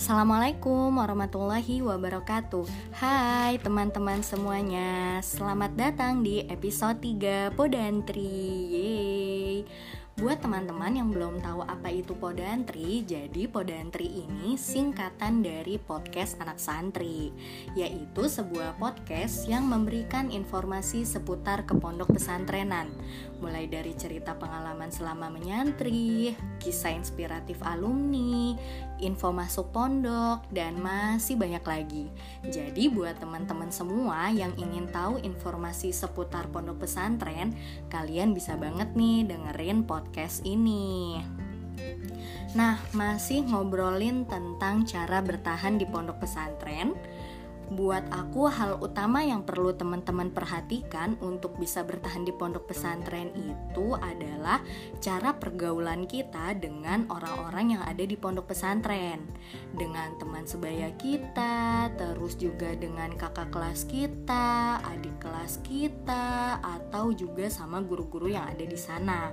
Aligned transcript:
Assalamualaikum 0.00 0.96
warahmatullahi 0.96 1.84
wabarakatuh. 1.84 2.64
Hai 2.96 3.60
teman-teman 3.60 4.24
semuanya. 4.24 5.20
Selamat 5.20 5.76
datang 5.76 6.24
di 6.24 6.40
episode 6.48 7.04
3 7.04 7.52
Podantri. 7.52 8.32
Yeay. 8.72 9.56
Buat 10.20 10.44
teman-teman 10.44 10.92
yang 10.92 11.08
belum 11.08 11.40
tahu 11.40 11.64
apa 11.64 11.88
itu 11.88 12.12
Podantri, 12.12 13.00
jadi 13.08 13.48
Podantri 13.48 14.04
ini 14.04 14.52
singkatan 14.52 15.40
dari 15.40 15.80
podcast 15.80 16.36
anak 16.44 16.60
santri, 16.60 17.32
yaitu 17.72 18.28
sebuah 18.28 18.76
podcast 18.76 19.48
yang 19.48 19.64
memberikan 19.64 20.28
informasi 20.28 21.08
seputar 21.08 21.64
kepondok 21.64 22.12
pesantrenan, 22.12 22.92
mulai 23.40 23.64
dari 23.64 23.96
cerita 23.96 24.36
pengalaman 24.36 24.92
selama 24.92 25.32
menyantri, 25.32 26.36
kisah 26.60 26.92
inspiratif 26.92 27.56
alumni, 27.64 28.60
info 29.00 29.32
masuk 29.34 29.72
pondok, 29.74 30.44
dan 30.52 30.76
masih 30.78 31.34
banyak 31.40 31.64
lagi. 31.64 32.04
Jadi 32.46 32.92
buat 32.92 33.18
teman-teman 33.18 33.72
semua 33.72 34.28
yang 34.30 34.52
ingin 34.60 34.86
tahu 34.92 35.18
informasi 35.20 35.90
seputar 35.90 36.48
pondok 36.52 36.86
pesantren, 36.86 37.56
kalian 37.88 38.36
bisa 38.36 38.54
banget 38.60 38.92
nih 38.94 39.26
dengerin 39.26 39.84
podcast 39.88 40.44
ini. 40.44 41.18
Nah, 42.50 42.82
masih 42.90 43.46
ngobrolin 43.46 44.26
tentang 44.26 44.82
cara 44.82 45.22
bertahan 45.22 45.78
di 45.78 45.86
pondok 45.86 46.26
pesantren 46.26 46.98
buat 47.70 48.02
aku 48.10 48.50
hal 48.50 48.82
utama 48.82 49.22
yang 49.22 49.46
perlu 49.46 49.70
teman-teman 49.70 50.34
perhatikan 50.34 51.14
untuk 51.22 51.54
bisa 51.54 51.86
bertahan 51.86 52.26
di 52.26 52.34
pondok 52.34 52.66
pesantren 52.66 53.30
itu 53.38 53.94
adalah 53.94 54.58
cara 54.98 55.38
pergaulan 55.38 56.10
kita 56.10 56.58
dengan 56.58 57.06
orang-orang 57.06 57.78
yang 57.78 57.82
ada 57.86 58.02
di 58.02 58.18
pondok 58.18 58.50
pesantren. 58.50 59.22
Dengan 59.70 60.18
teman 60.18 60.50
sebaya 60.50 60.90
kita 60.98 61.94
terus 61.94 62.34
juga 62.34 62.74
dengan 62.74 63.14
kakak 63.14 63.54
kelas 63.54 63.86
kita 63.86 64.82
adik 64.82 65.22
kelas 65.22 65.62
kita 65.62 66.58
atau 66.58 67.14
juga 67.14 67.46
sama 67.46 67.78
guru-guru 67.86 68.34
yang 68.34 68.50
ada 68.50 68.66
di 68.66 68.78
sana. 68.78 69.30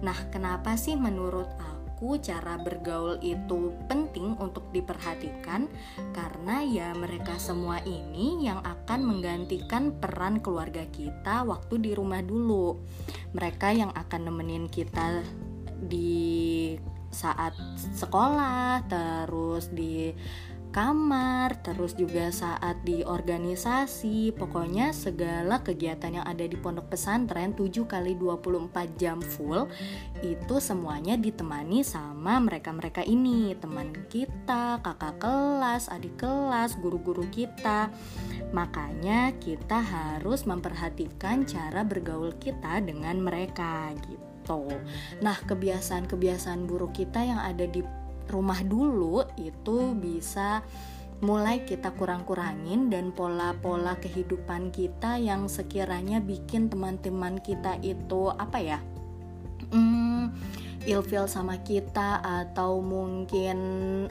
Nah 0.00 0.18
kenapa 0.32 0.74
sih 0.74 0.98
menurut 0.98 1.46
aku 1.60 1.69
aku 2.00 2.16
cara 2.16 2.56
bergaul 2.56 3.20
itu 3.20 3.76
penting 3.84 4.32
untuk 4.40 4.64
diperhatikan 4.72 5.68
karena 6.16 6.64
ya 6.64 6.88
mereka 6.96 7.36
semua 7.36 7.76
ini 7.84 8.40
yang 8.40 8.64
akan 8.64 9.04
menggantikan 9.04 9.92
peran 10.00 10.40
keluarga 10.40 10.88
kita 10.88 11.44
waktu 11.44 11.76
di 11.76 11.92
rumah 11.92 12.24
dulu. 12.24 12.80
Mereka 13.36 13.76
yang 13.76 13.92
akan 13.92 14.32
nemenin 14.32 14.72
kita 14.72 15.20
di 15.76 16.72
saat 17.12 17.52
sekolah, 17.92 18.80
terus 18.88 19.68
di 19.68 20.08
kamar, 20.70 21.58
terus 21.66 21.98
juga 21.98 22.30
saat 22.30 22.82
di 22.86 23.02
organisasi, 23.02 24.34
pokoknya 24.34 24.94
segala 24.94 25.60
kegiatan 25.60 26.22
yang 26.22 26.26
ada 26.26 26.46
di 26.46 26.54
pondok 26.54 26.94
pesantren 26.94 27.52
7 27.54 27.86
kali 27.90 28.14
24 28.14 28.94
jam 28.94 29.18
full 29.18 29.66
itu 30.22 30.56
semuanya 30.62 31.18
ditemani 31.18 31.82
sama 31.82 32.38
mereka-mereka 32.38 33.02
ini, 33.02 33.54
teman 33.58 33.90
kita, 34.08 34.78
kakak 34.80 35.18
kelas, 35.18 35.90
adik 35.90 36.16
kelas, 36.16 36.78
guru-guru 36.78 37.26
kita. 37.28 37.90
Makanya 38.54 39.34
kita 39.42 39.82
harus 39.82 40.46
memperhatikan 40.46 41.46
cara 41.46 41.82
bergaul 41.82 42.34
kita 42.38 42.78
dengan 42.82 43.18
mereka 43.22 43.90
gitu. 44.06 44.66
Nah, 45.22 45.38
kebiasaan-kebiasaan 45.46 46.66
buruk 46.66 46.98
kita 46.98 47.22
yang 47.22 47.38
ada 47.38 47.70
di 47.70 47.99
rumah 48.30 48.62
dulu 48.62 49.26
itu 49.36 49.92
bisa 49.98 50.62
mulai 51.20 51.68
kita 51.68 51.92
kurang-kurangin 52.00 52.88
dan 52.88 53.12
pola-pola 53.12 53.92
kehidupan 54.00 54.72
kita 54.72 55.20
yang 55.20 55.52
sekiranya 55.52 56.16
bikin 56.16 56.72
teman-teman 56.72 57.36
kita 57.44 57.76
itu 57.84 58.32
apa 58.32 58.56
ya 58.56 58.78
hmm, 59.68 60.32
ilfil 60.88 61.28
sama 61.28 61.60
kita 61.60 62.24
atau 62.24 62.80
mungkin 62.80 63.58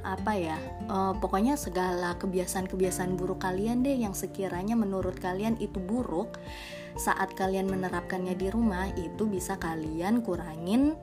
apa 0.06 0.34
ya 0.38 0.58
uh, 0.86 1.18
pokoknya 1.18 1.58
segala 1.58 2.14
kebiasaan-kebiasaan 2.22 3.18
buruk 3.18 3.42
kalian 3.42 3.82
deh 3.82 3.98
yang 3.98 4.14
sekiranya 4.14 4.78
menurut 4.78 5.18
kalian 5.18 5.58
itu 5.58 5.82
buruk 5.82 6.38
saat 6.94 7.34
kalian 7.34 7.66
menerapkannya 7.66 8.38
di 8.38 8.54
rumah 8.54 8.86
itu 8.94 9.26
bisa 9.26 9.58
kalian 9.58 10.22
kurangin 10.22 10.94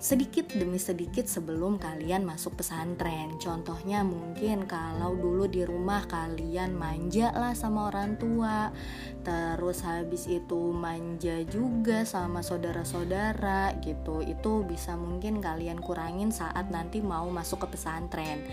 sedikit 0.00 0.48
demi 0.56 0.80
sedikit 0.80 1.28
sebelum 1.28 1.76
kalian 1.76 2.24
masuk 2.24 2.56
pesantren. 2.56 3.36
Contohnya 3.36 4.00
mungkin 4.00 4.64
kalau 4.64 5.12
dulu 5.12 5.44
di 5.44 5.60
rumah 5.60 6.08
kalian 6.08 6.72
manja 6.72 7.28
lah 7.36 7.52
sama 7.52 7.92
orang 7.92 8.16
tua, 8.16 8.72
terus 9.20 9.84
habis 9.84 10.24
itu 10.24 10.72
manja 10.72 11.44
juga 11.44 12.08
sama 12.08 12.40
saudara-saudara 12.40 13.76
gitu. 13.84 14.24
Itu 14.24 14.64
bisa 14.64 14.96
mungkin 14.96 15.44
kalian 15.44 15.78
kurangin 15.84 16.32
saat 16.32 16.72
nanti 16.72 17.04
mau 17.04 17.28
masuk 17.28 17.68
ke 17.68 17.76
pesantren. 17.76 18.44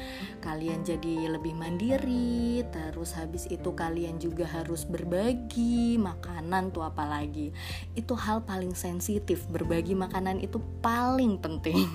Kalian 0.43 0.83
jadi 0.83 1.31
lebih 1.39 1.55
mandiri, 1.55 2.61
terus 2.69 3.15
habis 3.15 3.47
itu 3.47 3.71
kalian 3.71 4.19
juga 4.19 4.43
harus 4.47 4.83
berbagi 4.83 5.95
makanan 5.95 6.75
tuh 6.75 6.83
apalagi. 6.83 7.55
Itu 7.95 8.19
hal 8.19 8.43
paling 8.43 8.75
sensitif, 8.75 9.47
berbagi 9.47 9.95
makanan 9.95 10.43
itu 10.43 10.59
paling 10.83 11.39
penting 11.39 11.87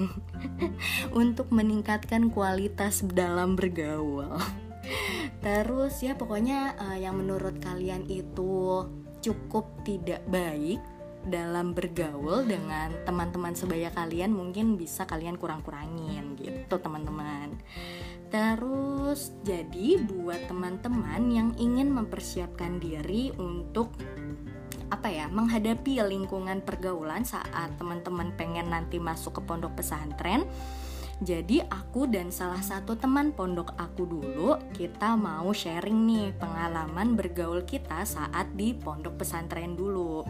untuk 1.22 1.52
meningkatkan 1.52 2.32
kualitas 2.32 3.04
dalam 3.04 3.54
bergaul. 3.54 4.40
Terus 5.42 5.94
ya 6.02 6.14
pokoknya 6.14 6.78
uh, 6.78 6.98
yang 6.98 7.18
menurut 7.18 7.58
kalian 7.62 8.06
itu 8.10 8.86
cukup 9.22 9.86
tidak 9.86 10.22
baik 10.26 10.82
dalam 11.22 11.70
bergaul 11.70 12.42
dengan 12.42 12.90
teman-teman 13.06 13.54
sebaya 13.54 13.94
kalian 13.94 14.34
mungkin 14.34 14.74
bisa 14.74 15.06
kalian 15.06 15.38
kurang-kurangin 15.38 16.34
gitu 16.34 16.74
teman-teman. 16.82 17.54
Terus 18.32 19.30
jadi 19.46 20.02
buat 20.02 20.50
teman-teman 20.50 21.22
yang 21.30 21.50
ingin 21.60 21.94
mempersiapkan 21.94 22.82
diri 22.82 23.30
untuk 23.38 23.94
apa 24.92 25.08
ya 25.08 25.24
menghadapi 25.30 26.04
lingkungan 26.04 26.60
pergaulan 26.60 27.24
saat 27.24 27.72
teman-teman 27.80 28.36
pengen 28.36 28.68
nanti 28.68 29.00
masuk 29.00 29.40
ke 29.40 29.42
pondok 29.44 29.80
pesantren 29.80 30.44
jadi 31.22 31.62
aku 31.70 32.10
dan 32.10 32.34
salah 32.34 32.58
satu 32.58 32.98
teman 32.98 33.30
pondok 33.30 33.78
aku 33.78 34.02
dulu 34.10 34.58
kita 34.74 35.14
mau 35.14 35.54
sharing 35.54 36.02
nih 36.02 36.34
pengalaman 36.34 37.14
bergaul 37.14 37.62
kita 37.62 38.02
saat 38.02 38.50
di 38.58 38.74
pondok 38.74 39.22
pesantren 39.22 39.78
dulu. 39.78 40.26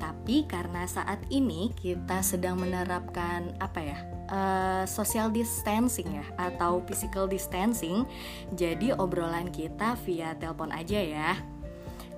Tapi 0.00 0.48
karena 0.48 0.88
saat 0.88 1.20
ini 1.28 1.76
kita 1.76 2.24
sedang 2.24 2.56
menerapkan 2.56 3.52
apa 3.60 3.80
ya 3.84 3.98
uh, 4.32 4.84
social 4.88 5.28
distancing 5.28 6.08
ya 6.08 6.26
atau 6.40 6.80
physical 6.88 7.28
distancing, 7.28 8.08
jadi 8.56 8.96
obrolan 8.96 9.52
kita 9.52 9.92
via 10.08 10.32
telepon 10.40 10.72
aja 10.72 11.04
ya 11.04 11.36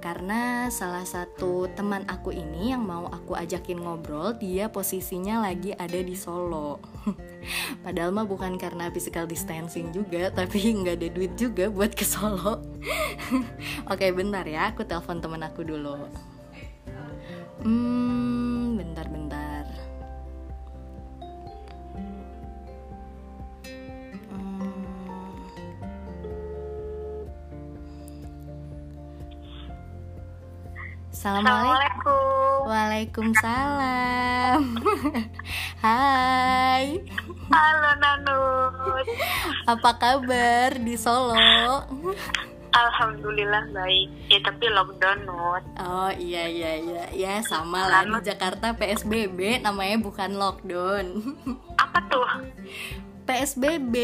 karena 0.06 0.70
salah 0.70 1.02
satu 1.02 1.66
teman 1.74 2.06
aku 2.06 2.30
ini 2.30 2.70
yang 2.70 2.86
mau 2.86 3.10
aku 3.10 3.34
ajakin 3.34 3.82
ngobrol 3.82 4.38
dia 4.38 4.70
posisinya 4.70 5.42
lagi 5.42 5.74
ada 5.74 5.98
di 5.98 6.14
Solo 6.14 6.78
padahal 7.82 8.10
mah 8.10 8.26
bukan 8.26 8.58
karena 8.58 8.90
physical 8.90 9.24
distancing 9.24 9.90
juga 9.94 10.30
tapi 10.38 10.58
nggak 10.60 10.96
ada 10.98 11.08
duit 11.10 11.32
juga 11.38 11.70
buat 11.70 11.92
ke 11.92 12.04
Solo. 12.06 12.62
Oke 13.92 14.10
bentar 14.14 14.44
ya 14.46 14.72
aku 14.74 14.86
telepon 14.86 15.18
teman 15.22 15.42
aku 15.42 15.62
dulu. 15.66 15.96
Hmm 17.62 18.76
bentar 18.76 19.06
Assalamualaikum. 31.16 32.68
Waalaikumsalam. 32.68 34.60
Hai. 35.84 37.00
Halo 37.48 37.90
Nanut. 38.04 39.08
Apa 39.64 39.96
kabar 39.96 40.76
di 40.76 40.92
Solo? 41.00 41.32
Alhamdulillah 42.68 43.64
baik. 43.72 44.12
Ya 44.28 44.44
tapi 44.44 44.68
lockdown 44.68 45.24
Nut. 45.24 45.64
Oh 45.80 46.12
iya 46.20 46.52
iya 46.52 46.84
iya. 46.84 47.08
Ya 47.16 47.40
sama 47.48 47.88
lah 47.88 48.04
di 48.04 48.20
Jakarta 48.20 48.76
PSBB 48.76 49.64
namanya 49.64 49.96
bukan 49.96 50.36
lockdown. 50.36 51.32
Apa 51.80 52.12
tuh? 52.12 52.28
PSBB. 53.24 53.96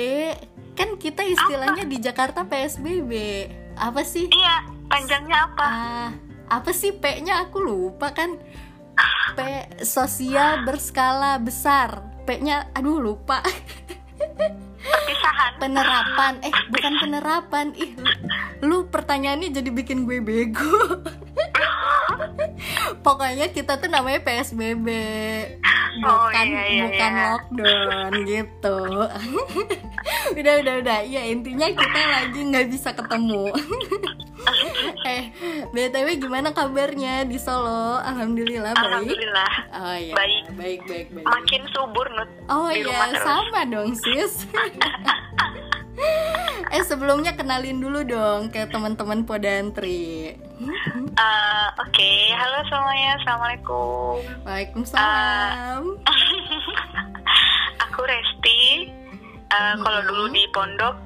Kan 0.73 0.97
kita 0.97 1.21
istilahnya 1.29 1.85
apa? 1.85 1.93
di 1.93 2.01
Jakarta 2.01 2.49
PSBB. 2.49 3.13
Apa 3.77 4.01
sih? 4.01 4.33
Iya, 4.33 4.65
panjangnya 4.89 5.53
apa? 5.53 5.67
Ah, 5.69 6.09
apa 6.53 6.77
sih 6.77 6.93
P-nya 6.93 7.49
aku 7.49 7.65
lupa 7.65 8.13
kan. 8.13 8.37
P 9.33 9.39
sosial 9.81 10.69
berskala 10.69 11.41
besar. 11.41 12.05
P-nya 12.29 12.69
aduh 12.77 13.01
lupa. 13.01 13.41
Perpisahan. 14.83 15.57
Penerapan. 15.57 16.35
Eh 16.45 16.53
bukan 16.69 16.93
penerapan. 17.01 17.67
Ih 17.73 17.97
lu, 17.97 18.13
lu 18.61 18.79
pertanyaannya 18.93 19.49
jadi 19.49 19.71
bikin 19.73 20.05
gue 20.05 20.21
bego 20.21 21.01
pokoknya 23.07 23.47
kita 23.51 23.79
tuh 23.79 23.89
namanya 23.91 24.21
PSBB 24.23 24.87
Oh, 26.01 26.25
bukan 26.25 26.47
iya, 26.49 26.65
iya, 26.73 26.85
bukan 26.89 27.13
iya. 27.13 27.25
lockdown 27.37 28.13
gitu. 28.25 28.79
Udah 30.41 30.55
udah 30.65 30.75
udah. 30.81 30.99
Ya 31.05 31.23
intinya 31.29 31.69
kita 31.69 32.01
lagi 32.09 32.41
nggak 32.49 32.67
bisa 32.73 32.97
ketemu. 32.97 33.53
Eh 35.03 35.31
btw 35.71 36.19
gimana 36.19 36.51
kabarnya 36.51 37.23
di 37.27 37.39
Solo? 37.39 37.99
Alhamdulillah 38.03 38.75
baik. 38.75 38.87
Alhamdulillah. 38.91 39.53
Oh 39.71 39.95
iya. 39.99 40.15
Baik. 40.15 40.43
baik 40.59 40.81
baik 40.87 41.07
baik 41.15 41.27
makin 41.27 41.63
subur 41.71 42.07
nut 42.11 42.31
Oh 42.51 42.71
iya, 42.71 43.15
sama 43.23 43.63
dong 43.67 43.95
sis. 43.95 44.47
eh 46.75 46.83
sebelumnya 46.85 47.37
kenalin 47.37 47.79
dulu 47.79 48.03
dong 48.07 48.49
ke 48.49 48.65
teman-teman 48.69 49.25
Podantri. 49.29 50.35
Eh, 51.13 51.69
oke 51.77 52.11
halo 52.39 52.59
semuanya 52.71 53.19
assalamualaikum 53.21 54.17
Waalaikumsalam. 54.47 55.83
aku 57.85 58.01
Resti 58.07 58.63
Eh, 59.53 59.75
kalau 59.85 60.01
dulu 60.09 60.33
di 60.33 60.49
pondok 60.57 60.97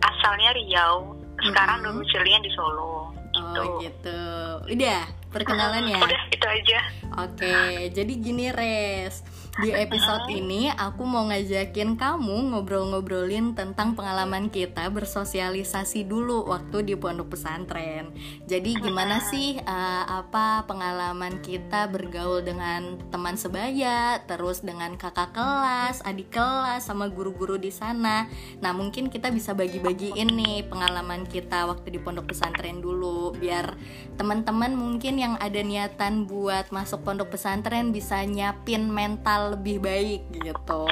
asalnya 0.00 0.56
Riau 0.56 1.12
sekarang 1.44 1.84
Mm-mm. 1.84 2.00
domisilinya 2.00 2.40
di 2.40 2.50
Solo 2.56 3.12
gitu 3.36 3.60
oh 3.60 3.76
gitu. 3.84 4.22
Udah 4.72 5.04
perkenalan 5.28 5.84
ya. 5.84 6.00
udah 6.00 6.22
itu 6.32 6.46
aja 6.48 6.80
Oke, 7.20 7.90
jadi 7.92 8.12
gini 8.16 8.48
Res. 8.48 9.20
Di 9.60 9.76
episode 9.76 10.24
ini 10.32 10.72
aku 10.72 11.04
mau 11.04 11.28
ngajakin 11.28 12.00
kamu 12.00 12.48
ngobrol-ngobrolin 12.48 13.52
tentang 13.52 13.92
pengalaman 13.92 14.48
kita 14.48 14.88
bersosialisasi 14.88 16.08
dulu 16.08 16.48
waktu 16.48 16.80
di 16.88 16.96
pondok 16.96 17.36
pesantren. 17.36 18.08
Jadi 18.48 18.80
gimana 18.80 19.20
sih 19.20 19.60
eh, 19.60 20.04
apa 20.08 20.64
pengalaman 20.64 21.44
kita 21.44 21.92
bergaul 21.92 22.40
dengan 22.40 23.04
teman 23.12 23.36
sebaya, 23.36 24.24
terus 24.24 24.64
dengan 24.64 24.96
kakak 24.96 25.36
kelas, 25.36 26.08
adik 26.08 26.32
kelas 26.32 26.88
sama 26.88 27.12
guru-guru 27.12 27.60
di 27.60 27.68
sana. 27.68 28.32
Nah, 28.64 28.72
mungkin 28.72 29.12
kita 29.12 29.28
bisa 29.28 29.52
bagi-bagiin 29.52 30.40
nih 30.40 30.72
pengalaman 30.72 31.28
kita 31.28 31.68
waktu 31.68 31.92
di 31.92 32.00
pondok 32.00 32.32
pesantren 32.32 32.80
dulu 32.80 33.36
biar 33.36 33.76
teman-teman 34.16 34.72
mungkin 34.72 35.20
yang 35.20 35.36
ada 35.36 35.60
niatan 35.60 36.24
buat 36.24 36.72
masuk 36.72 37.04
pondok 37.04 37.36
pesantren 37.36 37.92
bisa 37.92 38.24
nyiapin 38.24 38.88
mental 38.88 39.49
lebih 39.50 39.82
baik 39.82 40.22
gitu 40.30 40.86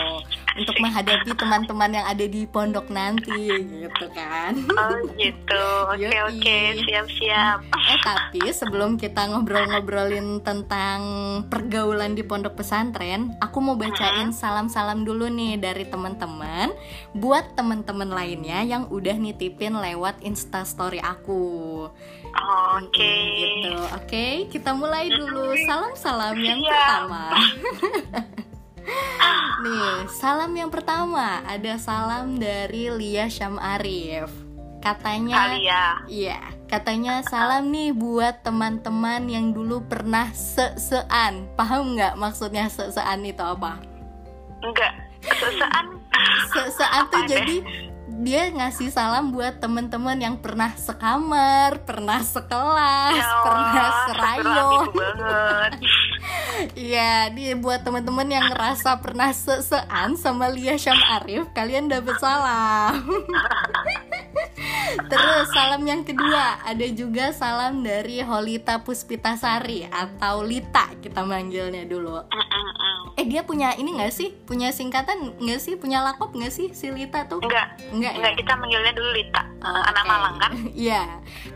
untuk 0.58 0.76
menghadapi 0.82 1.30
teman-teman 1.38 1.90
yang 1.94 2.06
ada 2.06 2.26
di 2.26 2.42
pondok 2.44 2.90
nanti 2.90 3.46
gitu 3.62 4.04
kan. 4.10 4.58
oh 4.74 4.98
gitu 5.14 5.66
oke 5.94 6.18
oke 6.34 6.58
siap 6.86 7.06
siap 7.14 7.58
Eh 7.88 7.98
tapi 8.04 8.44
sebelum 8.52 9.00
kita 9.00 9.32
ngobrol-ngobrolin 9.32 10.44
tentang 10.44 11.00
pergaulan 11.48 12.12
di 12.12 12.20
pondok 12.20 12.60
pesantren, 12.60 13.32
aku 13.40 13.64
mau 13.64 13.80
bacain 13.80 14.28
salam-salam 14.28 15.08
dulu 15.08 15.30
nih 15.32 15.56
dari 15.56 15.88
teman-teman 15.88 16.68
buat 17.16 17.56
teman-teman 17.56 18.12
lainnya 18.12 18.60
yang 18.66 18.92
udah 18.92 19.16
nitipin 19.16 19.72
lewat 19.72 20.20
Instastory 20.20 21.00
aku. 21.00 21.88
oke 22.76 23.14
Gitu. 23.38 23.72
Oke, 23.96 24.26
kita 24.52 24.76
mulai 24.76 25.08
dulu. 25.08 25.56
Salam-salam 25.68 26.36
yang 26.36 26.60
Siap. 26.60 26.68
pertama. 26.68 27.24
Nih, 29.64 30.08
salam 30.08 30.52
yang 30.54 30.70
pertama 30.72 31.42
ada 31.44 31.74
salam 31.76 32.38
dari 32.38 32.88
Lia 32.92 33.28
Syam 33.28 33.58
Arif. 33.60 34.30
Katanya 34.78 35.34
Iya, 36.06 36.38
katanya 36.70 37.20
salam 37.26 37.74
nih 37.74 37.90
buat 37.90 38.46
teman-teman 38.46 39.26
yang 39.26 39.50
dulu 39.50 39.82
pernah 39.84 40.30
se-sean. 40.30 41.50
Paham 41.58 41.98
nggak 41.98 42.14
maksudnya 42.14 42.70
se-sean 42.70 43.26
itu 43.26 43.42
apa? 43.42 43.82
enggak 44.58 44.92
kesesaan 45.22 45.86
Se-sean 46.50 47.02
tuh 47.10 47.22
Apa 47.22 47.30
deh? 47.30 47.62
Dia 48.18 48.50
ngasih 48.50 48.90
salam 48.90 49.30
buat 49.30 49.62
teman-teman 49.62 50.18
yang 50.18 50.34
pernah 50.42 50.74
sekamar, 50.74 51.86
pernah 51.86 52.18
sekelas, 52.18 53.14
Ya 53.14 53.30
pernah 53.46 53.90
Allah, 54.18 54.82
banget 54.90 55.72
Iya, 56.74 57.30
dia 57.30 57.54
buat 57.54 57.86
teman-teman 57.86 58.26
yang 58.26 58.50
ngerasa 58.50 58.98
pernah 58.98 59.30
se-sean 59.30 60.18
sama 60.18 60.50
Lia 60.50 60.74
Syam 60.74 60.98
Arif, 60.98 61.46
kalian 61.54 61.86
dapet 61.86 62.18
salam. 62.18 63.06
Terus 65.10 65.46
salam 65.54 65.86
yang 65.86 66.02
kedua, 66.02 66.58
ada 66.66 66.86
juga 66.90 67.30
salam 67.30 67.86
dari 67.86 68.18
Holita 68.18 68.82
Puspitasari 68.82 69.86
atau 69.86 70.42
Lita 70.42 70.90
kita 70.98 71.22
manggilnya 71.22 71.86
dulu. 71.86 72.18
Eh 73.18 73.26
dia 73.26 73.42
punya 73.42 73.74
ini 73.74 73.98
nggak 73.98 74.14
sih? 74.14 74.30
Punya 74.46 74.70
singkatan 74.70 75.34
nggak 75.36 75.58
sih? 75.58 75.74
Punya 75.74 75.98
lakop 76.00 76.30
nggak 76.30 76.54
sih 76.54 76.70
si 76.70 76.86
Lita 76.88 77.26
tuh? 77.26 77.42
enggak 77.42 77.74
Enggak 77.90 78.14
ya? 78.14 78.18
enggak 78.22 78.34
kita 78.38 78.52
manggilnya 78.54 78.92
dulu 78.94 79.10
Lita 79.10 79.42
Oh, 79.58 79.74
anak 79.82 80.06
oke. 80.06 80.06
Malang 80.06 80.36
kan 80.38 80.52
Iya. 80.86 81.02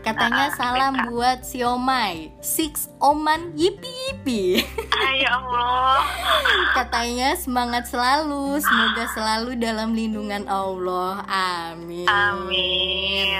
Katanya 0.03 0.51
Ah, 0.51 0.55
salam 0.59 0.91
Lita. 0.93 1.07
buat 1.07 1.39
Siomai, 1.41 2.35
Six 2.43 2.91
Oman 2.99 3.55
Yipi 3.55 3.87
Yipi. 3.87 4.41
ah, 4.91 5.13
ya 5.15 5.39
Allah 5.39 6.03
Katanya 6.77 7.29
semangat 7.33 7.87
selalu, 7.87 8.59
semoga 8.59 9.07
selalu 9.09 9.55
dalam 9.55 9.95
lindungan 9.95 10.43
Allah. 10.45 11.23
Amin. 11.23 12.11
amin 12.11 13.39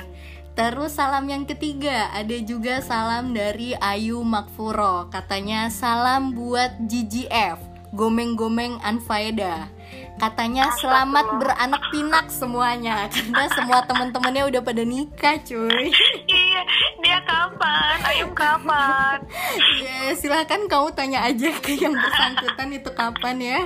Terus 0.53 0.93
salam 0.93 1.25
yang 1.25 1.43
ketiga, 1.43 2.13
ada 2.13 2.37
juga 2.39 2.77
salam 2.79 3.33
dari 3.33 3.73
Ayu 3.73 4.21
Makfuro. 4.21 5.09
Katanya 5.09 5.67
salam 5.67 6.31
buat 6.31 6.77
GGF, 6.85 7.57
Gomeng-gomeng 7.93 8.81
Anfaeda. 8.81 9.69
Katanya 10.17 10.73
selamat 10.81 11.37
beranak 11.37 11.83
pinak 11.93 12.25
semuanya 12.33 13.05
karena 13.13 13.45
semua 13.53 13.85
teman-temannya 13.85 14.49
udah 14.49 14.61
pada 14.65 14.81
nikah, 14.81 15.37
cuy. 15.41 15.93
iya 16.29 16.61
dia 17.01 17.19
kapan 17.25 17.97
ayam 18.05 18.31
kapan 18.33 19.17
Ya, 19.81 20.13
silahkan 20.17 20.65
kamu 20.65 20.89
tanya 20.93 21.25
aja 21.25 21.49
ke 21.57 21.77
yang 21.77 21.93
bersangkutan 21.93 22.69
itu 22.73 22.89
kapan 22.93 23.37
ya. 23.41 23.59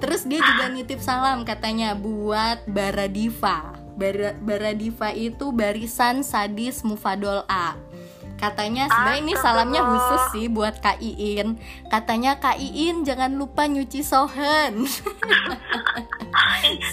Terus 0.00 0.24
dia 0.26 0.40
juga 0.42 0.66
nitip 0.72 0.98
salam 0.98 1.46
katanya 1.46 1.94
buat 1.94 2.66
Baradiva. 2.66 3.76
Bara, 4.00 4.32
Baradiva 4.40 5.12
itu 5.12 5.52
barisan 5.52 6.24
sadis 6.24 6.80
Mufadol 6.80 7.44
A. 7.46 7.76
Katanya 8.40 8.88
sebenarnya 8.88 9.20
ini 9.20 9.34
salamnya 9.36 9.82
khusus 9.84 10.22
sih 10.32 10.46
buat 10.48 10.80
Kak 10.80 10.96
Iin. 10.98 11.60
Katanya 11.92 12.40
Kak 12.40 12.56
Iin 12.56 13.04
jangan 13.04 13.36
lupa 13.36 13.68
nyuci 13.68 14.00
sohen. 14.00 14.84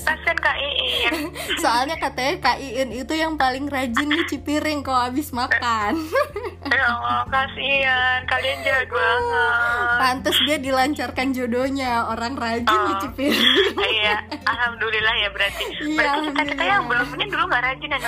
Kasian 0.07 0.37
kak 0.39 0.57
Iin 0.57 1.15
Soalnya 1.63 1.95
katanya 1.99 2.35
Kak 2.41 2.57
Iin 2.57 2.89
itu 2.89 3.13
yang 3.13 3.35
paling 3.35 3.67
rajin 3.67 4.07
nyuci 4.09 4.41
piring 4.41 4.81
kalau 4.81 5.11
habis 5.11 5.29
makan. 5.35 5.99
ya 6.67 6.83
Allah 6.83 7.23
kasian 7.31 8.19
kalian 8.27 8.59
jahat 8.59 8.89
banget 8.91 9.97
Pantes 10.03 10.37
dia 10.43 10.57
dilancarkan 10.59 11.31
jodohnya 11.31 12.07
orang 12.07 12.35
rajin 12.35 12.65
Oh. 12.67 12.83
nyuci 12.91 13.07
piring. 13.15 13.75
iya 13.79 14.19
alhamdulillah 14.43 15.15
ya 15.15 15.29
berarti 15.31 15.63
Iya, 15.63 15.95
berarti 15.95 16.27
kita 16.27 16.43
kita 16.51 16.63
yang 16.67 16.83
belum 16.85 17.07
ini 17.15 17.25
dulu 17.31 17.43
nggak 17.47 17.63
rajin 17.63 17.89
ya 17.89 17.99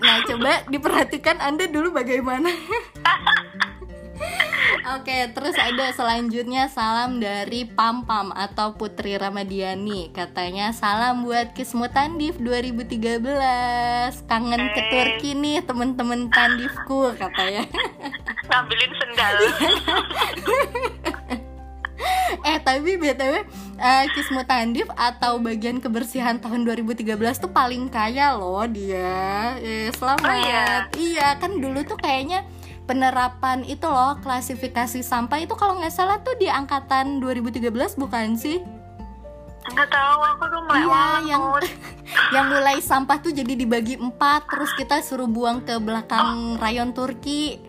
Nah 0.00 0.16
coba 0.24 0.52
diperhatikan 0.72 1.36
Anda 1.38 1.64
dulu 1.68 1.92
bagaimana 1.92 2.48
Oke 4.88 5.28
terus 5.36 5.52
ada 5.60 5.92
selanjutnya 5.92 6.64
salam 6.72 7.20
dari 7.20 7.68
Pam 7.68 8.08
Pam 8.08 8.32
atau 8.32 8.72
Putri 8.72 9.20
Ramadiani. 9.20 10.08
Katanya 10.16 10.72
salam 10.72 11.28
buat 11.28 11.52
Kismu 11.52 11.92
Tandif 11.92 12.40
2013 12.40 13.20
Kangen 14.24 14.62
ke 14.72 14.80
Eh. 14.80 14.88
Turki 14.88 15.36
nih 15.36 15.60
temen-temen 15.60 16.32
Tandifku 16.32 17.12
katanya. 17.20 17.68
Ngambilin 18.48 18.92
sendal. 18.96 19.36
Eh 22.46 22.56
tapi 22.62 22.94
BTW 22.96 23.34
eh, 23.76 24.04
Kismu 24.14 24.46
Tandif 24.46 24.86
atau 24.94 25.36
bagian 25.42 25.82
kebersihan 25.82 26.38
tahun 26.38 26.64
2013 26.64 27.18
tuh 27.42 27.50
paling 27.50 27.90
kaya 27.90 28.38
loh 28.38 28.62
dia. 28.64 29.58
Eh, 29.58 29.90
Selamat. 29.92 30.22
Oh, 30.22 30.36
iya? 30.38 30.64
Iya 30.94 31.28
kan 31.42 31.58
dulu 31.58 31.82
tuh 31.84 31.98
kayaknya 31.98 32.46
penerapan 32.88 33.60
itu 33.62 33.84
loh 33.84 34.16
klasifikasi 34.18 35.04
sampah 35.04 35.38
itu 35.38 35.52
kalau 35.52 35.76
nggak 35.76 35.92
salah 35.92 36.16
tuh 36.18 36.32
di 36.34 36.48
angkatan 36.48 37.20
2013 37.20 37.68
bukan 37.94 38.34
sih? 38.34 38.64
nggak 39.68 39.90
tahu 39.92 40.20
aku 40.24 40.44
tuh 40.48 40.62
Iya 40.64 40.66
melewat 40.80 41.20
yang 41.28 41.42
yang 42.34 42.46
mulai 42.48 42.80
sampah 42.80 43.20
tuh 43.20 43.30
jadi 43.30 43.52
dibagi 43.52 44.00
empat 44.00 44.48
terus 44.48 44.72
kita 44.72 45.04
suruh 45.04 45.28
buang 45.28 45.60
ke 45.60 45.76
belakang 45.76 46.56
rayon 46.56 46.90
Turki. 46.90 47.60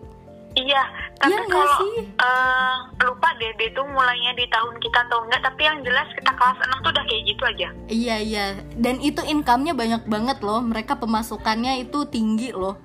iya 0.50 0.82
Tapi 1.14 1.30
Iya 1.30 1.44
kalau 1.46 1.76
sih? 1.76 1.94
eh, 2.08 2.74
lupa 3.04 3.28
deh, 3.36 3.52
dia 3.54 3.68
tuh 3.70 3.84
mulainya 3.84 4.32
di 4.32 4.48
tahun 4.48 4.80
kita 4.80 4.98
atau 5.04 5.20
enggak. 5.22 5.44
Tapi 5.44 5.60
yang 5.60 5.78
jelas 5.84 6.08
kita 6.16 6.32
kelas 6.32 6.56
6 6.56 6.80
tuh 6.80 6.90
udah 6.90 7.04
kayak 7.04 7.22
gitu 7.28 7.42
aja. 7.44 7.68
Iya 7.86 8.16
iya, 8.18 8.44
dan 8.74 8.96
itu 8.98 9.20
income-nya 9.20 9.76
banyak 9.76 10.08
banget 10.08 10.40
loh. 10.40 10.64
Mereka 10.64 10.96
pemasukannya 10.96 11.84
itu 11.84 12.08
tinggi 12.08 12.56
loh. 12.56 12.80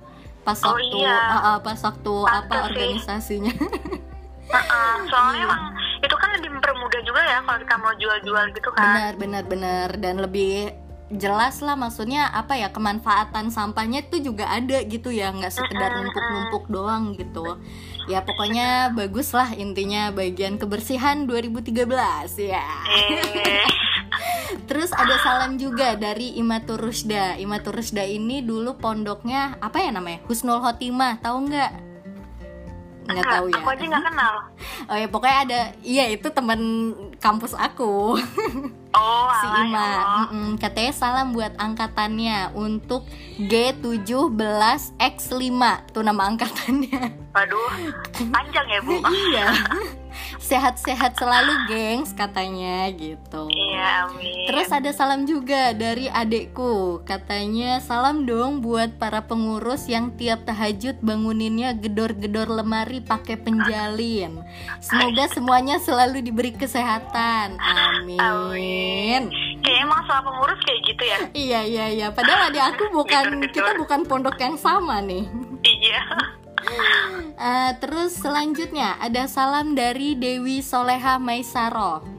Pas 0.46 0.54
Oh, 0.56 0.70
waktu 0.70 0.96
iya. 0.96 1.16
ah, 1.26 1.38
ah, 1.44 1.56
pas 1.58 1.74
waktu 1.76 2.12
Pantes 2.14 2.38
apa 2.38 2.54
sih. 2.54 2.64
organisasinya. 2.64 3.52
Heeh, 4.46 4.92
soalnya 5.10 5.34
Iya. 5.34 5.44
emang 5.44 5.62
itu 5.98 6.14
kan 6.14 6.28
lebih 6.32 6.50
mempermudah 6.52 7.00
juga 7.02 7.20
ya 7.20 7.38
kalau 7.42 7.58
kita 7.58 7.74
mau 7.76 7.92
jual-jual 7.92 8.44
gitu 8.52 8.68
kan. 8.70 8.82
benar 8.86 9.12
benar 9.16 9.42
benar 9.44 9.88
dan 9.98 10.14
lebih 10.18 10.70
jelas 11.08 11.58
lah 11.60 11.74
maksudnya 11.74 12.30
apa 12.30 12.54
ya 12.54 12.66
kemanfaatan 12.68 13.46
sampahnya 13.48 14.02
itu 14.02 14.22
juga 14.24 14.46
ada 14.48 14.78
gitu 14.84 15.06
ya 15.08 15.30
nggak 15.30 15.50
sekedar 15.52 15.90
numpuk-numpuk 15.96 16.64
doang 16.66 17.14
gitu 17.14 17.58
ya 18.06 18.22
pokoknya 18.22 18.94
bagus 18.94 19.34
lah 19.34 19.50
intinya 19.54 20.14
bagian 20.14 20.56
kebersihan 20.56 21.26
2013 21.26 21.82
ya. 22.38 22.66
Eh, 22.86 23.66
terus 24.70 24.94
ada 24.94 25.18
salam 25.22 25.58
juga 25.58 25.98
dari 25.98 26.38
Imatur 26.38 26.78
Rusda. 26.78 27.34
Imatur 27.36 27.78
Rusda 27.78 28.06
ini 28.06 28.42
dulu 28.46 28.78
pondoknya 28.78 29.58
apa 29.58 29.82
ya 29.82 29.90
namanya 29.90 30.22
Husnul 30.30 30.62
Khotimah 30.62 31.18
tahu 31.18 31.50
nggak 31.50 31.70
nggak 33.06 33.16
enggak, 33.16 33.32
tahu 33.32 33.46
ya 33.46 33.54
Aku 33.56 33.68
aja 33.68 33.84
nggak 33.86 34.04
kenal. 34.04 34.34
oh 34.90 34.96
ya 34.96 35.06
pokoknya 35.06 35.36
ada 35.40 35.60
iya 35.80 36.04
itu 36.08 36.28
teman 36.28 36.60
kampus 37.16 37.52
aku 37.52 38.12
Oh, 38.96 39.28
si 39.30 39.44
ya 39.44 39.60
Ima 39.60 39.76
Allah. 39.76 40.24
Mm-mm. 40.24 40.56
katanya 40.56 40.90
salam 40.90 41.30
buat 41.30 41.52
angkatannya 41.54 42.48
untuk 42.52 43.04
G17X5 43.36 45.52
tuh 45.92 46.00
nama 46.00 46.24
angkatannya 46.26 46.98
Waduh, 47.30 47.70
panjang 48.26 48.66
ya 48.66 48.80
bu. 48.80 48.96
iya 49.22 49.46
sehat-sehat 50.38 51.18
selalu 51.18 51.52
gengs 51.68 52.12
katanya 52.12 52.88
gitu 52.92 53.48
Iya, 53.50 54.08
amin. 54.08 54.46
Terus 54.48 54.68
ada 54.70 54.90
salam 54.92 55.26
juga 55.26 55.74
dari 55.74 56.06
adekku 56.06 57.02
Katanya 57.02 57.82
salam 57.82 58.24
dong 58.24 58.62
buat 58.62 58.96
para 58.96 59.24
pengurus 59.24 59.90
yang 59.90 60.14
tiap 60.14 60.46
tahajud 60.46 60.98
banguninnya 61.02 61.74
gedor-gedor 61.74 62.48
lemari 62.48 63.02
pakai 63.02 63.36
penjalin 63.36 64.40
Semoga 64.80 65.26
semuanya 65.32 65.76
selalu 65.82 66.22
diberi 66.22 66.54
kesehatan 66.54 67.58
Amin 67.58 68.20
Amin. 68.20 69.22
Kayak 69.60 69.78
emang 69.82 70.02
soal 70.06 70.22
pengurus 70.22 70.60
kayak 70.62 70.80
gitu 70.86 71.02
ya. 71.02 71.18
Iya 71.34 71.60
iya 71.66 71.86
iya 71.90 72.06
Padahal 72.14 72.48
adik 72.54 72.62
aku 72.62 72.84
bukan. 72.94 73.42
Kita 73.50 73.74
bukan 73.74 74.06
pondok 74.06 74.38
yang 74.38 74.54
sama 74.54 75.02
nih 75.02 75.26
Iya. 75.66 76.02
Eh, 77.36 77.72
Terus 77.78 78.16
selanjutnya 78.16 78.96
ada 78.98 79.28
salam 79.28 79.76
dari 79.76 80.16
Dewi 80.16 80.64
Soleha 80.64 81.20
Maisaro 81.20 82.16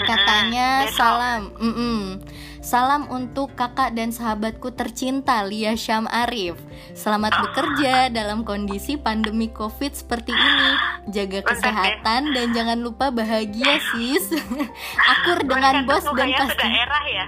Katanya 0.00 0.88
salam, 0.96 1.52
mm-mm. 1.60 2.24
salam 2.64 3.04
untuk 3.12 3.52
kakak 3.52 3.92
dan 3.92 4.14
sahabatku 4.14 4.72
tercinta 4.72 5.44
Lia 5.44 5.76
Syam 5.76 6.08
Arif. 6.08 6.56
Selamat 6.96 7.36
bekerja 7.44 8.08
dalam 8.08 8.46
kondisi 8.46 8.96
pandemi 8.96 9.52
COVID 9.52 9.92
seperti 9.92 10.32
ini. 10.32 10.70
Jaga 11.12 11.44
kesehatan 11.44 12.32
dan 12.32 12.46
jangan 12.56 12.80
lupa 12.80 13.12
bahagia 13.12 13.82
sis. 13.92 14.30
Akur 15.12 15.44
dengan 15.44 15.84
bos 15.84 16.00
dan 16.00 16.14
bukannya 16.14 16.38
pasti 16.38 16.56
sedaerah 16.64 17.04
ya. 17.10 17.24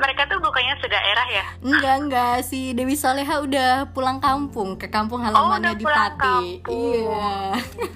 Mereka 0.00 0.22
tuh 0.32 0.40
bukannya 0.40 0.74
sedaerah 0.80 1.28
ya. 1.28 1.44
Enggak 1.60 1.96
enggak 2.00 2.36
si 2.48 2.72
Dewi 2.72 2.96
Soleha 2.96 3.44
udah 3.44 3.92
pulang 3.92 4.16
kampung 4.16 4.80
ke 4.80 4.88
kampung 4.88 5.20
halamannya 5.20 5.60
udah 5.60 5.74
di 5.76 5.84
Pati. 5.84 6.40
Iya. 6.64 7.36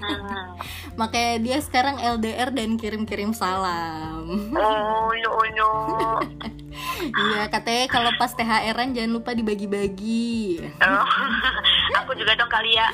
Hmm. 0.04 0.44
Makanya 1.00 1.34
dia 1.42 1.58
sekarang 1.64 1.96
LDR 1.98 2.52
dan 2.52 2.76
kirim-kirim 2.76 3.32
salam. 3.32 4.52
Oh, 4.52 5.08
no, 5.10 5.32
no. 5.56 5.70
Iya, 7.04 7.46
katanya 7.54 7.86
kalau 7.86 8.10
pas 8.18 8.34
THR-an 8.34 8.98
jangan 8.98 9.12
lupa 9.14 9.30
dibagi-bagi. 9.30 10.58
Oh, 10.82 11.06
Aku 12.02 12.18
juga 12.18 12.34
dong 12.34 12.50
kali 12.50 12.74
ya. 12.74 12.90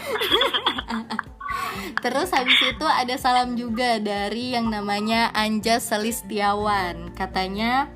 Terus 2.05 2.29
habis 2.33 2.61
itu 2.61 2.87
ada 2.87 3.14
salam 3.17 3.57
juga 3.57 3.97
dari 3.97 4.52
yang 4.52 4.69
namanya 4.69 5.33
Anja 5.33 5.81
Selistiawan. 5.81 7.12
Katanya 7.17 7.88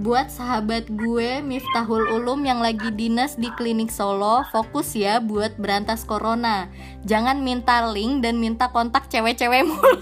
buat 0.00 0.32
sahabat 0.32 0.88
gue 0.88 1.44
Miftahul 1.44 2.08
Ulum 2.16 2.40
yang 2.48 2.64
lagi 2.64 2.88
dinas 2.96 3.36
di 3.36 3.52
klinik 3.52 3.92
Solo, 3.92 4.48
fokus 4.48 4.96
ya 4.96 5.20
buat 5.20 5.60
berantas 5.60 6.08
corona. 6.08 6.72
Jangan 7.04 7.44
minta 7.44 7.84
link 7.92 8.24
dan 8.24 8.40
minta 8.40 8.72
kontak 8.72 9.12
cewek-cewek 9.12 9.60
mulu. 9.68 9.92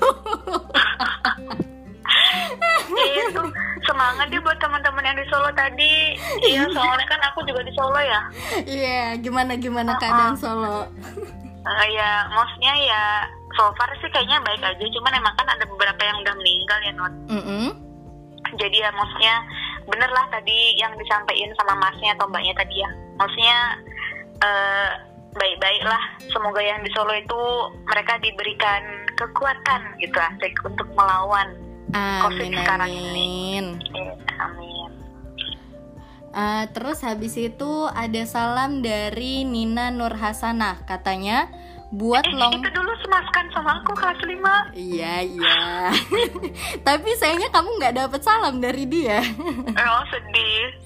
Iya 2.95 3.23
itu 3.31 3.43
semangat 3.90 4.31
dia 4.31 4.38
buat 4.38 4.59
teman-teman 4.62 5.02
yang 5.02 5.19
di 5.19 5.26
Solo 5.26 5.50
tadi. 5.59 6.14
Iya, 6.47 6.71
soalnya 6.71 7.07
kan 7.11 7.21
aku 7.35 7.43
juga 7.43 7.67
di 7.67 7.75
Solo 7.75 7.99
ya. 7.99 8.21
Iya, 8.62 9.19
gimana 9.19 9.59
gimana 9.59 9.99
keadaan 9.99 10.38
Solo? 10.38 10.87
Eh, 11.59 11.88
ya, 11.90 12.31
maksudnya 12.31 12.73
ya 12.87 13.02
so 13.59 13.67
far 13.75 13.90
sih 13.99 14.07
kayaknya 14.14 14.38
baik 14.47 14.62
aja. 14.62 14.78
Cuman 14.78 15.12
emang 15.19 15.35
kan 15.35 15.47
ada 15.50 15.67
beberapa 15.67 16.00
yang 16.07 16.23
udah 16.23 16.35
meninggal 16.38 16.78
ya, 16.87 16.93
Not. 16.95 17.14
Mm-mm. 17.35 17.67
Jadi 18.57 18.81
ya 18.81 18.88
maksudnya 18.95 19.35
bener 19.88 20.11
lah 20.12 20.28
tadi 20.28 20.76
yang 20.76 20.92
disampaikan 21.00 21.50
sama 21.57 21.75
masnya 21.80 22.14
atau 22.14 22.28
mbaknya 22.28 22.54
tadi 22.54 22.85
ya. 22.85 22.90
Maksudnya 23.16 23.59
eh, 24.45 24.90
baik-baik 25.35 25.83
lah. 25.85 26.02
Semoga 26.28 26.61
yang 26.61 26.85
di 26.85 26.90
Solo 26.92 27.16
itu 27.16 27.42
mereka 27.88 28.21
diberikan 28.21 28.83
kekuatan 29.16 29.97
gitu 29.99 30.18
asik 30.21 30.54
untuk 30.62 30.87
melawan. 30.95 31.57
Amin 31.97 32.52
sekarang 32.52 32.92
amin. 32.92 33.64
Eh, 33.97 34.14
amin. 34.38 34.90
Eh, 36.28 36.64
terus 36.76 37.00
habis 37.00 37.35
itu 37.40 37.88
ada 37.88 38.23
salam 38.28 38.85
dari 38.85 39.49
Nina 39.49 39.88
Nur 39.88 40.12
Hasanah 40.12 40.85
katanya 40.85 41.49
buat 41.88 42.21
Eh, 42.21 42.37
long 42.37 42.52
itu 42.52 42.68
dulu 42.68 42.92
semaskan 43.00 43.49
sama 43.49 43.80
aku 43.80 43.97
kelas 43.97 44.21
5 44.21 44.76
iya 44.76 45.25
iya 45.25 45.88
tapi 46.87 47.09
sayangnya 47.16 47.49
kamu 47.49 47.68
nggak 47.80 47.97
dapet 47.97 48.21
salam 48.21 48.61
dari 48.61 48.85
dia 48.85 49.25
Oh 49.88 50.04
sedih 50.12 50.76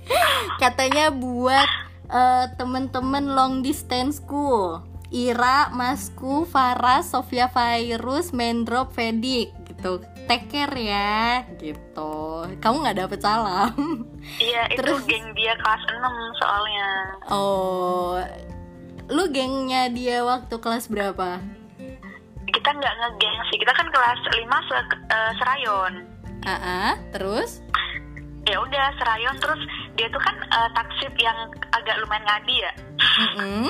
katanya 0.57 1.11
buat 1.11 1.67
eh, 2.07 2.47
temen-temen 2.55 3.35
long 3.35 3.61
distance 3.61 4.23
school 4.23 4.83
Ira, 5.13 5.69
Masku, 5.69 6.49
Farah, 6.49 7.05
Sofia 7.05 7.45
Virus, 7.53 8.33
Mendrop, 8.33 8.97
Fedik 8.97 9.53
gitu. 9.69 10.01
Take 10.25 10.49
care 10.49 10.73
ya 10.73 11.45
gitu. 11.61 12.49
Kamu 12.57 12.81
nggak 12.81 12.97
dapet 12.97 13.21
salam. 13.21 14.09
Iya 14.41 14.73
itu 14.73 14.81
Terus? 14.81 15.05
geng 15.05 15.37
dia 15.37 15.53
kelas 15.61 15.85
6 15.85 16.41
soalnya 16.41 16.89
Oh, 17.29 18.17
lu 19.11 19.25
gengnya 19.33 19.91
dia 19.91 20.23
waktu 20.23 20.55
kelas 20.61 20.87
berapa? 20.87 21.43
Kita 22.47 22.69
nggak 22.71 22.95
ngegeng 23.01 23.39
sih. 23.51 23.59
Kita 23.59 23.73
kan 23.75 23.89
kelas 23.91 24.21
5 24.29 24.69
se 24.69 24.77
eh, 25.11 25.33
serayon. 25.41 25.93
Ah, 26.43 26.55
ah, 26.55 26.93
terus? 27.11 27.63
Ya 28.47 28.59
udah 28.61 28.87
serayon. 29.01 29.37
Terus 29.41 29.61
dia 29.99 30.07
tuh 30.13 30.23
kan 30.23 30.37
eh, 30.39 30.69
taksib 30.77 31.13
yang 31.19 31.39
agak 31.75 31.97
lumayan 32.05 32.23
ngadi 32.29 32.57
ya. 32.61 32.73
Mm-mm. 33.01 33.67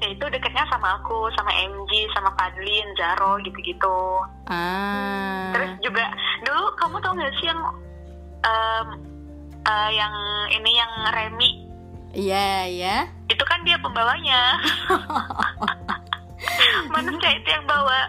Ya 0.00 0.16
itu 0.16 0.24
deketnya 0.32 0.64
sama 0.72 0.96
aku 0.96 1.28
Sama 1.36 1.52
MG, 1.52 2.08
sama 2.16 2.32
Fadlin, 2.32 2.88
Zaro 2.96 3.36
gitu-gitu. 3.44 4.00
Ah, 4.48 5.52
Terus 5.52 5.76
juga 5.84 6.08
Dulu 6.40 6.72
kamu 6.80 6.96
tau 7.04 7.12
gak 7.12 7.28
sih 7.36 7.52
yang 7.52 7.60
em, 8.40 8.86
eh, 9.60 9.90
Yang 9.92 10.14
ini 10.56 10.70
yang 10.72 10.92
Remi 11.12 11.69
iya 12.12 12.66
ya. 12.66 12.96
Itu 13.26 13.42
kan 13.42 13.62
dia 13.62 13.78
pembawanya 13.78 14.58
Manusia 16.90 17.30
itu 17.36 17.46
yang 17.46 17.64
bawa 17.64 18.08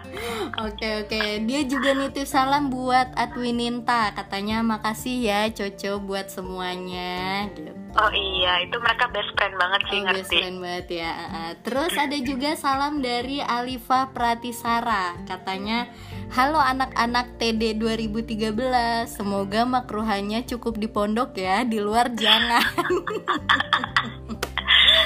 Oke 0.64 1.04
oke, 1.04 1.20
dia 1.44 1.60
juga 1.64 1.92
nitip 1.92 2.24
salam 2.24 2.68
buat 2.68 3.12
Atwininta. 3.14 4.12
Katanya 4.12 4.60
makasih 4.60 5.16
ya 5.20 5.40
Coco 5.48 6.00
buat 6.02 6.28
semuanya. 6.28 7.48
Gitu. 7.52 7.72
Oh 7.92 8.08
iya, 8.08 8.64
itu 8.64 8.76
mereka 8.80 9.04
best 9.12 9.28
friend 9.36 9.52
banget 9.56 9.80
sih 9.84 9.98
Oh, 10.00 10.04
best 10.08 10.12
ngerti. 10.24 10.36
friend 10.40 10.58
banget 10.60 10.86
ya. 11.04 11.12
Terus 11.60 11.92
ada 11.92 12.16
juga 12.18 12.50
salam 12.56 13.00
dari 13.00 13.38
Alifa 13.40 14.08
Pratisara. 14.12 15.16
Katanya, 15.28 15.88
halo 16.32 16.56
anak-anak 16.56 17.36
TD 17.36 17.76
2013. 17.76 19.04
Semoga 19.04 19.68
makruhannya 19.68 20.48
cukup 20.48 20.80
di 20.80 20.88
pondok 20.88 21.36
ya, 21.36 21.60
di 21.68 21.76
luar 21.78 22.08
jangan. 22.16 22.64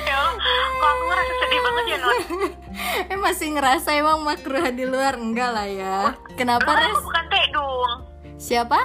Ya 0.06 0.18
kok 0.18 0.88
aku 0.88 1.04
ngerasa 1.11 1.33
sedih 1.42 1.61
banget 1.61 1.85
ya 1.87 1.97
Nur. 1.99 2.16
eh 3.12 3.18
masih 3.18 3.49
ngerasa 3.59 3.88
emang 3.99 4.23
makruh 4.23 4.71
di 4.71 4.85
luar 4.87 5.18
enggak 5.18 5.50
lah 5.50 5.68
ya. 5.68 5.99
Kenapa 6.38 6.64
Karena 6.64 6.87
res? 6.87 6.95
aku 6.95 7.02
bukan 7.06 7.25
tekdung. 7.28 7.92
Siapa? 8.38 8.80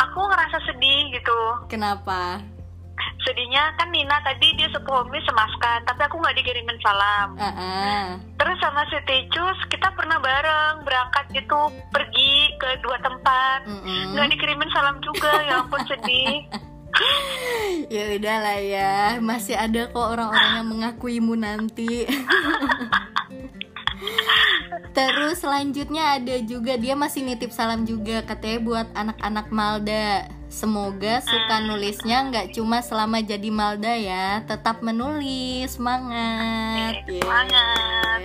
Aku 0.00 0.20
ngerasa 0.30 0.56
sedih 0.70 1.00
gitu. 1.14 1.38
Kenapa? 1.66 2.40
Sedihnya 3.24 3.74
kan 3.76 3.88
Nina 3.92 4.18
tadi 4.24 4.56
dia 4.56 4.68
sepuhomi 4.72 5.18
semaskan 5.28 5.84
tapi 5.86 6.00
aku 6.06 6.16
nggak 6.18 6.36
dikirimin 6.40 6.78
salam. 6.82 7.36
Ah, 7.38 7.46
ah. 7.46 8.04
terus 8.40 8.58
sama 8.58 8.82
si 8.88 8.98
Ticus 9.04 9.58
kita 9.68 9.92
pernah 9.94 10.18
bareng 10.18 10.82
berangkat 10.82 11.24
gitu 11.34 11.60
pergi 11.92 12.54
ke 12.56 12.68
dua 12.82 12.96
tempat. 13.04 13.68
Nggak 14.16 14.28
dikirimin 14.36 14.70
salam 14.72 14.96
juga 15.04 15.32
ya 15.46 15.62
ampun 15.62 15.82
sedih. 15.86 16.46
Ya 17.90 18.18
udahlah 18.18 18.58
ya 18.60 18.92
masih 19.22 19.56
ada 19.56 19.88
kok 19.88 19.98
orang-orang 19.98 20.52
yang 20.62 20.68
mengakuimu 20.68 21.34
nanti 21.38 22.04
terus 25.00 25.40
selanjutnya 25.40 26.20
ada 26.20 26.36
juga 26.44 26.76
dia 26.76 26.92
masih 26.92 27.24
nitip 27.24 27.48
salam 27.48 27.88
juga 27.88 28.20
katanya 28.20 28.58
buat 28.60 28.88
anak-anak 28.92 29.46
Malda. 29.48 30.28
Semoga 30.50 31.22
suka 31.22 31.62
nulisnya 31.64 32.26
nggak 32.28 32.52
cuma 32.52 32.82
selama 32.84 33.24
jadi 33.24 33.48
Malda 33.48 33.94
ya 33.96 34.44
tetap 34.44 34.84
menulis. 34.84 35.78
Semangat. 35.78 37.06
Semangat. 37.06 38.20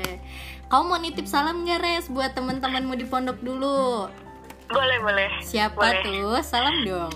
kamu 0.65 0.83
mau 0.91 0.99
nitip 0.99 1.29
salam 1.29 1.63
nggak 1.63 1.79
res? 1.79 2.05
Buat 2.11 2.35
teman-temanmu 2.35 2.99
di 2.99 3.05
pondok 3.07 3.39
dulu. 3.39 4.11
Boleh 4.67 4.97
boleh. 4.99 5.29
Siapa 5.45 5.77
boleh. 5.77 6.01
tuh? 6.03 6.41
Salam 6.43 6.75
dong. 6.83 7.15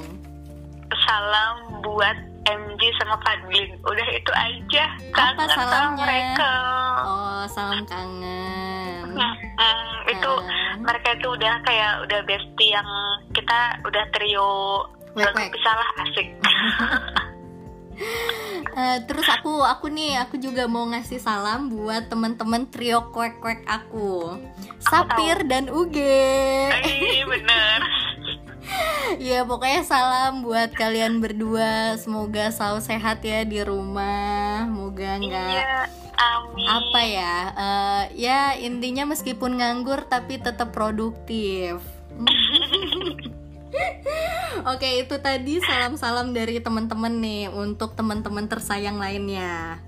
Salam 0.93 1.81
buat 1.81 2.28
MG 2.49 2.81
sama 2.97 3.15
Fadlin 3.21 3.69
udah 3.85 4.07
itu 4.09 4.31
aja. 4.33 4.85
Apa 5.13 5.13
Kangen 5.13 5.49
sama 5.53 5.65
salamnya? 5.69 6.01
mereka. 6.01 6.53
Oh 7.05 7.41
salam 7.49 7.81
kangen. 7.85 9.05
Hmm, 9.13 9.35
hmm, 9.37 9.89
itu 10.13 10.31
mereka 10.81 11.07
itu 11.17 11.27
udah 11.29 11.53
kayak 11.65 11.93
udah 12.07 12.19
bestie 12.25 12.71
yang 12.73 12.89
kita 13.33 13.59
udah 13.85 14.03
trio. 14.15 14.85
Wek, 15.17 15.25
gak 15.25 15.33
wek. 15.37 15.49
bisa 15.53 15.71
lah 15.73 15.89
asik. 16.05 16.27
Eh, 18.79 18.97
terus 19.11 19.27
aku 19.27 19.59
aku 19.59 19.91
nih 19.91 20.23
aku 20.23 20.39
juga 20.39 20.63
mau 20.71 20.87
ngasih 20.87 21.19
salam 21.19 21.67
buat 21.67 22.07
teman-teman 22.07 22.63
trio 22.71 23.11
kuek 23.11 23.43
kuek 23.43 23.59
aku 23.67 24.39
Sapir 24.79 25.43
dan 25.43 25.67
Uge. 25.67 26.71
Ih, 26.87 27.27
bener 27.27 27.79
ya 29.31 29.41
pokoknya 29.45 29.81
salam 29.85 30.45
buat 30.45 30.73
kalian 30.75 31.19
berdua. 31.23 31.97
Semoga 31.97 32.53
selalu 32.53 32.81
sehat 32.85 33.23
ya 33.25 33.43
di 33.43 33.59
rumah. 33.63 34.69
Moga 34.69 35.17
nggak 35.19 35.49
iya 35.49 35.87
amin. 36.19 36.67
apa 36.67 37.01
ya 37.07 37.35
eh, 37.55 38.03
ya 38.19 38.39
intinya 38.59 39.07
meskipun 39.09 39.59
nganggur 39.59 40.05
tapi 40.05 40.37
tetap 40.37 40.75
produktif. 40.75 41.79
Oke 44.67 44.99
itu 44.99 45.15
tadi 45.23 45.63
salam-salam 45.63 46.35
dari 46.35 46.59
teman-teman 46.59 47.13
nih 47.23 47.47
untuk 47.47 47.95
teman-teman 47.95 48.49
tersayang 48.51 48.99
lainnya. 48.99 49.79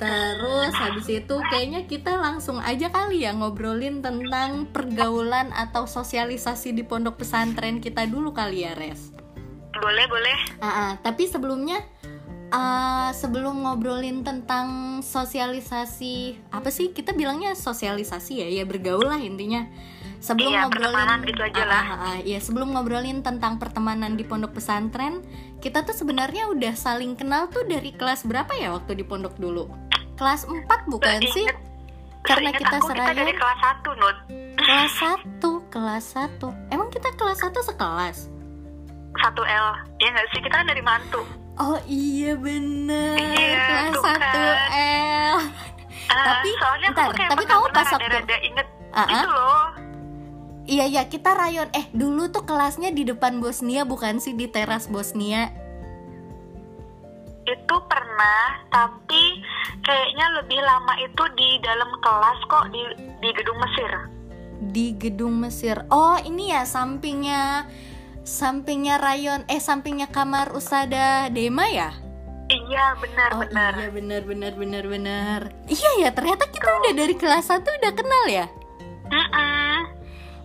Terus 0.00 0.72
habis 0.80 1.06
itu 1.12 1.36
kayaknya 1.52 1.84
kita 1.84 2.16
langsung 2.16 2.56
aja 2.56 2.88
kali 2.88 3.28
ya 3.28 3.36
ngobrolin 3.36 4.00
tentang 4.00 4.64
pergaulan 4.72 5.52
atau 5.52 5.84
sosialisasi 5.84 6.72
di 6.72 6.80
pondok 6.80 7.20
pesantren 7.20 7.84
kita 7.84 8.08
dulu 8.08 8.32
kali 8.32 8.64
ya 8.64 8.72
Res. 8.72 9.12
boleh 9.76 10.04
boleh. 10.08 10.38
Ah, 10.60 10.68
ah, 10.68 10.90
tapi 11.04 11.28
sebelumnya 11.28 11.84
ah, 12.48 13.12
sebelum 13.12 13.60
ngobrolin 13.60 14.24
tentang 14.24 15.00
sosialisasi 15.04 16.48
apa 16.48 16.72
sih? 16.72 16.96
Kita 16.96 17.12
bilangnya 17.12 17.52
sosialisasi 17.52 18.40
ya 18.40 18.48
ya 18.48 18.64
bergaul 18.64 19.04
lah 19.04 19.20
intinya 19.20 19.68
sebelum 20.20 20.52
Iya, 20.52 20.60
ngobrolin 20.62 21.20
gitu 21.24 21.40
aja 21.42 21.62
lah. 21.64 21.82
Ah, 21.82 21.90
ah, 21.90 22.00
ah, 22.06 22.18
ya 22.20 22.38
sebelum 22.38 22.68
ngobrolin 22.70 23.20
tentang 23.20 23.56
pertemanan 23.56 24.14
di 24.14 24.22
pondok 24.22 24.54
pesantren 24.54 25.24
kita 25.58 25.82
tuh 25.82 25.92
sebenarnya 25.92 26.46
udah 26.46 26.72
saling 26.74 27.12
kenal 27.14 27.48
tuh 27.48 27.64
dari 27.64 27.90
kelas 27.90 28.22
berapa 28.22 28.52
ya 28.54 28.70
waktu 28.70 28.94
di 28.94 29.02
pondok 29.02 29.34
dulu? 29.34 29.66
Kelas 30.14 30.44
4 30.44 30.60
bukan 30.86 31.18
sih? 31.26 31.42
Seinget- 31.42 31.60
karena 32.22 32.52
seinget 32.52 32.60
kita 32.60 32.68
aku, 32.70 32.86
kita 32.86 32.94
seraya 32.94 33.16
dari 33.16 33.32
kelas 33.32 33.58
1 33.58 33.90
Nut. 33.94 34.16
Kelas 34.54 34.92
1 35.32 35.40
kelas 35.68 36.04
1 36.14 36.70
emang 36.70 36.88
kita 36.88 37.08
kelas 37.14 37.38
1 37.40 37.56
sekelas? 37.64 38.16
1 39.16 39.42
L. 39.42 39.66
Ya 39.96 40.08
nggak 40.10 40.26
sih? 40.30 40.38
Kita 40.38 40.54
kan 40.54 40.66
dari 40.66 40.80
mantu. 40.80 41.24
Oh 41.56 41.76
iya 41.84 42.36
bener. 42.36 43.16
Iya, 43.16 43.56
kelas 43.90 43.96
1 43.96 44.16
kan. 44.18 44.68
L. 44.70 45.38
Ah, 46.06 46.24
Tapi, 46.34 46.48
soalnya 46.52 46.88
bentar, 46.90 47.08
tapi 47.14 47.44
kamu 47.44 47.64
pas 47.70 47.86
waktu- 47.86 48.02
rada-rada 48.02 48.36
inget 48.40 48.66
Ah, 48.90 49.06
itu 49.06 49.22
ah. 49.22 49.30
loh 49.30 49.69
Iya 50.70 50.86
ya 50.86 51.02
kita 51.10 51.34
rayon. 51.34 51.66
Eh 51.74 51.90
dulu 51.90 52.30
tuh 52.30 52.46
kelasnya 52.46 52.94
di 52.94 53.02
depan 53.02 53.42
Bosnia 53.42 53.82
bukan 53.82 54.22
sih? 54.22 54.38
Di 54.38 54.46
teras 54.46 54.86
Bosnia. 54.86 55.50
Itu 57.42 57.76
pernah 57.90 58.62
tapi 58.70 59.42
kayaknya 59.82 60.26
lebih 60.38 60.62
lama 60.62 60.94
itu 61.02 61.24
di 61.34 61.58
dalam 61.66 61.90
kelas 61.98 62.38
kok 62.46 62.70
di 62.70 62.82
di 63.18 63.28
gedung 63.34 63.58
Mesir. 63.58 63.92
Di 64.70 64.86
gedung 64.94 65.34
Mesir. 65.42 65.82
Oh 65.90 66.14
ini 66.22 66.54
ya 66.54 66.62
sampingnya 66.62 67.66
Sampingnya 68.20 69.00
rayon 69.00 69.48
Eh 69.48 69.58
sampingnya 69.58 70.12
kamar 70.12 70.52
Usada 70.52 71.32
Dema 71.32 71.64
ya? 71.72 71.90
Iya 72.46 72.94
benar 73.00 73.30
Oh 73.32 73.40
benar. 73.42 73.72
iya 73.80 73.88
bener 73.88 74.22
bener 74.28 74.52
bener 74.52 74.84
bener 74.84 75.40
Iya 75.64 75.90
ya 76.04 76.10
ternyata 76.12 76.44
kita 76.52 76.68
udah 76.68 76.92
dari 76.92 77.14
kelas 77.16 77.48
1 77.48 77.64
udah 77.64 77.92
kenal 77.96 78.24
ya? 78.28 78.46
Mm-mm. 79.08 79.99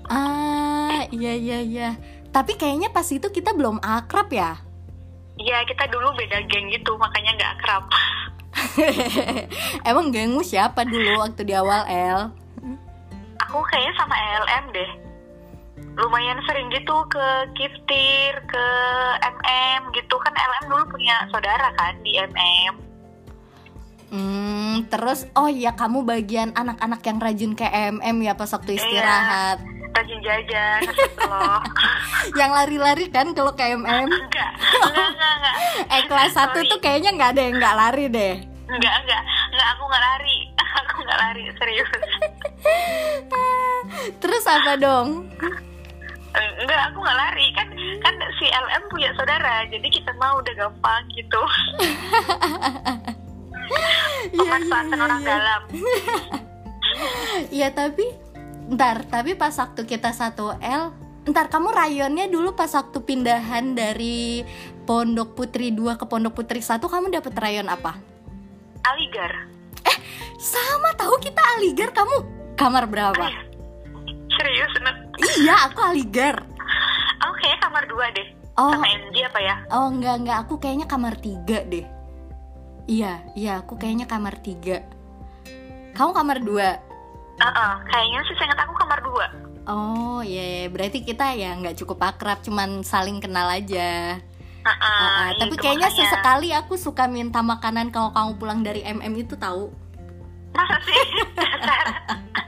Ah 0.10 1.06
iya 1.10 1.34
iya 1.34 1.60
iya. 1.62 1.90
Tapi 2.30 2.60
kayaknya 2.60 2.92
pas 2.92 3.08
itu 3.10 3.26
kita 3.32 3.56
belum 3.56 3.80
akrab 3.80 4.30
ya? 4.30 4.60
Iya 5.36 5.64
kita 5.68 5.88
dulu 5.92 6.16
beda 6.16 6.44
geng 6.48 6.72
gitu 6.72 6.96
makanya 7.00 7.32
nggak 7.40 7.52
akrab. 7.60 7.84
Emang 9.90 10.12
gengmu 10.12 10.44
siapa 10.44 10.88
dulu 10.88 11.20
waktu 11.20 11.44
di 11.44 11.54
awal 11.56 11.84
L? 11.88 12.22
aku 13.46 13.60
kayaknya 13.72 13.94
sama 13.96 14.16
LM 14.44 14.66
deh. 14.76 14.92
Lumayan 15.96 16.40
sering 16.44 16.68
gitu 16.76 16.96
ke 17.08 17.26
Giftir 17.56 18.34
ke 18.52 18.66
MM 19.24 19.96
gitu. 19.96 20.16
Kan 20.20 20.36
LM 20.36 20.66
dulu 20.72 20.84
punya 20.92 21.24
saudara 21.32 21.72
kan 21.80 21.96
di 22.04 22.20
MM 22.20 22.95
Hmm, 24.08 24.86
terus 24.88 25.26
oh 25.34 25.48
iya 25.48 25.74
kamu 25.74 26.02
bagian 26.02 26.54
anak-anak 26.54 27.02
yang 27.02 27.18
rajin 27.18 27.52
ke 27.52 27.66
MM 27.66 28.18
ya 28.22 28.34
pas 28.34 28.48
waktu 28.48 28.76
istirahat. 28.76 29.58
rajin 29.92 30.20
jajan 30.20 30.80
loh 31.24 31.60
Yang 32.40 32.52
lari-lari 32.54 33.06
kan 33.08 33.32
kalau 33.32 33.52
ke 33.52 33.64
MM. 33.72 34.06
enggak 34.06 34.52
enggak 34.84 35.08
enggak 35.10 35.32
enggak 35.34 35.56
Eh 35.96 36.02
kelas 36.06 36.32
1 36.34 36.52
Sorry. 36.52 36.68
tuh 36.68 36.80
kayaknya 36.80 37.10
nggak 37.12 37.30
ada 37.32 37.42
yang 37.42 37.56
nggak 37.56 37.76
lari 37.76 38.06
deh. 38.10 38.36
enggak 38.68 38.94
enggak 39.00 39.22
enggak 39.50 39.68
aku 39.72 39.84
nggak 39.86 40.04
lari 40.04 40.38
aku 40.80 40.96
nggak 41.02 41.20
lari 41.20 41.42
serius 41.56 41.90
Terus 44.18 44.44
apa 44.46 44.74
dong? 44.76 45.32
Enggak 46.36 46.82
aku 46.92 46.98
nggak 47.00 47.16
lari 47.18 47.48
kan 47.56 47.68
kan 48.02 48.14
si 48.36 48.46
LM 48.46 48.84
punya 48.86 49.10
saudara 49.16 49.64
jadi 49.66 49.88
kita 49.88 50.12
mau 50.20 50.36
udah 50.36 50.54
gampang 50.54 51.04
gitu 51.10 51.42
Iya, 51.80 53.15
pemanfaatan 54.40 55.00
orang 55.00 55.22
dalam. 55.24 55.62
Iya 57.52 57.74
tapi 57.76 58.08
ntar 58.72 59.06
tapi 59.06 59.36
pas 59.36 59.54
waktu 59.60 59.86
kita 59.86 60.10
satu 60.16 60.58
L 60.64 61.06
Ntar 61.26 61.50
kamu 61.50 61.74
rayonnya 61.74 62.30
dulu 62.30 62.54
pas 62.54 62.70
waktu 62.78 63.02
pindahan 63.02 63.74
dari 63.74 64.46
Pondok 64.86 65.34
Putri 65.34 65.74
2 65.74 65.98
ke 65.98 66.06
Pondok 66.06 66.38
Putri 66.38 66.62
1 66.62 66.78
kamu 66.78 67.10
dapet 67.10 67.34
rayon 67.34 67.66
apa? 67.66 67.98
Aligar. 68.86 69.50
Sama 70.38 70.94
tahu 70.94 71.18
kita 71.18 71.42
Aligar 71.58 71.90
kamu 71.98 72.16
kamar 72.54 72.86
berapa? 72.86 73.26
serius 74.36 74.74
Nut? 74.86 74.98
iya 75.42 75.66
aku 75.66 75.82
Aligar. 75.82 76.46
Aku 77.26 77.34
kayaknya 77.42 77.60
kamar 77.66 77.84
dua 77.90 78.06
deh. 78.14 78.28
Oh. 78.62 78.70
sama 78.70 78.86
MG 78.86 79.16
apa 79.26 79.40
ya? 79.42 79.56
Oh 79.74 79.90
enggak 79.90 80.16
enggak. 80.22 80.38
Aku 80.46 80.54
kayaknya 80.62 80.86
kamar 80.86 81.18
3 81.18 81.66
deh 81.74 81.95
Iya 82.86 83.26
iya 83.34 83.60
aku 83.60 83.76
kayaknya 83.76 84.06
kamar 84.06 84.38
3 84.38 84.82
Kamu 85.92 86.12
kamar 86.12 86.38
2 86.40 86.62
Heeh, 87.36 87.74
kayaknya 87.86 88.20
sih 88.24 88.36
saya 88.36 88.48
ingat 88.48 88.62
aku 88.64 88.74
kamar 88.78 89.00
dua 89.02 89.26
Oh 89.66 90.22
iya 90.22 90.64
iya. 90.64 90.66
berarti 90.66 91.02
kita 91.02 91.34
ya 91.34 91.52
nggak 91.54 91.76
cukup 91.76 92.00
akrab 92.06 92.40
cuman 92.40 92.80
saling 92.82 93.18
kenal 93.18 93.46
aja 93.46 94.16
Heeh, 94.62 94.98
Ah, 94.98 95.26
ah, 95.26 95.30
Tapi 95.36 95.52
itu 95.52 95.56
kayaknya 95.60 95.90
makanya. 95.90 96.00
sesekali 96.06 96.50
aku 96.52 96.74
suka 96.76 97.06
minta 97.06 97.42
makanan 97.42 97.90
kalau 97.90 98.10
kamu 98.10 98.32
pulang 98.36 98.62
dari 98.62 98.82
MM 98.82 99.14
itu 99.16 99.36
tahu 99.36 99.70
masa 100.52 100.80
sih. 100.82 100.96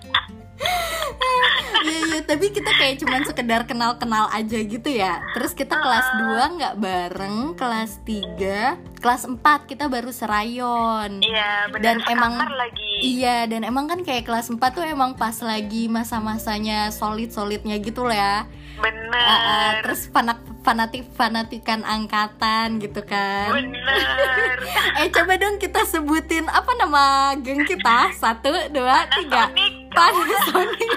Iya 1.77 1.99
iya 2.03 2.19
tapi 2.21 2.51
kita 2.51 2.67
kayak 2.73 2.99
cuman 2.99 3.21
sekedar 3.23 3.61
kenal-kenal 3.63 4.27
aja 4.27 4.59
gitu 4.59 4.89
ya 4.89 5.23
Terus 5.31 5.53
kita 5.53 5.77
kelas 5.77 6.07
2 6.19 6.55
nggak 6.57 6.75
bareng 6.77 7.55
Kelas 7.55 8.01
3 8.03 8.99
Kelas 8.99 9.23
4 9.23 9.39
kita 9.63 9.87
baru 9.87 10.11
serayon 10.11 11.21
iya 11.21 11.71
Dan 11.71 12.01
benar 12.01 12.11
emang- 12.11 12.35
sekamar 12.35 12.55
lagi 12.57 12.87
Iya, 12.97 13.45
dan 13.45 13.61
emang 13.61 13.85
kan 13.85 14.01
kayak 14.01 14.25
kelas 14.25 14.49
4 14.49 14.73
tuh 14.73 14.81
emang 14.81 15.13
pas 15.13 15.37
lagi 15.45 15.85
masa-masanya 15.85 16.89
solid-solidnya 16.89 17.77
gitu 17.77 18.01
lah 18.01 18.17
ya. 18.17 18.37
Bener. 18.81 19.13
Ah, 19.13 19.37
ah, 19.37 19.69
terus 19.85 20.09
fanak 20.09 20.41
fanatik 20.65 21.05
fanatikan 21.13 21.85
angkatan 21.85 22.81
gitu 22.81 23.05
kan. 23.05 23.53
Bener. 23.53 24.57
eh 25.01 25.13
coba 25.13 25.37
dong 25.37 25.61
kita 25.61 25.85
sebutin 25.85 26.49
apa 26.49 26.73
nama 26.73 27.03
geng 27.37 27.69
kita? 27.69 28.09
Satu, 28.17 28.49
dua, 28.73 29.05
tiga. 29.13 29.53
Panasonic. 29.97 30.91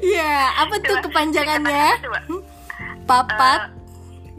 Iya, 0.00 0.34
apa 0.56 0.74
tuh 0.80 0.96
Coba, 0.96 1.04
kepanjangannya? 1.10 1.86
coba. 2.02 2.20
Papat. 3.04 3.60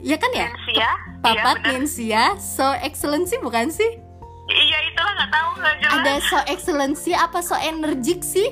ya 0.02 0.18
kan 0.18 0.32
ya? 0.34 0.48
Nensia. 0.50 0.90
Papat 1.22 1.56
iya, 1.62 1.62
bener. 1.62 1.72
Ninsia, 1.78 2.24
so 2.42 2.66
excellency 2.82 3.38
bukan 3.38 3.70
sih? 3.70 4.02
Iya 4.50 4.78
itulah 4.90 5.12
nggak 5.16 5.32
tahu 5.32 5.48
nggak 5.62 5.76
jelas. 5.80 5.94
Ada 5.94 6.14
so 6.26 6.38
excellency 6.50 7.12
apa 7.14 7.40
so 7.40 7.54
energik 7.56 8.26
sih? 8.26 8.50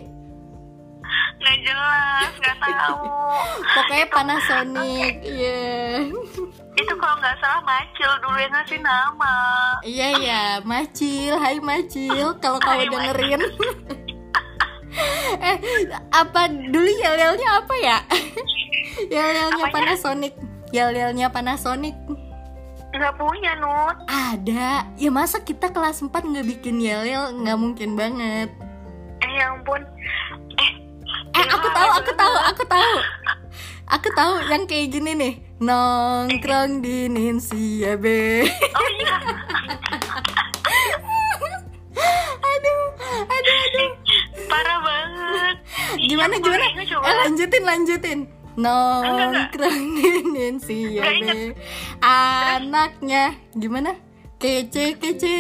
Nggak 1.39 1.57
jelas 1.65 2.31
nggak 2.37 2.57
tahu. 2.61 3.03
Pokoknya 3.73 4.07
Panasonic. 4.13 5.13
Iya. 5.25 5.59
Itu 6.77 6.93
kalau 6.95 7.15
nggak 7.17 7.35
salah 7.41 7.61
Macil 7.65 8.11
dulu 8.21 8.37
yang 8.37 8.53
ngasih 8.53 8.79
nama. 8.79 9.35
Iya 9.81 10.07
iya, 10.21 10.43
Macil, 10.61 11.33
hai 11.35 11.57
Macil, 11.57 12.37
kalau 12.37 12.59
Macil. 12.61 12.91
dengerin. 12.93 13.41
Eh, 15.39 15.57
apa 16.09 16.49
dulu 16.49 16.89
yel-yelnya 16.89 17.49
apa 17.61 17.75
ya? 17.77 17.97
Yel-yelnya? 19.13 19.65
Panasonic. 19.71 20.33
Yel-yelnya 20.73 21.27
Panasonic. 21.31 21.95
Nggak 22.89 23.13
punya 23.21 23.53
Nut. 23.61 24.01
Ada. 24.09 24.89
Ya 24.97 25.09
masa 25.13 25.45
kita 25.45 25.69
kelas 25.69 26.01
4 26.01 26.09
nggak 26.09 26.47
bikin 26.57 26.81
yel-yel? 26.81 27.37
Nggak 27.37 27.57
mungkin 27.61 27.93
banget. 27.93 28.49
Eh 29.21 29.31
ya 29.37 29.53
ampun. 29.53 29.85
Eh. 30.57 30.71
Eh, 31.37 31.45
aku 31.53 31.69
tahu, 31.69 31.89
aku 32.01 32.11
tahu, 32.17 32.35
aku 32.49 32.63
tahu. 32.65 32.97
Aku 33.89 34.05
tahu 34.13 34.37
yang 34.49 34.65
kayak 34.69 34.93
gini 34.93 35.11
nih. 35.17 35.33
Nongkrong 35.61 36.81
di 36.81 37.09
Ninsia 37.09 37.97
be. 37.97 38.45
Oh 38.49 38.89
iya. 39.01 39.17
aduh, 42.53 42.85
aduh. 43.27 43.68
Parah 44.49 44.79
banget. 44.81 45.55
Gimana 46.01 46.33
Iya, 46.33 46.43
gimana? 46.43 46.65
Eh 46.99 47.15
lanjutin 47.15 47.63
lanjutin. 47.63 48.19
Nongkrong 48.59 49.79
di 49.95 50.11
Ninsia 50.27 50.99
Nggak 50.99 51.07
be. 51.07 51.15
inget. 51.15 51.37
Anaknya 52.03 53.23
gimana? 53.53 53.95
Kece 54.35 54.95
kece. 54.95 55.37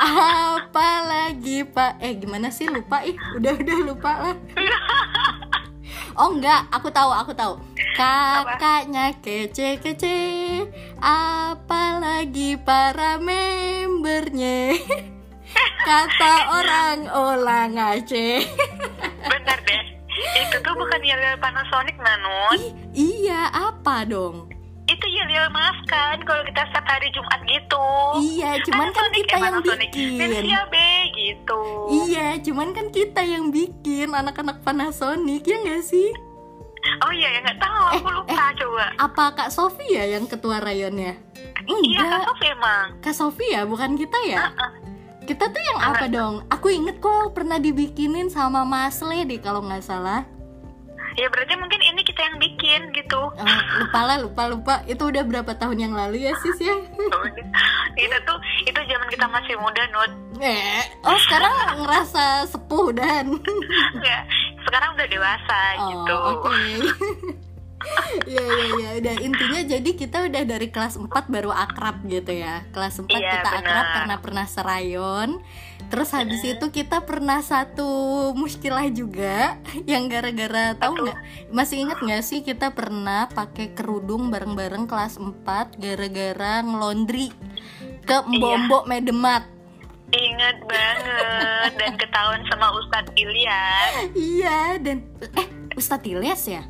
Apalagi 0.00 1.64
pak? 1.64 2.00
Eh 2.00 2.16
gimana 2.16 2.48
sih 2.48 2.64
lupa 2.64 3.00
ih? 3.02 3.16
Udah 3.34 3.52
udah 3.52 3.78
lupa 3.82 4.12
lah. 4.22 4.36
Oh 6.14 6.30
enggak, 6.30 6.70
aku 6.70 6.94
tahu, 6.94 7.10
aku 7.10 7.34
tahu. 7.34 7.58
Kakaknya 7.98 9.18
kece 9.18 9.82
kece, 9.82 10.14
apalagi 11.02 12.54
para 12.54 13.18
membernya. 13.18 14.78
Kata 15.80 16.32
orang 16.50 16.98
olang 17.06 17.72
Aceh. 17.74 18.40
Bener 19.22 19.58
deh. 19.60 19.82
Itu 20.14 20.56
tuh 20.58 20.74
bukan 20.74 21.00
yel-yel 21.00 21.36
Panasonic 21.36 21.96
Nanut. 21.98 22.56
Ih, 22.56 22.72
iya, 22.94 23.50
apa 23.50 24.02
dong? 24.04 24.48
Itu 24.84 25.06
yel-yel 25.06 25.48
maafkan 25.48 26.22
kalau 26.22 26.42
kita 26.44 26.62
setiap 26.64 26.86
hari 26.86 27.08
Jumat 27.10 27.40
gitu. 27.42 27.86
Iya, 28.16 28.60
cuman 28.62 28.88
kan 28.88 29.04
Panasonic, 29.04 29.16
kita 29.18 29.34
eh, 29.34 29.40
yang 29.40 29.54
Panasonic. 29.54 29.90
bikin. 29.90 30.18
Nensia 30.18 30.62
be 30.66 30.88
gitu. 31.12 31.60
Iya, 32.06 32.26
cuman 32.40 32.68
kan 32.70 32.86
kita 32.88 33.20
yang 33.22 33.44
bikin 33.48 34.08
anak-anak 34.10 34.60
Panasonic 34.60 35.42
ya 35.42 35.56
nggak 35.58 35.82
sih? 35.82 36.08
Oh 37.00 37.08
iya 37.10 37.28
ya 37.30 37.40
nggak 37.40 37.58
tahu 37.58 37.82
aku 37.90 38.04
Eh, 38.04 38.14
lupa 38.14 38.44
coba. 38.54 38.86
Apa 39.00 39.24
Kak 39.34 39.48
Sofi 39.48 39.86
ya 39.90 40.04
yang 40.06 40.24
ketua 40.24 40.60
rayonnya? 40.60 41.16
Iya 41.64 41.96
Kak 41.96 42.04
Enggak, 42.04 42.24
Sofi 42.28 42.46
emang. 42.46 42.86
Kak 43.00 43.14
Sofi 43.14 43.46
ya, 43.50 43.62
bukan 43.64 43.96
kita 43.96 44.18
ya? 44.22 44.38
Heeh. 44.46 44.70
Kita 45.24 45.48
tuh 45.48 45.62
yang 45.64 45.80
apa 45.80 46.04
dong? 46.06 46.44
Aku 46.52 46.68
inget 46.68 47.00
kok 47.00 47.32
pernah 47.32 47.56
dibikinin 47.56 48.28
sama 48.28 48.60
Mas 48.62 49.00
Le 49.00 49.24
deh 49.24 49.40
kalau 49.40 49.64
nggak 49.64 49.80
salah. 49.80 50.20
Ya 51.14 51.30
berarti 51.30 51.54
mungkin 51.54 51.78
ini 51.78 52.02
kita 52.02 52.20
yang 52.20 52.36
bikin 52.36 52.80
gitu. 52.90 53.30
Oh, 53.30 53.60
lupa 53.78 54.00
lah, 54.02 54.18
lupa 54.18 54.42
lupa. 54.50 54.74
Itu 54.84 55.08
udah 55.08 55.22
berapa 55.22 55.54
tahun 55.54 55.78
yang 55.78 55.94
lalu 55.94 56.26
ya 56.26 56.34
sis 56.36 56.58
ya? 56.58 56.74
itu 57.94 58.16
tuh 58.26 58.38
itu 58.66 58.80
zaman 58.82 59.08
kita 59.08 59.26
masih 59.30 59.54
muda 59.56 59.82
Nut. 59.94 60.10
Eh, 60.42 60.82
oh 61.06 61.14
sekarang 61.22 61.54
ngerasa 61.80 62.50
sepuh 62.50 62.90
dan. 62.92 63.38
Ya, 64.04 64.26
sekarang 64.66 64.98
udah 64.98 65.06
dewasa 65.06 65.58
Oh, 65.78 65.86
gitu. 65.88 66.16
oke. 66.18 66.58
Iya 68.24 68.40
iya 68.40 68.66
iya 68.72 68.88
udah 68.96 69.14
intinya 69.20 69.60
jadi 69.62 69.90
kita 69.92 70.18
udah 70.26 70.42
dari 70.44 70.68
kelas 70.68 70.96
4 70.96 71.08
baru 71.26 71.50
akrab 71.50 72.00
gitu 72.04 72.32
ya. 72.32 72.64
Kelas 72.70 72.98
4 72.98 73.10
Iya, 73.10 73.20
kita 73.38 73.50
akrab 73.52 73.62
benar. 73.62 73.94
karena 73.94 74.16
pernah 74.18 74.46
serayon. 74.46 75.28
Terus 75.84 76.10
habis 76.10 76.40
itu 76.40 76.66
kita 76.70 77.04
pernah 77.04 77.38
satu 77.38 77.84
muskilah 78.32 78.88
juga 78.88 79.60
yang 79.90 80.08
gara-gara 80.08 80.72
tahu 80.74 80.96
tuh? 80.96 81.04
nggak? 81.06 81.18
Masih 81.50 81.76
inget 81.80 81.98
nggak 81.98 82.22
sih 82.22 82.40
kita 82.40 82.72
pernah 82.72 83.28
pakai 83.28 83.72
kerudung 83.72 84.28
bareng-bareng 84.28 84.84
kelas 84.84 85.16
4 85.16 85.44
gara-gara 85.76 86.60
ngelondri 86.60 87.30
ke 88.02 88.16
Iya. 88.26 88.64
Mbok 88.64 88.84
Medemat. 88.86 89.44
Ingat 90.06 90.56
banget 90.62 91.70
dan 91.74 91.92
ketahuan 91.96 92.42
sama 92.46 92.70
Ustadz 92.72 93.12
Ilyas. 93.14 93.92
Iya 94.14 94.60
dan 94.78 95.02
eh 95.34 95.46
Ustadz 95.74 96.06
Ilyas 96.06 96.44
ya? 96.46 96.62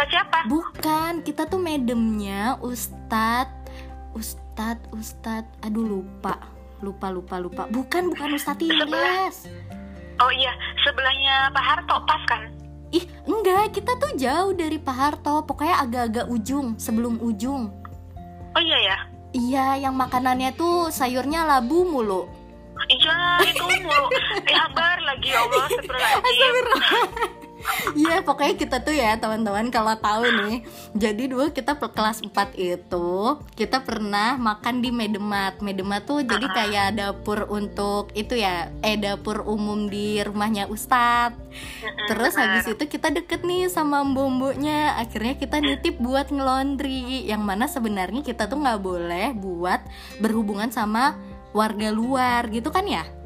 Ustadz 0.00 0.16
siapa? 0.16 0.38
Bukan, 0.48 1.12
kita 1.28 1.44
tuh 1.44 1.60
medemnya 1.60 2.56
Ustadz. 2.64 3.68
Ustadz 4.16 4.88
Ustadz. 4.96 5.60
Aduh 5.60 5.84
lupa. 5.84 6.40
Lupa 6.80 7.12
lupa 7.12 7.36
lupa. 7.36 7.68
Bukan 7.68 8.08
bukan 8.08 8.32
Ustadz 8.32 8.64
Ilyas. 8.64 9.44
Oh 10.24 10.32
iya, 10.32 10.56
sebelahnya 10.88 11.52
Pak 11.52 11.64
Harto 11.68 12.00
pas 12.08 12.22
kan? 12.24 12.48
Ih 12.96 13.04
enggak 13.28 13.76
kita 13.76 13.92
tuh 14.00 14.16
jauh 14.16 14.56
dari 14.56 14.80
Pak 14.80 14.96
Harto. 14.96 15.44
Pokoknya 15.44 15.84
agak-agak 15.84 16.32
ujung 16.32 16.80
Sebelum 16.80 17.20
ujung. 17.20 17.68
Oh 18.56 18.62
iya 18.64 18.78
ya. 18.80 18.96
Iya 19.36 19.84
yang 19.84 20.00
makanannya 20.00 20.56
tuh 20.56 20.88
sayurnya 20.88 21.44
labu 21.44 21.84
mulu. 21.84 22.24
Iya, 22.88 23.44
itu 23.44 23.68
mulu. 23.84 24.08
Dihambar 24.48 24.96
lagi 25.04 25.28
ya 25.28 25.44
Allah 25.44 25.68
astagfirullahaladzim. 25.68 26.56
Iya 27.92 28.24
pokoknya 28.24 28.54
kita 28.56 28.76
tuh 28.80 28.94
ya 28.96 29.16
teman-teman 29.20 29.68
kalau 29.68 29.92
tahu 29.98 30.24
nih 30.24 30.64
Jadi 30.96 31.28
dulu 31.28 31.52
kita 31.52 31.76
pe- 31.76 31.92
kelas 31.92 32.24
4 32.24 32.56
itu 32.56 33.10
Kita 33.54 33.84
pernah 33.84 34.40
makan 34.40 34.80
di 34.80 34.90
Medemat. 34.90 35.60
Medemat 35.60 36.08
tuh 36.08 36.24
jadi 36.24 36.46
kayak 36.50 36.88
dapur 36.96 37.46
untuk 37.52 38.10
itu 38.16 38.36
ya 38.40 38.72
Eh 38.80 38.96
dapur 38.96 39.44
umum 39.44 39.86
di 39.92 40.20
rumahnya 40.24 40.66
Ustadz. 40.72 41.36
Terus 42.08 42.32
habis 42.38 42.64
itu 42.66 42.84
kita 42.86 43.12
deket 43.12 43.44
nih 43.44 43.68
sama 43.68 44.00
mbok-mboknya 44.06 44.96
Akhirnya 44.96 45.36
kita 45.36 45.60
nitip 45.60 46.00
buat 46.00 46.32
ngelondri 46.32 47.28
Yang 47.28 47.42
mana 47.42 47.64
sebenarnya 47.68 48.22
kita 48.24 48.48
tuh 48.48 48.58
nggak 48.60 48.80
boleh 48.80 49.36
buat 49.36 49.82
berhubungan 50.22 50.72
sama 50.72 51.18
warga 51.50 51.90
luar 51.90 52.46
gitu 52.48 52.70
kan 52.70 52.86
ya 52.86 53.19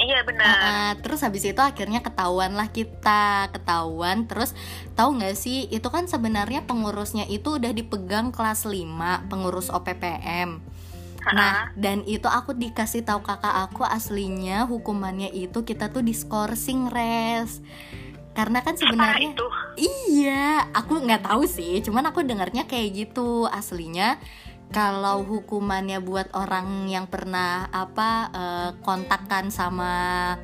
Iya 0.00 0.24
benar. 0.24 0.56
Ah, 0.56 0.92
terus 1.04 1.20
habis 1.20 1.44
itu 1.44 1.60
akhirnya 1.60 2.00
ketahuan 2.00 2.56
lah 2.56 2.72
kita 2.72 3.52
ketahuan 3.52 4.24
terus 4.24 4.56
tahu 4.96 5.20
nggak 5.20 5.36
sih 5.36 5.68
itu 5.68 5.88
kan 5.92 6.08
sebenarnya 6.08 6.64
pengurusnya 6.64 7.28
itu 7.28 7.60
udah 7.60 7.72
dipegang 7.76 8.32
kelas 8.32 8.64
5 8.64 9.28
pengurus 9.28 9.68
OPPM 9.68 10.80
Nah, 11.28 11.68
dan 11.76 12.00
itu 12.08 12.24
aku 12.26 12.56
dikasih 12.56 13.04
tahu 13.04 13.20
kakak 13.20 13.68
aku 13.68 13.84
aslinya 13.84 14.64
hukumannya 14.64 15.28
itu 15.36 15.62
kita 15.68 15.92
tuh 15.92 16.00
diskorsing 16.00 16.88
res. 16.88 17.60
Karena 18.32 18.64
kan 18.64 18.78
sebenarnya 18.78 19.36
itu. 19.36 19.46
Iya, 19.76 20.70
aku 20.72 21.02
nggak 21.02 21.28
tahu 21.28 21.44
sih. 21.44 21.84
Cuman 21.84 22.08
aku 22.08 22.24
dengarnya 22.24 22.64
kayak 22.64 22.88
gitu. 22.96 23.44
Aslinya 23.50 24.16
kalau 24.70 25.26
hukumannya 25.26 25.98
buat 25.98 26.30
orang 26.30 26.86
yang 26.86 27.10
pernah 27.10 27.66
apa 27.74 28.10
eh, 28.30 28.70
kontakkan 28.86 29.50
sama 29.50 29.92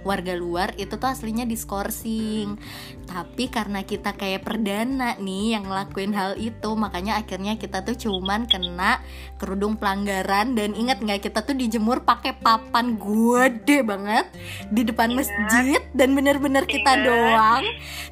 warga 0.03 0.35
luar 0.35 0.75
itu 0.75 0.99
tuh 0.99 1.07
aslinya 1.07 1.47
diskorsing. 1.47 2.59
Tapi 3.07 3.47
karena 3.55 3.87
kita 3.87 4.19
kayak 4.19 4.43
perdana 4.43 5.15
nih 5.23 5.55
yang 5.55 5.71
ngelakuin 5.71 6.11
hal 6.11 6.35
itu, 6.35 6.75
makanya 6.75 7.23
akhirnya 7.23 7.55
kita 7.55 7.87
tuh 7.87 7.95
cuman 7.95 8.51
kena 8.51 8.99
kerudung 9.39 9.79
pelanggaran 9.79 10.59
dan 10.59 10.75
ingat 10.75 10.99
nggak 10.99 11.31
kita 11.31 11.47
tuh 11.47 11.55
dijemur 11.55 12.03
pakai 12.03 12.35
papan 12.35 12.99
gede 12.99 13.87
banget 13.87 14.27
di 14.75 14.83
depan 14.83 15.15
Ingat. 15.15 15.19
masjid 15.23 15.81
dan 15.95 16.19
bener-bener 16.19 16.67
kita 16.67 16.99
Ingat. 16.99 17.07
doang. 17.07 17.65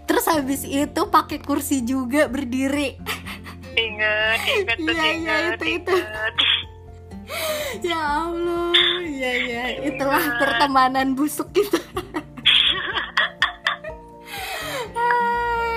Terus 0.07 0.25
habis 0.31 0.63
itu 0.63 1.01
pakai 1.11 1.43
kursi 1.43 1.83
juga 1.83 2.31
berdiri. 2.31 2.95
Ingat 3.75 4.39
tuh 4.77 4.95
Iya, 4.95 5.07
iya, 5.13 5.35
itu, 5.53 5.65
itu. 5.77 5.95
ya 7.89 7.99
Allah. 7.99 8.71
Ya 9.05 9.33
ya 9.35 9.65
itulah 9.85 10.23
pertemanan 10.39 11.13
busuk 11.13 11.51
kita. 11.51 11.79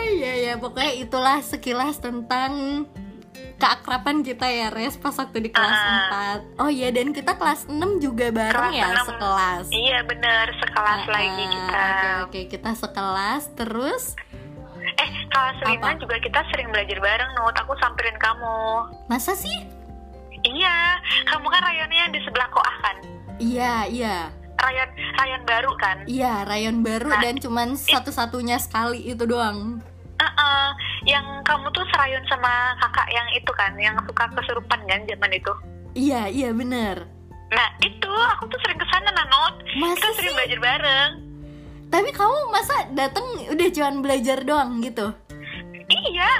Ya 0.09 0.33
ya 0.33 0.53
pokoknya 0.55 0.93
itulah 0.97 1.39
sekilas 1.41 1.99
tentang 1.99 2.83
keakraban 3.55 4.21
kita 4.21 4.45
ya 4.45 4.69
Res 4.69 4.95
pas 4.95 5.13
waktu 5.13 5.39
di 5.39 5.49
kelas 5.49 5.77
Ah. 5.77 6.41
4 6.41 6.59
Oh 6.59 6.69
iya. 6.69 6.89
Dan 6.89 7.09
kita 7.09 7.35
kelas 7.35 7.65
6 7.67 7.77
juga 7.99 8.29
bareng 8.29 8.53
Kelas 8.67 8.73
ya 8.75 8.85
enam. 8.87 9.05
sekelas. 9.07 9.65
Iya 9.69 9.97
bener, 10.03 10.45
sekelas 10.57 10.99
Ah, 10.99 11.11
lagi 11.11 11.43
kita. 11.45 11.77
Oke 11.77 12.07
oke. 12.23 12.39
Kita 12.49 12.71
sekelas. 12.73 13.43
Terus 13.53 14.03
Eh, 14.97 15.09
lima 15.69 15.93
Apa? 15.93 16.01
juga 16.01 16.17
kita 16.17 16.41
sering 16.49 16.73
belajar 16.73 16.97
bareng, 16.97 17.31
Nut. 17.37 17.53
Aku 17.53 17.73
samperin 17.77 18.17
kamu. 18.17 18.57
Masa 19.05 19.37
sih? 19.37 19.53
Iya, 20.41 20.97
kamu 21.27 21.45
kan 21.49 21.61
rayonnya 21.65 22.13
di 22.13 22.19
sebelah 22.25 22.49
Koah 22.53 22.77
kan? 22.81 22.97
Iya 23.37 23.85
iya 23.89 24.17
Rayon, 24.57 24.89
rayon 25.17 25.43
baru 25.45 25.71
kan? 25.77 25.97
Iya 26.09 26.41
rayon 26.49 26.81
baru 26.81 27.13
Nah, 27.13 27.21
dan 27.21 27.37
cuman 27.37 27.77
satu-satunya 27.77 28.57
sekali 28.57 29.05
itu 29.05 29.25
doang 29.29 29.81
Heeh, 30.17 30.65
yang 31.05 31.25
kamu 31.45 31.69
tuh 31.69 31.85
serayon 31.93 32.25
sama 32.25 32.73
kakak 32.81 33.05
yang 33.13 33.27
itu 33.37 33.51
kan, 33.53 33.77
yang 33.77 33.93
suka 34.09 34.25
kesurupan 34.33 34.81
kan 34.89 35.05
zaman 35.05 35.29
itu. 35.29 35.53
Iya 35.93 36.25
iya 36.29 36.49
bener 36.53 37.05
Nah, 37.47 37.69
itu 37.79 38.11
aku 38.11 38.43
tuh 38.51 38.59
sering 38.59 38.75
ke 38.75 38.87
sana, 38.91 39.07
Nanot. 39.13 39.55
Masa 39.79 39.95
Kita 39.95 40.07
sering 40.19 40.31
sih? 40.33 40.35
belajar 40.35 40.59
bareng. 40.59 41.11
Tapi 41.87 42.09
kamu 42.11 42.37
masa 42.51 42.75
dateng 42.91 43.23
udah 43.47 43.67
cuman 43.71 43.95
belajar 44.01 44.43
doang 44.43 44.83
gitu? 44.83 45.07
Iya, 45.87 46.31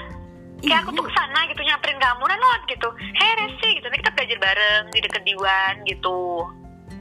kayak 0.60 0.84
aku 0.84 0.92
tuh 0.92 1.06
ke 1.08 1.12
sana 1.16 1.40
gitu 1.48 1.62
nyamperin 1.64 1.96
kamu, 1.98 2.24
Nanot 2.26 2.62
gitu. 2.68 2.88
Hei 3.16 3.32
Resi 3.38 3.80
gitu, 3.80 3.88
Nih 3.88 4.00
kita 4.04 4.12
belajar 4.12 4.38
bareng 4.38 4.84
di 4.92 5.00
deket 5.00 5.24
Diwan 5.24 5.76
gitu. 5.88 6.20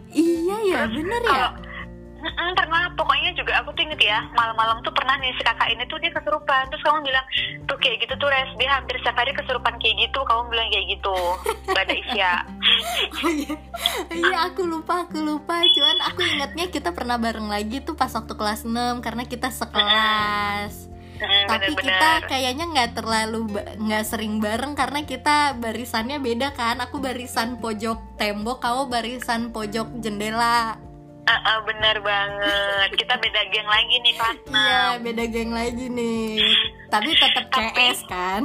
Iya 0.09 0.57
ya 0.65 0.81
Terus 0.87 0.95
bener 0.97 1.21
ya 1.21 1.29
kalau- 1.29 1.55
Mm-mm, 2.17 2.49
pernah. 2.57 2.89
Pokoknya 2.97 3.31
juga 3.37 3.61
aku 3.61 3.77
tuh 3.77 3.85
inget 3.85 4.01
ya 4.01 4.19
malam-malam 4.33 4.81
tuh 4.81 4.91
pernah 4.91 5.15
nih 5.21 5.31
si 5.37 5.43
kakak 5.45 5.69
ini 5.69 5.85
tuh 5.87 6.01
dia 6.01 6.11
kesurupan. 6.11 6.65
Terus 6.73 6.83
kamu 6.83 7.05
bilang 7.05 7.27
tuh 7.69 7.77
kayak 7.77 7.97
gitu 8.03 8.15
tuh 8.17 8.29
res. 8.33 8.51
Dia 8.57 8.69
hampir 8.73 8.97
setiap 9.01 9.17
hari 9.21 9.37
kesurupan 9.37 9.77
kayak 9.77 9.97
gitu. 10.09 10.21
Kamu 10.25 10.49
bilang 10.49 10.69
kayak 10.73 10.87
gitu. 10.97 11.17
Pada 11.71 11.93
Isya 11.93 12.33
Oh 13.21 13.31
iya. 13.31 13.57
Iya 14.11 14.39
aku 14.49 14.65
lupa 14.65 15.05
aku 15.05 15.19
lupa. 15.21 15.61
Cuman 15.61 15.99
aku 16.09 16.21
ingatnya 16.25 16.67
kita 16.73 16.91
pernah 16.97 17.21
bareng 17.21 17.47
lagi 17.47 17.85
tuh 17.85 17.95
pas 17.95 18.11
waktu 18.11 18.33
kelas 18.33 18.65
6 18.65 19.05
Karena 19.05 19.23
kita 19.29 19.53
sekelas. 19.53 20.97
Mm, 21.17 21.49
Tapi 21.49 21.73
bener-bener. 21.73 21.81
kita 21.81 22.11
kayaknya 22.29 22.65
nggak 22.77 22.91
terlalu 22.93 23.41
ba- 23.49 23.73
nggak 23.81 24.05
sering 24.05 24.37
bareng 24.37 24.77
karena 24.77 25.01
kita 25.05 25.57
barisannya 25.57 26.21
beda 26.21 26.53
kan. 26.53 26.77
Aku 26.85 27.01
barisan 27.01 27.57
pojok 27.57 28.21
tembok, 28.21 28.61
kamu 28.61 28.93
barisan 28.93 29.49
pojok 29.49 29.97
jendela. 30.01 30.77
Ah, 31.27 31.41
ah, 31.45 31.59
bener 31.61 31.99
banget 32.01 32.91
kita 32.95 33.15
beda 33.17 33.41
geng 33.49 33.67
lagi 33.67 33.95
nih 33.99 34.15
kelas 34.15 34.39
Iya, 34.47 34.79
6 34.95 35.05
beda 35.05 35.25
geng 35.27 35.51
lagi 35.51 35.85
nih. 35.89 36.39
Tapi 36.87 37.11
tetap 37.13 37.45
CS 37.51 38.01
kan? 38.07 38.45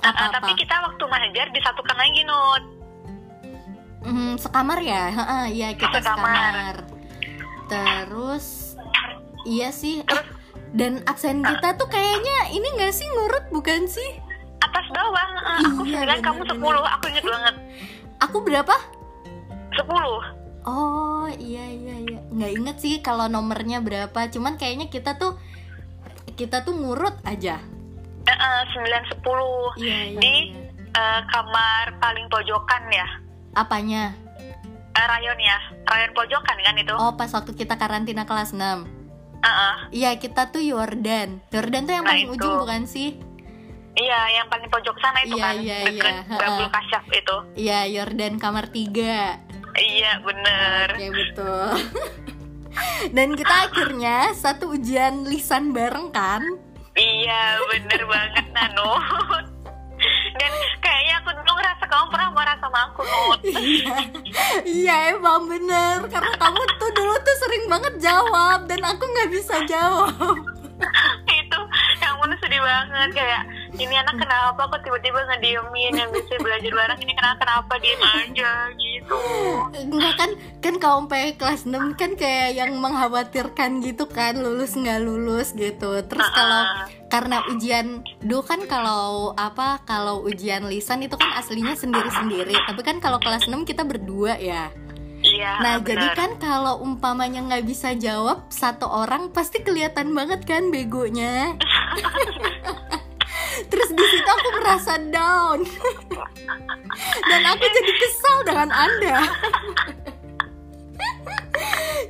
Ah, 0.00 0.10
Apa-apa? 0.10 0.34
tapi 0.36 0.52
kita 0.56 0.74
waktu 0.80 1.04
mengajar 1.04 1.46
disatukan 1.50 1.96
lagi 1.96 2.22
Nut 2.22 2.64
Hmm, 4.00 4.34
sekamar 4.36 4.78
ya? 4.80 5.10
Heeh, 5.10 5.44
Iya 5.52 5.68
kita 5.74 5.98
Sekamar. 5.98 6.34
sekamar. 6.36 6.76
Terus 7.66 8.46
iya 9.44 9.70
sih. 9.70 9.98
Eh, 10.00 10.24
dan 10.72 11.02
absen 11.04 11.40
kita 11.40 11.74
tuh 11.74 11.86
kayaknya 11.86 12.50
ini 12.50 12.66
nggak 12.72 12.92
sih 12.92 13.06
ngurut 13.08 13.46
bukan 13.50 13.86
sih? 13.86 14.10
atas 14.58 14.86
bawah 14.90 15.28
ah, 15.40 15.58
aku 15.62 15.82
Iya, 15.84 16.02
9 16.04 16.18
kamu. 16.20 16.40
10 16.48 16.58
aku 16.88 17.04
inget 17.08 17.24
banget 17.24 17.54
Aku 18.20 18.36
berapa? 18.40 18.74
10 19.70 19.86
Oh 20.66 21.30
iya 21.32 21.62
iya 21.64 21.96
iya 22.02 22.18
nggak 22.26 22.52
inget 22.52 22.76
sih 22.78 22.94
kalau 22.98 23.26
nomornya 23.26 23.78
berapa. 23.78 24.26
Cuman 24.26 24.54
kayaknya 24.54 24.86
kita 24.86 25.14
tuh 25.14 25.38
kita 26.34 26.60
tuh 26.60 26.74
ngurut 26.74 27.16
aja. 27.22 27.62
9 28.26 28.82
10 28.82 29.22
Iya 29.78 29.98
iya. 30.04 30.18
Di 30.18 30.34
iya. 30.50 30.58
eh, 30.90 31.20
kamar 31.26 31.94
paling 31.96 32.26
pojokan 32.26 32.82
ya 32.90 33.06
Apanya? 33.54 34.10
Eh, 34.90 35.06
rayon 35.06 35.38
ya 35.38 35.58
rayon 35.86 36.10
pojokan 36.10 36.58
kan 36.58 36.74
itu 36.74 36.90
Oh 36.92 37.14
pas 37.14 37.30
waktu 37.30 37.54
kita 37.54 37.76
karantina 37.76 38.26
kelas 38.26 38.50
6 38.50 38.58
Ah, 39.38 39.46
ah. 39.46 39.76
Iya 39.88 40.18
kita 40.18 40.50
tuh 40.50 40.58
Yordan. 40.58 41.38
Yordan 41.48 41.86
tuh 41.86 41.94
yang 41.94 42.02
Nah, 42.02 42.10
paling 42.10 42.26
itu. 42.26 42.34
ujung 42.34 42.54
bukan 42.58 42.82
sih? 42.82 43.14
Iya, 43.94 44.20
yang 44.34 44.46
paling 44.50 44.66
pojok 44.66 44.96
sana 44.98 45.22
itu 45.22 45.38
Iya, 45.38 45.44
kan, 45.46 45.54
iya, 45.56 45.78
deket 45.86 46.14
iya. 46.18 46.36
Gabul. 46.36 46.66
Kasyaf 46.68 47.04
itu. 47.06 47.36
Iya 47.54 47.78
Yordan 47.86 48.34
kamar 48.36 48.66
3 48.68 49.45
Iya, 49.76 50.12
bener. 50.24 50.86
Oke 50.96 51.08
betul. 51.12 51.68
Dan 53.16 53.36
kita 53.36 53.54
akhirnya 53.68 54.32
satu 54.36 54.76
ujian 54.76 55.24
lisan 55.28 55.72
bareng 55.72 56.12
kan? 56.12 56.42
Iya, 56.96 57.60
bener 57.72 58.00
banget 58.08 58.46
Nano. 58.56 58.96
Dan 60.40 60.52
kayaknya 60.80 61.14
aku 61.24 61.30
dulu 61.32 61.50
ngerasa 61.56 61.84
kamu 61.88 62.06
pernah 62.12 62.28
marah 62.32 62.56
sama 62.60 62.78
aku. 62.92 63.02
Iya, 63.46 63.96
iya 64.66 64.96
emang 65.16 65.48
bener 65.48 66.04
karena 66.10 66.34
kamu 66.36 66.60
tuh 66.76 66.90
dulu 66.92 67.14
tuh 67.22 67.36
sering 67.40 67.64
banget 67.70 67.94
jawab 68.02 68.68
dan 68.68 68.80
aku 68.84 69.04
nggak 69.06 69.30
bisa 69.32 69.54
jawab. 69.64 70.36
itu 71.24 71.60
yang 72.04 72.16
mana 72.20 72.36
sedih 72.36 72.60
banget 72.60 73.10
kayak 73.16 73.42
ini 73.80 73.94
anak 73.96 74.16
kenapa 74.20 74.60
kok 74.68 74.80
tiba-tiba 74.84 75.20
ngediemin 75.32 75.94
yang 75.96 76.10
bisa 76.12 76.34
belajar 76.40 76.72
bareng 76.72 77.00
ini 77.00 77.12
kenapa 77.16 77.38
kenapa 77.40 77.72
diem 77.80 78.02
aja 78.04 78.50
gitu 78.76 79.18
Enggak 79.76 80.14
kan 80.18 80.30
kan 80.60 80.74
kamu 80.82 81.06
sampai 81.06 81.38
kelas 81.38 81.62
6 81.70 81.94
kan 81.94 82.18
kayak 82.18 82.58
yang 82.58 82.82
mengkhawatirkan 82.82 83.78
gitu 83.78 84.10
kan 84.10 84.42
lulus 84.42 84.74
nggak 84.74 85.06
lulus 85.06 85.54
gitu. 85.54 86.02
Terus 86.02 86.26
kalau 86.34 86.90
karena 87.06 87.46
ujian 87.46 88.02
dulu 88.26 88.42
kan 88.42 88.66
kalau 88.66 89.30
apa 89.38 89.78
kalau 89.86 90.26
ujian 90.26 90.66
lisan 90.66 91.06
itu 91.06 91.14
kan 91.14 91.30
aslinya 91.38 91.78
sendiri-sendiri. 91.78 92.58
Tapi 92.58 92.82
kan 92.82 92.98
kalau 92.98 93.22
kelas 93.22 93.46
6 93.46 93.62
kita 93.62 93.86
berdua 93.86 94.34
ya. 94.42 94.74
iya 95.22 95.62
Nah, 95.62 95.78
bener. 95.78 95.94
jadi 95.94 96.08
kan 96.18 96.30
kalau 96.42 96.82
umpamanya 96.82 97.46
nggak 97.46 97.64
bisa 97.70 97.94
jawab 97.94 98.50
satu 98.50 98.90
orang 98.90 99.30
pasti 99.30 99.62
kelihatan 99.62 100.10
banget 100.10 100.42
kan 100.42 100.74
begonya. 100.74 101.54
Terus 103.70 103.90
di 103.92 104.04
situ 104.04 104.28
aku 104.28 104.48
merasa 104.60 104.94
down. 105.00 105.64
Dan 107.28 107.42
aku 107.44 107.64
jadi 107.64 107.92
kesal 107.96 108.36
dengan 108.44 108.68
Anda. 108.72 109.16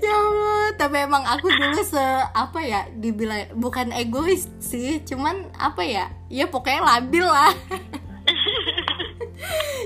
ya 0.05 0.15
Allah, 0.15 0.67
tapi 0.77 0.97
emang 1.07 1.25
aku 1.25 1.47
dulu 1.51 1.81
se 1.83 2.03
apa 2.35 2.59
ya 2.63 2.87
dibilang 2.95 3.55
bukan 3.57 3.95
egois 3.95 4.51
sih, 4.59 5.03
cuman 5.07 5.51
apa 5.57 5.83
ya? 5.87 6.11
Ya 6.31 6.51
pokoknya 6.51 6.83
labil 6.83 7.27
lah. 7.27 7.55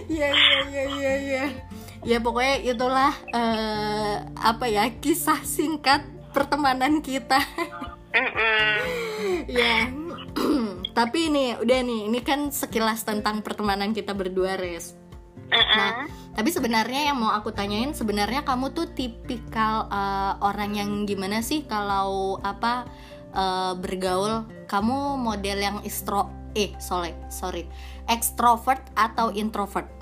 ya 0.08 0.28
ya 0.32 0.58
ya 0.68 0.84
ya 0.88 1.14
ya. 1.20 1.44
Ya 2.00 2.16
pokoknya 2.16 2.56
itulah 2.64 3.12
eh, 3.36 4.14
apa 4.40 4.64
ya 4.68 4.88
kisah 4.88 5.44
singkat 5.44 6.00
pertemanan 6.32 7.04
kita. 7.04 7.40
Ya. 9.46 9.99
Tapi 11.00 11.32
ini 11.32 11.56
udah 11.56 11.78
nih, 11.80 12.12
ini 12.12 12.20
kan 12.20 12.52
sekilas 12.52 13.08
tentang 13.08 13.40
pertemanan 13.40 13.96
kita 13.96 14.12
berdua, 14.12 14.60
Res. 14.60 14.92
Mm-mm. 15.48 15.76
Nah, 15.80 16.04
tapi 16.36 16.52
sebenarnya 16.52 17.08
yang 17.08 17.16
mau 17.16 17.32
aku 17.32 17.56
tanyain 17.56 17.96
sebenarnya 17.96 18.44
kamu 18.44 18.76
tuh 18.76 18.92
tipikal 18.92 19.88
eh, 19.88 20.32
orang 20.44 20.76
yang 20.76 20.90
gimana 21.08 21.40
sih 21.40 21.64
kalau 21.64 22.36
apa 22.44 22.84
eh, 23.32 23.72
bergaul? 23.80 24.44
Kamu 24.68 25.16
model 25.16 25.58
yang 25.58 25.76
extro 25.88 26.28
eh 26.52 26.76
sorry, 26.82 27.16
sorry. 27.32 27.64
Extrovert 28.06 28.84
atau 28.92 29.32
introvert? 29.32 29.99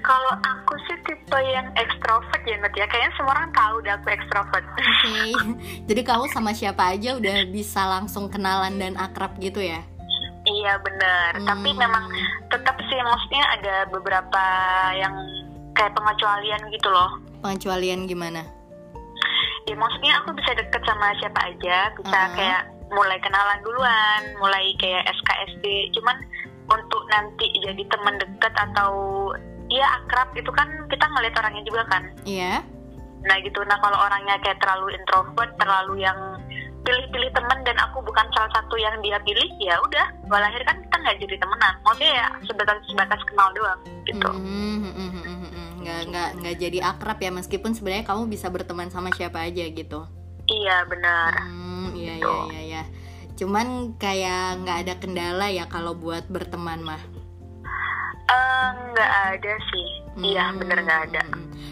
Kalau 0.00 0.32
aku 0.42 0.74
sih 0.88 0.98
tipe 1.06 1.38
yang 1.38 1.70
ekstrovert 1.78 2.42
ya 2.42 2.56
Nut 2.58 2.74
ya 2.74 2.88
Kayaknya 2.88 3.12
semua 3.14 3.32
orang 3.36 3.50
tahu 3.54 3.74
deh 3.84 3.92
aku 3.94 4.08
ekstrovert 4.10 4.64
Oke. 4.74 5.18
Jadi 5.88 6.02
kamu 6.02 6.24
sama 6.32 6.50
siapa 6.56 6.96
aja 6.96 7.14
udah 7.14 7.46
bisa 7.46 7.84
langsung 7.86 8.26
kenalan 8.26 8.80
dan 8.80 8.98
akrab 8.98 9.36
gitu 9.38 9.60
ya? 9.62 9.84
Iya 10.48 10.80
bener 10.82 11.30
Hmm. 11.36 11.46
Tapi 11.46 11.70
memang 11.76 12.10
tetap 12.50 12.74
sih 12.90 12.98
maksudnya 12.98 13.44
ada 13.54 13.74
beberapa 13.92 14.42
yang 14.98 15.14
kayak 15.78 15.94
pengecualian 15.94 16.62
gitu 16.74 16.88
loh 16.90 17.10
Pengecualian 17.44 18.10
gimana? 18.10 18.42
Ya 19.68 19.74
maksudnya 19.78 20.18
aku 20.24 20.34
bisa 20.34 20.58
deket 20.58 20.82
sama 20.82 21.14
siapa 21.22 21.40
aja 21.44 21.92
Bisa 21.94 22.18
Uh-uh. 22.18 22.34
kayak 22.34 22.62
mulai 22.90 23.20
kenalan 23.22 23.60
duluan 23.62 24.20
Mulai 24.42 24.74
kayak 24.80 25.06
SKSD 25.06 25.94
Cuman 25.94 26.16
untuk 26.70 27.02
nanti 27.10 27.50
jadi 27.60 27.82
teman 27.90 28.16
deket 28.22 28.54
atau 28.54 28.92
ya 29.70 29.86
akrab 30.02 30.30
itu 30.34 30.50
kan 30.54 30.66
kita 30.90 31.04
ngeliat 31.10 31.34
orangnya 31.38 31.62
juga 31.66 31.82
kan 31.90 32.02
Iya. 32.24 32.62
Nah 33.20 33.36
gitu, 33.44 33.60
nah 33.68 33.76
kalau 33.84 34.00
orangnya 34.00 34.40
kayak 34.40 34.64
terlalu 34.64 34.96
introvert, 34.96 35.52
terlalu 35.60 36.00
yang 36.00 36.16
pilih-pilih 36.88 37.28
temen 37.36 37.60
dan 37.68 37.76
aku 37.76 38.00
bukan 38.00 38.24
salah 38.32 38.48
satu 38.56 38.80
yang 38.80 38.96
dia 39.04 39.20
pilih, 39.20 39.44
ya 39.60 39.76
udah. 39.76 40.08
Walahir 40.32 40.64
kan 40.64 40.80
kita 40.80 40.96
nggak 41.04 41.18
jadi 41.22 41.36
temenan 41.38 41.74
maksudnya 41.84 42.12
ya 42.12 42.26
sebatas 42.44 42.78
sebatas 42.88 43.20
kenal 43.28 43.48
doang 43.54 43.80
gitu 44.04 44.30
Hmm, 44.30 44.78
hmm, 44.84 44.92
hmm, 44.94 45.10
hmm, 45.12 45.38
hmm. 45.48 45.68
nggak 45.80 46.00
nggak 46.10 46.28
nggak 46.40 46.56
jadi 46.58 46.78
akrab 46.82 47.18
ya 47.20 47.30
meskipun 47.32 47.70
sebenarnya 47.72 48.04
kamu 48.04 48.22
bisa 48.26 48.46
berteman 48.50 48.88
sama 48.90 49.08
siapa 49.14 49.38
aja 49.44 49.64
gitu 49.70 50.00
iya 50.50 50.82
benar 50.88 51.32
Hmm, 51.46 51.94
iya 51.94 52.14
iya 52.18 52.36
iya 52.50 52.60
iya. 52.60 52.82
Cuman 53.40 53.96
kayak 53.96 54.60
nggak 54.60 54.78
ada 54.84 54.94
kendala 55.00 55.48
ya 55.48 55.64
kalau 55.64 55.96
buat 55.96 56.28
berteman 56.28 56.84
mah. 56.84 57.00
Eh, 58.28 58.68
nggak 58.92 59.12
ada 59.32 59.54
sih 59.72 59.88
iya 60.20 60.52
Hmm, 60.52 60.60
bener 60.60 60.84
nggak 60.84 61.02
ada. 61.08 61.22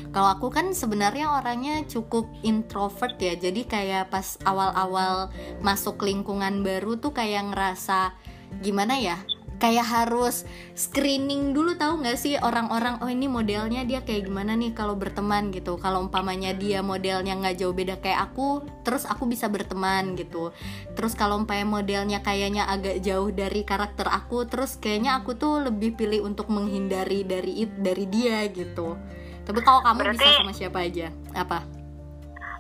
Kalau 0.09 0.29
aku 0.33 0.49
kan 0.49 0.73
sebenarnya 0.73 1.29
orangnya 1.29 1.85
cukup 1.85 2.25
introvert 2.41 3.21
ya. 3.21 3.37
Jadi 3.37 3.69
kayak 3.69 4.09
pas 4.09 4.41
awal-awal 4.49 5.29
masuk 5.61 6.01
lingkungan 6.01 6.65
baru 6.65 6.97
tuh 6.97 7.13
kayak 7.13 7.53
ngerasa 7.53 8.17
gimana 8.65 8.97
ya? 8.97 9.21
Kayak 9.59 9.87
harus 9.91 10.47
screening 10.73 11.51
dulu 11.51 11.75
tahu 11.75 11.99
nggak 11.99 12.15
sih 12.15 12.39
orang-orang 12.39 13.03
oh 13.03 13.11
ini 13.11 13.27
modelnya 13.27 13.83
dia 13.83 14.07
kayak 14.07 14.31
gimana 14.31 14.55
nih 14.55 14.71
kalau 14.71 14.95
berteman 14.95 15.51
gitu. 15.51 15.75
Kalau 15.77 16.07
umpamanya 16.07 16.55
dia 16.55 16.79
modelnya 16.79 17.35
nggak 17.35 17.59
jauh 17.59 17.75
beda 17.75 17.99
kayak 17.99 18.31
aku, 18.31 18.63
terus 18.87 19.03
aku 19.03 19.27
bisa 19.27 19.51
berteman 19.51 20.15
gitu. 20.15 20.55
Terus 20.95 21.19
kalau 21.19 21.43
umpamanya 21.43 21.67
modelnya 21.83 22.19
kayaknya 22.23 22.71
agak 22.71 23.03
jauh 23.03 23.35
dari 23.35 23.67
karakter 23.67 24.07
aku, 24.07 24.47
terus 24.47 24.79
kayaknya 24.79 25.19
aku 25.19 25.35
tuh 25.35 25.67
lebih 25.67 25.99
pilih 25.99 26.23
untuk 26.23 26.47
menghindari 26.49 27.27
dari 27.27 27.67
it 27.67 27.75
dari 27.83 28.07
dia 28.07 28.47
gitu. 28.47 28.95
Tapi 29.43 29.59
kalau 29.61 29.83
kamu 29.83 30.15
bisa 30.15 30.23
Berarti- 30.23 30.39
sama 30.39 30.55
siapa 30.55 30.79
aja? 30.87 31.11
Apa? 31.35 31.67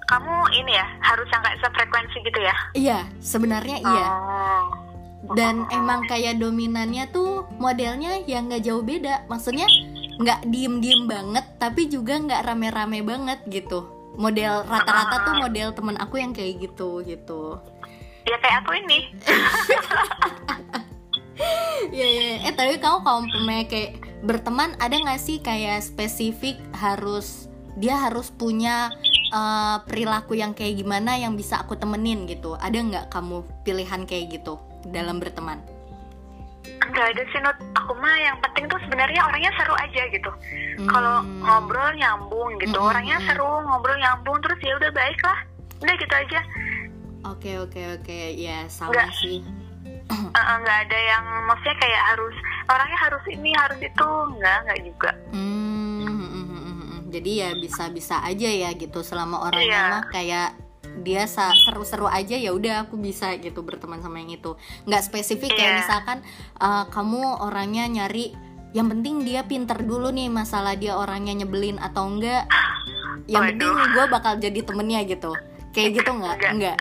kamu 0.09 0.35
ini 0.57 0.73
ya 0.73 0.89
harus 1.05 1.29
yang 1.29 1.45
kayak 1.45 1.61
sefrekuensi 1.61 2.17
gitu 2.25 2.41
ya 2.41 2.55
Iya, 2.73 2.99
sebenarnya 3.21 3.77
iya. 3.77 4.07
Dan 5.37 5.69
emang 5.69 6.09
kayak 6.09 6.41
dominannya 6.41 7.13
tuh 7.13 7.45
modelnya 7.61 8.25
yang 8.25 8.49
nggak 8.49 8.65
jauh 8.65 8.81
beda. 8.81 9.29
Maksudnya 9.29 9.69
nggak 10.19 10.49
diem-diem 10.49 11.05
banget, 11.05 11.45
tapi 11.61 11.87
juga 11.87 12.17
nggak 12.17 12.49
rame-rame 12.49 13.05
banget 13.05 13.39
gitu. 13.53 13.85
Model 14.19 14.67
rata-rata 14.67 15.29
tuh 15.29 15.35
model 15.39 15.71
temen 15.77 15.95
aku 16.01 16.19
yang 16.19 16.33
kayak 16.35 16.59
gitu 16.59 17.05
gitu. 17.07 17.61
ya 18.29 18.37
kayak 18.45 18.61
aku 18.61 18.77
ini 18.77 19.09
Iya, 21.97 22.07
iya. 22.13 22.25
Eh 22.51 22.53
tapi 22.53 22.77
kamu 22.77 23.01
kalau 23.01 23.25
umpamanya 23.25 23.65
kayak 23.71 24.05
berteman 24.27 24.75
ada 24.83 24.99
nggak 24.99 25.23
sih 25.23 25.39
kayak 25.39 25.81
spesifik 25.81 26.59
harus 26.77 27.47
dia 27.79 27.95
harus 27.95 28.35
punya 28.35 28.91
eh, 29.33 29.77
perilaku 29.87 30.35
yang 30.35 30.53
kayak 30.53 30.83
gimana 30.83 31.17
yang 31.17 31.39
bisa 31.39 31.63
aku 31.63 31.79
temenin 31.79 32.27
gitu? 32.27 32.59
Ada 32.59 32.85
nggak 32.85 33.07
kamu 33.09 33.47
pilihan 33.63 34.03
kayak 34.05 34.43
gitu 34.43 34.59
dalam 34.89 35.19
berteman? 35.19 35.61
nggak 36.69 37.07
ada 37.11 37.23
sih 37.27 37.41
Nut 37.41 37.57
aku 37.75 37.93
mah 37.95 38.17
yang 38.19 38.37
penting 38.41 38.65
tuh 38.67 38.81
sebenarnya 38.81 39.21
orangnya 39.23 39.53
seru 39.55 39.75
aja 39.75 40.03
gitu 40.07 40.31
kalau 40.87 41.21
Hmm. 41.21 41.41
ngobrol 41.41 41.91
nyambung 41.95 42.57
gitu 42.59 42.73
Mm-mm. 42.73 42.89
orangnya 42.89 43.19
seru 43.23 43.45
ngobrol 43.63 43.97
nyambung 43.97 44.39
terus 44.41 44.57
ya 44.59 44.73
udah 44.75 44.91
baik 44.91 45.21
lah 45.23 45.39
udah 45.79 45.95
gitu 45.97 46.15
aja 46.15 46.41
Oke 47.27 47.51
oke 47.57 47.77
oke 47.95 48.19
ya 48.33 48.65
sama 48.69 48.95
Nggak. 48.95 49.11
sih. 49.17 49.43
Nggak 50.33 50.79
ada 50.81 50.99
yang 51.05 51.25
maksudnya 51.45 51.77
kayak 51.77 52.03
harus 52.07 52.37
orangnya 52.65 52.99
harus 53.01 53.25
ini 53.29 53.51
harus 53.55 53.79
itu 53.81 54.07
nggak 54.33 54.57
nggak 54.65 54.81
juga 54.83 55.11
Hmm, 55.29 55.99
hmm, 55.99 56.15
hmm, 56.17 56.45
hmm, 56.47 56.47
hmm, 56.49 56.77
hmm. 56.81 57.01
Jadi 57.11 57.31
ya 57.37 57.51
bisa-bisa 57.55 58.23
aja 58.23 58.49
ya 58.49 58.71
gitu 58.73 59.03
selama 59.03 59.45
orangnya 59.45 59.67
Iya. 59.77 59.91
mah 59.91 60.05
kayak 60.09 60.49
dia 60.99 61.25
seru-seru 61.27 62.05
aja 62.05 62.35
ya 62.35 62.51
udah 62.51 62.85
aku 62.85 62.95
bisa 62.95 63.35
gitu 63.37 63.63
berteman 63.63 63.99
sama 63.99 64.19
yang 64.19 64.35
itu. 64.35 64.55
Nggak 64.85 65.03
spesifik 65.05 65.53
kayak 65.53 65.67
Iya. 65.69 65.79
misalkan 65.81 66.19
uh, 66.57 66.85
kamu 66.89 67.21
orangnya 67.41 67.85
nyari 67.87 68.35
yang 68.71 68.87
penting 68.87 69.25
dia 69.25 69.43
pinter 69.43 69.81
dulu 69.81 70.13
nih 70.13 70.29
masalah 70.29 70.77
dia 70.77 70.93
orangnya 70.95 71.33
nyebelin 71.35 71.81
atau 71.81 72.05
enggak. 72.07 72.45
Yang 73.25 73.43
Waduh. 73.45 73.57
penting 73.57 73.93
gue 73.93 74.05
bakal 74.09 74.33
jadi 74.37 74.61
temennya 74.61 75.01
gitu. 75.05 75.33
Kayak 75.71 75.91
gitu 76.01 76.11
nggak? 76.13 76.35
Enggak. 76.37 76.53
Enggak. 76.53 76.77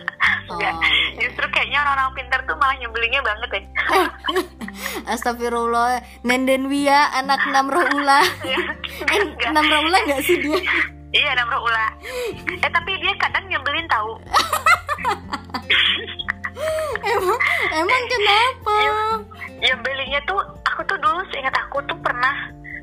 Enggak. 0.48 0.76
Oh, 1.18 1.20
justru 1.20 1.44
kayaknya 1.52 1.84
orang-orang 1.84 2.24
pintar 2.24 2.40
tuh 2.48 2.56
malah 2.56 2.80
nyebelinnya 2.80 3.20
banget 3.20 3.50
ya 3.52 3.62
Astagfirullah, 5.12 6.00
Nenden 6.24 6.72
Wia, 6.72 7.12
anak 7.12 7.44
Namroh 7.52 7.84
Ulah. 7.92 8.24
Eh, 9.12 9.20
Enggak. 9.20 9.52
Namroh 9.52 9.82
Ulah 9.84 10.02
nggak 10.08 10.22
sih 10.24 10.40
dia? 10.40 10.56
Iya 11.28 11.36
namanya 11.36 11.60
ulah 11.60 11.92
eh 12.48 12.72
tapi 12.72 12.96
dia 13.04 13.12
kadang 13.20 13.44
nyebelin 13.52 13.84
tahu 13.92 14.16
emang 17.04 17.40
emang 17.76 18.04
kenapa 18.08 18.78
nyebelinnya 19.60 20.24
tuh 20.24 20.40
aku 20.64 20.88
tuh 20.88 20.96
dulu 21.04 21.20
seingat 21.36 21.52
aku 21.68 21.84
tuh 21.84 22.00
pernah 22.00 22.32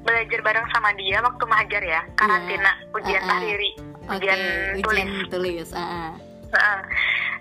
belajar 0.04 0.44
bareng 0.44 0.68
sama 0.76 0.92
dia 1.00 1.24
waktu 1.24 1.44
mahajar 1.48 1.80
ya 1.80 2.04
karantina 2.20 2.76
ujian 2.92 3.24
Uh-uh. 3.24 3.32
tahriri 3.32 3.70
oke 4.12 4.12
ujian 4.20 4.40
tulis 4.84 5.08
ujian 5.08 5.32
tulis 5.32 5.68
ah, 5.72 5.80
ah. 5.80 6.10
Heeh. 6.52 6.78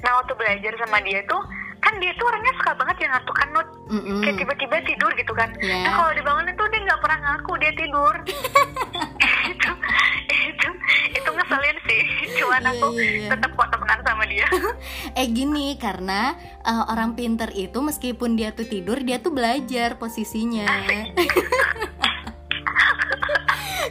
nah 0.08 0.12
waktu 0.24 0.34
belajar 0.40 0.72
sama 0.80 1.04
dia 1.04 1.20
tuh 1.28 1.44
kan 1.84 1.94
dia 2.00 2.12
tuh 2.16 2.26
orangnya 2.26 2.54
suka 2.56 2.72
banget 2.74 2.98
yang 3.04 3.12
ngantukan 3.12 3.48
nut 3.52 3.68
Mm-mm. 3.92 4.20
kayak 4.24 4.36
tiba-tiba 4.40 4.76
tidur 4.82 5.12
gitu 5.14 5.34
kan. 5.36 5.50
Iya. 5.60 5.84
nah 5.84 5.92
kalau 5.94 6.12
dibangunin 6.16 6.56
tuh 6.56 6.68
dia 6.68 6.82
nggak 6.82 7.02
pernah 7.04 7.20
ngaku 7.22 7.52
dia 7.60 7.72
tidur. 7.76 8.14
Itu 9.44 9.70
itu 10.32 10.68
itu 11.12 11.30
ngeselin 11.30 11.78
sih. 11.84 12.02
Cuman 12.40 12.64
Iya, 12.64 12.72
aku 12.72 12.88
iya, 12.96 13.12
iya. 13.12 13.30
tetap 13.36 13.52
kok 13.54 13.68
temenan 13.70 14.00
sama 14.02 14.24
dia. 14.24 14.48
Eh 15.20 15.28
gini 15.30 15.76
karena 15.76 16.34
uh, 16.64 16.88
orang 16.88 17.14
pinter 17.14 17.52
itu 17.52 17.76
meskipun 17.78 18.34
dia 18.34 18.56
tuh 18.56 18.64
tidur 18.64 19.04
dia 19.04 19.20
tuh 19.20 19.36
belajar 19.36 20.00
posisinya. 20.00 20.64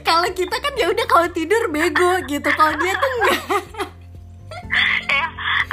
Kalau 0.02 0.28
kita 0.32 0.56
kan 0.56 0.72
ya 0.74 0.88
udah 0.90 1.06
kalau 1.06 1.28
tidur 1.30 1.68
bego 1.68 2.20
gitu. 2.26 2.48
Kalau 2.48 2.74
dia 2.76 2.94
tuh 2.96 3.10
enggak 3.12 3.40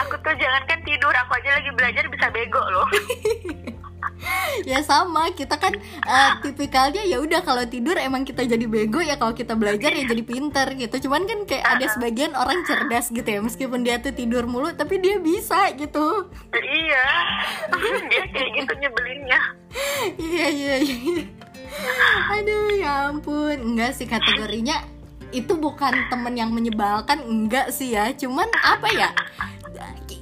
aku 0.05 0.15
tuh 0.23 0.33
jangankan 0.35 0.79
tidur 0.88 1.13
aku 1.13 1.31
aja 1.39 1.49
lagi 1.59 1.71
belajar 1.75 2.03
bisa 2.07 2.27
bego 2.31 2.63
loh. 2.71 2.88
Ya 4.67 4.83
sama 4.83 5.31
kita 5.31 5.55
kan 5.55 5.71
uh, 6.03 6.31
tipikalnya 6.43 7.03
ya 7.07 7.23
udah 7.23 7.39
kalau 7.39 7.63
tidur 7.63 7.95
emang 7.95 8.27
kita 8.27 8.43
jadi 8.43 8.67
bego 8.67 8.99
ya 8.99 9.15
kalau 9.15 9.31
kita 9.31 9.55
belajar 9.55 9.95
ya 9.95 10.03
jadi 10.03 10.23
pinter 10.23 10.67
gitu. 10.75 11.07
Cuman 11.07 11.23
kan 11.23 11.39
kayak 11.47 11.65
ada 11.79 11.85
sebagian 11.88 12.35
orang 12.35 12.67
cerdas 12.67 13.07
gitu 13.12 13.23
ya 13.23 13.39
meskipun 13.39 13.88
dia 13.88 14.03
tuh 14.03 14.12
tidur 14.12 14.43
mulu 14.43 14.75
tapi 14.75 14.99
dia 14.99 15.17
bisa 15.23 15.71
gitu. 15.79 16.27
Iya 16.51 17.05
dia 18.12 18.23
kayak 18.35 18.49
gitu 18.59 18.71
nyebelinnya. 18.83 19.39
Iya 20.19 20.47
iya 20.51 20.75
iya. 20.83 21.23
Aduh 22.35 22.75
ya 22.75 22.91
ampun. 23.12 23.55
Enggak 23.55 23.95
sih 23.95 24.07
kategorinya 24.07 24.83
itu 25.29 25.53
bukan 25.55 26.09
temen 26.09 26.33
yang 26.35 26.51
menyebalkan 26.51 27.23
enggak 27.23 27.71
sih 27.71 27.95
ya. 27.95 28.12
Cuman 28.15 28.47
apa 28.59 28.88
ya 28.91 29.09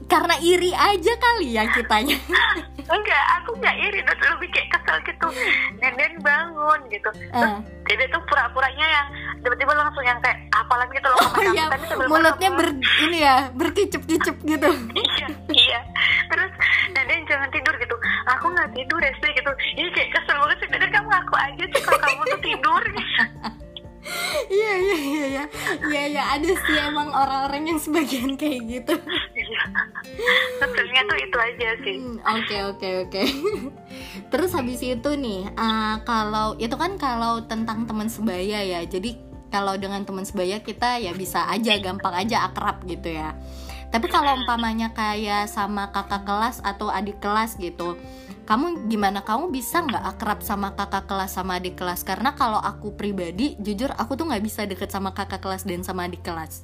karena 0.07 0.35
iri 0.39 0.71
aja 0.71 1.13
kali 1.15 1.47
ya 1.53 1.63
kitanya. 1.69 2.15
Enggak 2.87 3.23
aku 3.37 3.51
nggak 3.59 3.75
iri 3.77 3.99
terus 3.99 4.21
lebih 4.31 4.49
kayak 4.49 4.67
kesel 4.71 4.97
gitu. 5.03 5.27
Nenden 5.77 6.13
bangun 6.23 6.79
gitu. 6.87 7.09
Terus 7.11 7.35
Ah. 7.35 7.59
dia 7.83 8.07
tuh 8.07 8.23
pura-puranya 8.23 8.83
yang 8.83 9.07
tiba-tiba 9.39 9.71
langsung 9.71 10.03
yang 10.03 10.19
kayak 10.19 10.39
apalan 10.51 10.87
gitu 10.91 11.07
loh 11.07 11.19
oh 11.19 11.43
ya 11.51 11.65
sebelum 11.87 12.07
mulutnya 12.09 12.49
ber 12.51 12.67
ini 12.75 13.19
ya 13.19 13.35
berkicep-kicep 13.51 14.35
gitu. 14.43 14.69
Iya 15.03 15.27
iya. 15.51 15.79
Terus 16.27 16.51
nenden 16.91 17.27
jangan 17.27 17.49
tidur 17.51 17.75
gitu. 17.75 17.95
Aku 18.31 18.47
nggak 18.47 18.71
tidur 18.71 18.99
SD 18.99 19.25
gitu. 19.35 19.51
Ini 19.75 19.89
kayak 19.91 20.09
kesel 20.15 20.35
banget 20.39 20.57
sih. 20.63 20.67
Nenden 20.71 20.91
kamu 20.91 21.07
ngaku 21.07 21.35
aja 21.35 21.63
sih 21.67 21.81
kalau 21.83 21.99
kamu 21.99 22.21
tuh 22.25 22.39
tidur 22.41 22.83
iya 24.47 24.71
iya 24.77 24.97
iya 24.97 25.25
iya 25.27 25.43
iya 25.87 26.03
iya 26.07 26.23
ada 26.35 26.47
sih 26.47 26.77
emang 26.79 27.11
orang-orang 27.11 27.75
yang 27.75 27.79
sebagian 27.79 28.39
kayak 28.39 28.61
gitu 28.65 28.95
keselnya 30.57 31.01
tuh 31.05 31.17
itu 31.19 31.37
aja 31.37 31.69
sih 31.83 31.95
Hmm, 31.97 32.17
Oke 32.23 32.57
oke 32.63 32.89
oke. 33.07 33.23
Terus 34.27 34.51
habis 34.53 34.81
itu 34.83 35.09
nih, 35.17 35.49
ah, 35.55 36.01
kalau 36.03 36.53
itu 36.59 36.73
kan 36.75 36.99
kalau 36.99 37.45
tentang 37.45 37.87
teman 37.87 38.09
sebaya 38.11 38.59
ya. 38.61 38.81
Jadi 38.83 39.17
kalau 39.47 39.79
dengan 39.79 40.03
teman 40.03 40.27
sebaya 40.27 40.59
kita 40.59 40.99
ya 40.99 41.15
bisa 41.15 41.47
aja 41.47 41.79
gampang 41.79 42.13
aja 42.13 42.49
akrab 42.51 42.83
gitu 42.85 43.15
ya. 43.15 43.33
Tapi 43.87 44.11
kalau 44.11 44.35
umpamanya 44.35 44.91
kayak 44.91 45.47
sama 45.47 45.89
kakak 45.95 46.27
kelas 46.27 46.59
atau 46.59 46.91
adik 46.91 47.23
kelas 47.23 47.55
gitu, 47.55 47.95
kamu 48.47 48.87
gimana? 48.87 49.27
Kamu 49.27 49.51
bisa 49.51 49.83
nggak 49.83 50.15
akrab 50.15 50.39
sama 50.39 50.71
kakak 50.71 51.03
kelas 51.03 51.35
sama 51.35 51.59
adik 51.59 51.75
kelas? 51.75 52.07
Karena 52.07 52.31
kalau 52.31 52.57
aku 52.63 52.95
pribadi, 52.95 53.59
jujur 53.59 53.91
aku 53.91 54.15
tuh 54.15 54.23
nggak 54.31 54.39
bisa 54.39 54.63
deket 54.63 54.87
sama 54.87 55.11
kakak 55.11 55.43
kelas 55.43 55.67
dan 55.67 55.83
sama 55.83 56.07
adik 56.07 56.23
kelas. 56.23 56.63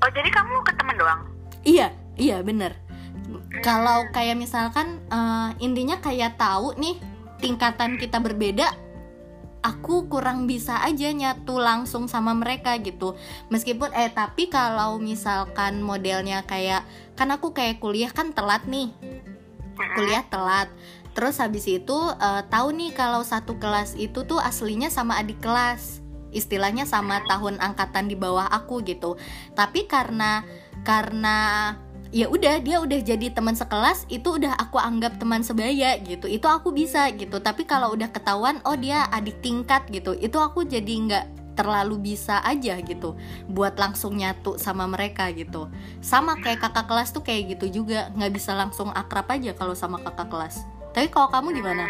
oh 0.00 0.08
jadi 0.12 0.32
kamu 0.32 0.64
ke 0.64 0.72
temen 0.80 0.96
doang 0.96 1.20
Iya, 1.60 1.92
iya 2.16 2.40
bener. 2.40 2.72
Kalau 3.60 4.08
kayak 4.16 4.36
misalkan 4.36 5.00
eh, 5.12 5.50
intinya 5.60 6.00
kayak 6.00 6.40
tahu 6.40 6.72
nih 6.80 6.96
tingkatan 7.40 8.00
kita 8.00 8.16
berbeda, 8.16 8.72
aku 9.60 10.08
kurang 10.08 10.48
bisa 10.48 10.80
aja 10.80 11.12
nyatu 11.12 11.60
langsung 11.60 12.08
sama 12.08 12.32
mereka 12.32 12.76
gitu. 12.80 13.16
Meskipun 13.52 13.92
eh 13.92 14.08
tapi 14.08 14.48
kalau 14.48 14.96
misalkan 14.96 15.84
modelnya 15.84 16.44
kayak 16.48 16.84
kan 17.16 17.28
aku 17.28 17.52
kayak 17.52 17.80
kuliah 17.80 18.08
kan 18.12 18.32
telat 18.32 18.64
nih. 18.64 18.92
Kuliah 19.96 20.24
telat. 20.28 20.68
terus 21.10 21.42
habis 21.42 21.66
itu 21.66 21.90
uh, 21.92 22.42
tahu 22.46 22.70
nih 22.70 22.94
kalau 22.94 23.26
satu 23.26 23.58
kelas 23.58 23.98
itu 23.98 24.22
tuh 24.22 24.38
aslinya 24.38 24.88
sama 24.94 25.18
adik 25.18 25.42
kelas. 25.42 25.98
Istilahnya 26.30 26.86
sama 26.86 27.18
tahun 27.26 27.58
angkatan 27.58 28.06
di 28.06 28.14
bawah 28.14 28.46
aku 28.46 28.78
gitu. 28.86 29.18
Tapi 29.58 29.90
karena 29.90 30.46
karena 30.86 31.74
ya 32.14 32.30
udah 32.30 32.62
dia 32.62 32.78
udah 32.78 33.02
jadi 33.02 33.30
teman 33.34 33.58
sekelas 33.58 34.06
itu 34.06 34.38
udah 34.38 34.54
aku 34.54 34.78
anggap 34.78 35.18
teman 35.18 35.42
sebaya 35.42 35.98
gitu. 35.98 36.30
Itu 36.30 36.46
aku 36.46 36.70
bisa 36.70 37.10
gitu. 37.10 37.42
Tapi 37.42 37.66
kalau 37.66 37.90
udah 37.90 38.14
ketahuan 38.14 38.62
oh 38.62 38.78
dia 38.78 39.10
adik 39.10 39.42
tingkat 39.42 39.90
gitu. 39.90 40.14
Itu 40.14 40.38
aku 40.38 40.62
jadi 40.62 40.94
nggak 41.10 41.39
terlalu 41.60 42.16
bisa 42.16 42.40
aja 42.40 42.80
gitu 42.80 43.20
buat 43.44 43.76
langsung 43.76 44.16
nyatu 44.16 44.56
sama 44.56 44.88
mereka 44.88 45.28
gitu 45.36 45.68
sama 46.00 46.40
kayak 46.40 46.64
kakak 46.64 46.88
kelas 46.88 47.12
tuh 47.12 47.20
kayak 47.20 47.60
gitu 47.60 47.84
juga 47.84 48.08
nggak 48.16 48.32
bisa 48.32 48.56
langsung 48.56 48.88
akrab 48.96 49.28
aja 49.28 49.52
kalau 49.52 49.76
sama 49.76 50.00
kakak 50.00 50.32
kelas 50.32 50.64
tapi 50.90 51.06
kalau 51.06 51.30
kamu 51.30 51.54
gimana? 51.54 51.86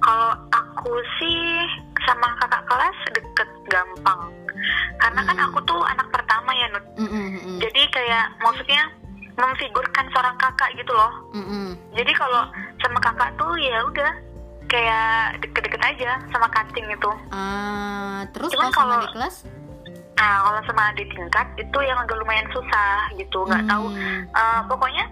Kalau 0.00 0.32
aku 0.48 0.92
sih 1.20 1.44
sama 2.06 2.28
kakak 2.40 2.64
kelas 2.70 2.96
deket 3.12 3.48
gampang 3.68 4.30
karena 5.02 5.20
kan 5.26 5.38
aku 5.50 5.58
tuh 5.66 5.80
anak 5.84 6.08
pertama 6.14 6.50
ya 6.54 6.66
Nut 6.72 6.84
mm 6.96 7.08
-hmm. 7.08 7.56
jadi 7.60 7.82
kayak 7.92 8.26
maksudnya 8.40 8.82
memfigurkan 9.36 10.06
seorang 10.14 10.36
kakak 10.40 10.70
gitu 10.78 10.92
loh 10.94 11.12
mm 11.34 11.44
-hmm. 11.44 11.66
jadi 11.92 12.12
kalau 12.16 12.48
sama 12.80 12.98
kakak 13.02 13.34
tuh 13.36 13.52
ya 13.60 13.84
udah 13.84 14.12
kayak 14.66 15.40
deket-deket 15.42 15.82
aja 15.82 16.10
sama 16.30 16.46
kating 16.50 16.86
itu 16.90 17.10
ah 17.30 18.26
terus 18.34 18.50
Cuman 18.54 18.70
kalau 18.70 18.98
sama 19.00 19.06
di 19.06 19.10
kelas 19.14 19.36
Nah, 20.16 20.48
kalau 20.48 20.60
sama 20.64 20.96
di 20.96 21.04
tingkat 21.12 21.44
itu 21.60 21.78
yang 21.84 22.00
agak 22.00 22.16
lumayan 22.16 22.48
susah 22.48 23.04
gitu, 23.20 23.44
nggak 23.44 23.68
mm. 23.68 23.68
tahu. 23.68 23.84
Uh, 24.32 24.64
pokoknya 24.64 25.04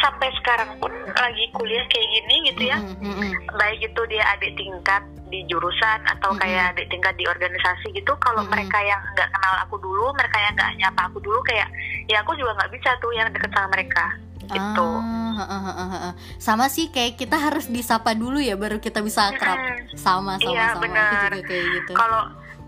sampai 0.00 0.28
sekarang 0.40 0.70
pun 0.80 0.92
lagi 1.12 1.44
kuliah 1.52 1.84
kayak 1.92 2.08
gini 2.08 2.36
gitu 2.52 2.62
ya 2.72 2.78
mm 2.80 2.96
-hmm. 2.96 3.30
baik 3.60 3.80
itu 3.84 4.00
dia 4.08 4.24
adik 4.32 4.56
tingkat 4.56 5.02
di 5.28 5.44
jurusan 5.48 6.00
atau 6.08 6.32
mm 6.32 6.36
-hmm. 6.36 6.42
kayak 6.48 6.64
adik 6.72 6.86
tingkat 6.88 7.14
di 7.20 7.24
organisasi 7.28 7.86
gitu 7.92 8.12
kalau 8.20 8.40
mm 8.40 8.48
-hmm. 8.48 8.54
mereka 8.56 8.78
yang 8.80 9.00
nggak 9.12 9.28
kenal 9.28 9.54
aku 9.60 9.76
dulu 9.80 10.06
mereka 10.16 10.38
yang 10.40 10.54
nggak 10.56 10.72
nyapa 10.80 11.02
aku 11.12 11.18
dulu 11.20 11.38
kayak 11.44 11.68
ya 12.08 12.16
aku 12.24 12.32
juga 12.40 12.56
nggak 12.56 12.72
bisa 12.72 12.90
tuh 13.04 13.12
yang 13.12 13.28
deket 13.28 13.50
sama 13.52 13.68
mereka 13.72 14.04
gitu. 14.46 14.90
Ah, 15.38 16.14
sama 16.38 16.66
sih 16.68 16.90
kayak 16.90 17.18
kita 17.18 17.36
harus 17.38 17.70
disapa 17.70 18.14
dulu 18.14 18.38
ya 18.42 18.58
baru 18.58 18.78
kita 18.82 19.00
bisa 19.00 19.30
akrab. 19.30 19.58
Mm 19.58 19.66
-hmm. 19.66 19.98
sama 19.98 20.32
sama 20.38 20.52
iya, 20.52 20.66
sama. 20.74 20.82
Bener. 20.86 21.02
aku 21.02 21.14
juga 21.28 21.42
kayak 21.48 21.66
gitu. 21.76 21.92
Kalau 21.94 22.22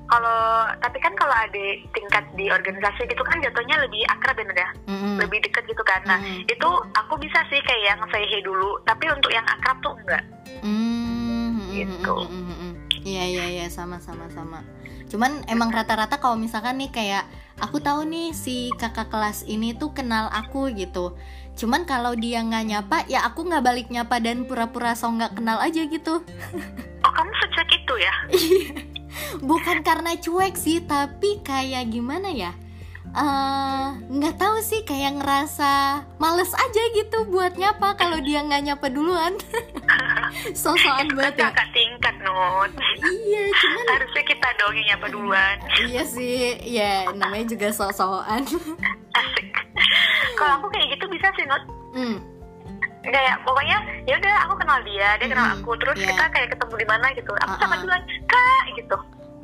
kalau 0.04 0.68
tapi 0.84 0.98
kan 1.00 1.16
kalau 1.16 1.32
ada 1.32 1.64
tingkat 1.96 2.24
di 2.36 2.52
organisasi 2.52 3.08
gitu 3.08 3.24
kan 3.24 3.40
jatuhnya 3.40 3.80
lebih 3.80 4.04
akrab 4.12 4.36
ya 4.36 4.44
ya? 4.52 4.68
Mm-hmm. 4.86 5.14
lebih 5.24 5.38
dekat 5.48 5.64
gitu 5.64 5.82
kan. 5.82 6.00
Nah 6.04 6.20
mm-hmm. 6.20 6.52
itu 6.52 6.68
aku 6.92 7.14
bisa 7.16 7.40
sih 7.48 7.60
kayak 7.64 7.96
yang 7.96 8.00
say 8.12 8.24
hey 8.28 8.44
dulu 8.44 8.76
tapi 8.84 9.08
untuk 9.08 9.32
yang 9.32 9.44
akrab 9.48 9.80
tuh 9.80 9.96
enggak. 10.04 10.24
Mm-hmm. 10.60 11.72
gitu. 11.72 12.16
iya 13.04 13.24
iya 13.26 13.46
iya 13.60 13.66
sama 13.72 14.00
sama 14.00 14.28
sama. 14.32 14.60
Cuman 15.08 15.44
emang 15.48 15.72
rata-rata 15.72 16.20
kalau 16.20 16.36
misalkan 16.36 16.80
nih 16.80 16.90
kayak 16.92 17.24
aku 17.60 17.80
tahu 17.80 18.04
nih 18.08 18.32
si 18.36 18.72
kakak 18.76 19.08
kelas 19.08 19.44
ini 19.46 19.76
tuh 19.76 19.94
kenal 19.96 20.28
aku 20.32 20.72
gitu 20.74 21.16
cuman 21.55 21.86
kalau 21.86 22.18
dia 22.18 22.42
nggak 22.42 22.64
nyapa 22.66 22.98
ya 23.07 23.26
aku 23.26 23.46
nggak 23.46 23.64
balik 23.64 23.86
nyapa 23.90 24.18
dan 24.18 24.42
pura-pura 24.44 24.98
so 24.98 25.11
nggak 25.11 25.38
kenal 25.38 25.62
aja 25.62 25.86
gitu. 25.86 26.22
Oh 27.05 27.12
kamu 27.12 27.32
sejak 27.42 27.68
itu 27.70 27.94
ya? 28.00 28.14
Iya. 28.32 28.70
Bukan 29.42 29.86
karena 29.86 30.18
cuek 30.18 30.55
sih 30.59 30.82
tapi 30.82 31.38
kayak 31.46 31.90
gimana 31.90 32.30
ya? 32.34 32.52
Eh, 33.14 33.86
nggak 34.11 34.34
uh, 34.34 34.40
tahu 34.42 34.57
sih 34.59 34.82
kayak 34.82 35.22
ngerasa 35.22 36.02
males 36.18 36.50
aja 36.50 36.82
gitu 36.98 37.30
buat 37.30 37.55
nyapa 37.55 37.94
kalau 37.94 38.18
dia 38.18 38.42
nggak 38.42 38.74
nyapa 38.74 38.86
duluan. 38.90 39.38
Sosokan 40.59 41.07
kan 41.07 41.14
banget 41.14 41.34
ya. 41.38 41.46
kakak 41.55 41.68
tingkat 41.70 42.16
not 42.26 42.70
iya 43.07 43.44
cuman 43.55 43.86
harusnya 43.94 44.24
kita 44.26 44.48
dong 44.59 44.74
yang 44.74 44.86
nyapa 44.98 45.07
duluan. 45.14 45.57
Iya 45.86 46.02
sih 46.11 46.59
ya 46.66 47.07
namanya 47.14 47.55
juga 47.55 47.70
sosokan. 47.70 48.42
Asik 49.14 49.46
kalau 50.39 50.53
aku 50.61 50.66
kayak 50.72 50.97
gitu 50.97 51.05
bisa 51.11 51.26
sih 51.35 51.47
not 51.47 51.62
hmm 51.95 52.35
kayak 53.05 53.37
pokoknya 53.45 53.78
ya 54.09 54.16
udah 54.16 54.35
aku 54.49 54.55
kenal 54.64 54.78
dia 54.80 55.09
dia 55.20 55.28
kenal 55.28 55.45
mm 55.45 55.53
-hmm. 55.53 55.64
aku 55.64 55.70
terus 55.76 55.99
yeah. 56.01 56.09
kita 56.09 56.24
kayak 56.32 56.49
ketemu 56.57 56.74
di 56.80 56.87
mana 56.89 57.07
gitu 57.12 57.32
aku 57.37 57.45
uh 57.45 57.53
-uh. 57.53 57.61
sama 57.61 57.74
duluan 57.85 58.03
kak 58.24 58.64
gitu 58.72 58.97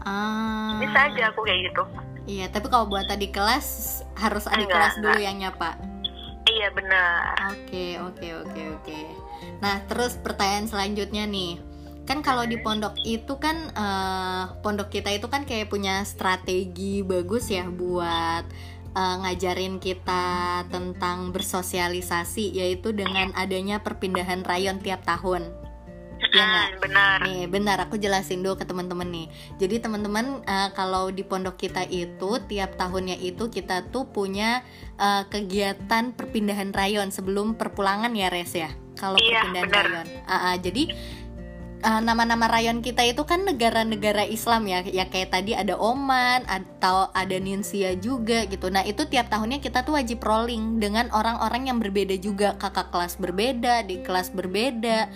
ah. 0.04 0.72
bisa 0.80 0.98
aja 1.12 1.22
aku 1.28 1.40
kayak 1.44 1.60
gitu 1.68 1.82
iya 2.24 2.46
tapi 2.48 2.66
kalau 2.72 2.88
buat 2.88 3.04
tadi 3.04 3.28
kelas 3.28 4.00
harus 4.16 4.48
enggak, 4.48 4.72
kelas 4.72 4.94
dulu 5.00 5.12
enggak. 5.12 5.26
yang 5.28 5.36
nyapa 5.36 5.70
iya 6.48 6.68
benar 6.72 7.36
oke 7.52 7.86
oke 8.08 8.28
oke 8.48 8.62
oke 8.80 9.00
nah 9.60 9.76
terus 9.84 10.16
pertanyaan 10.16 10.66
selanjutnya 10.68 11.28
nih 11.28 11.60
kan 12.08 12.26
kalau 12.26 12.42
di 12.42 12.58
pondok 12.58 12.96
itu 13.06 13.38
kan 13.38 13.70
uh, 13.76 14.56
pondok 14.66 14.90
kita 14.90 15.14
itu 15.14 15.30
kan 15.30 15.46
kayak 15.46 15.70
punya 15.70 16.02
strategi 16.02 17.06
bagus 17.06 17.52
ya 17.52 17.68
buat 17.70 18.42
uh, 18.94 19.16
ngajarin 19.26 19.78
kita 19.78 20.64
tentang 20.68 21.30
bersosialisasi 21.30 22.56
yaitu 22.56 22.90
dengan 22.90 23.30
adanya 23.38 23.82
perpindahan 23.82 24.42
rayon 24.42 24.82
tiap 24.82 25.02
tahun. 25.06 25.50
Ya 26.30 26.44
nggak? 26.46 26.68
benar. 26.84 27.18
Nih, 27.24 27.48
benar. 27.48 27.76
Aku 27.88 27.96
jelasin 27.96 28.44
dulu 28.44 28.60
ke 28.60 28.68
teman-teman 28.68 29.08
nih. 29.08 29.26
Jadi 29.56 29.80
teman-teman 29.80 30.44
uh, 30.44 30.68
kalau 30.76 31.08
di 31.08 31.24
pondok 31.24 31.56
kita 31.56 31.88
itu 31.88 32.38
tiap 32.44 32.76
tahunnya 32.76 33.16
itu 33.18 33.48
kita 33.48 33.88
tuh 33.88 34.04
punya 34.12 34.60
uh, 35.00 35.24
kegiatan 35.32 36.12
perpindahan 36.12 36.76
rayon 36.76 37.08
sebelum 37.08 37.56
perpulangan 37.56 38.12
ya 38.12 38.28
Res 38.28 38.52
ya. 38.52 38.70
Kalau 39.00 39.16
iya, 39.16 39.48
perpindahan 39.48 39.68
benar. 39.72 39.84
rayon. 39.88 40.06
Uh, 40.28 40.34
uh, 40.34 40.54
jadi 40.60 40.82
nama 41.80 42.04
nama-nama 42.04 42.46
rayon 42.52 42.84
kita 42.84 43.00
itu 43.08 43.24
kan 43.24 43.48
negara-negara 43.48 44.28
Islam 44.28 44.68
ya. 44.68 44.84
Ya 44.84 45.08
kayak 45.08 45.32
tadi 45.32 45.56
ada 45.56 45.80
Oman 45.80 46.44
atau 46.44 47.08
ada 47.16 47.36
Ninsia 47.40 47.96
juga 47.96 48.44
gitu. 48.44 48.68
Nah 48.68 48.84
itu 48.84 49.08
tiap 49.08 49.32
tahunnya 49.32 49.64
kita 49.64 49.84
tuh 49.88 49.96
wajib 49.96 50.20
rolling 50.20 50.76
dengan 50.76 51.08
orang-orang 51.12 51.72
yang 51.72 51.78
berbeda 51.80 52.20
juga. 52.20 52.56
Kakak 52.60 52.92
kelas 52.92 53.16
berbeda 53.16 53.88
di 53.88 54.04
kelas 54.04 54.32
berbeda. 54.36 55.08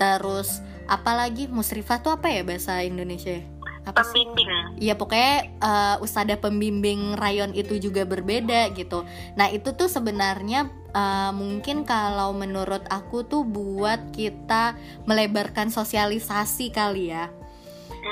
Terus 0.00 0.64
apalagi 0.88 1.48
musrifah 1.52 2.00
tuh 2.00 2.16
apa 2.16 2.32
ya 2.32 2.46
bahasa 2.46 2.80
Indonesia 2.80 3.55
apa 3.86 4.02
pembimbing. 4.02 4.50
Iya 4.82 4.98
pokoknya 4.98 5.62
uh, 5.62 5.96
usada 6.02 6.34
pembimbing 6.34 7.14
rayon 7.14 7.54
itu 7.54 7.78
juga 7.78 8.02
berbeda 8.02 8.74
gitu. 8.74 9.06
Nah 9.38 9.46
itu 9.54 9.70
tuh 9.78 9.86
sebenarnya 9.86 10.66
uh, 10.90 11.30
mungkin 11.30 11.86
kalau 11.86 12.34
menurut 12.34 12.82
aku 12.90 13.22
tuh 13.22 13.46
buat 13.46 14.10
kita 14.10 14.74
melebarkan 15.06 15.70
sosialisasi 15.70 16.74
kali 16.74 17.14
ya. 17.14 17.30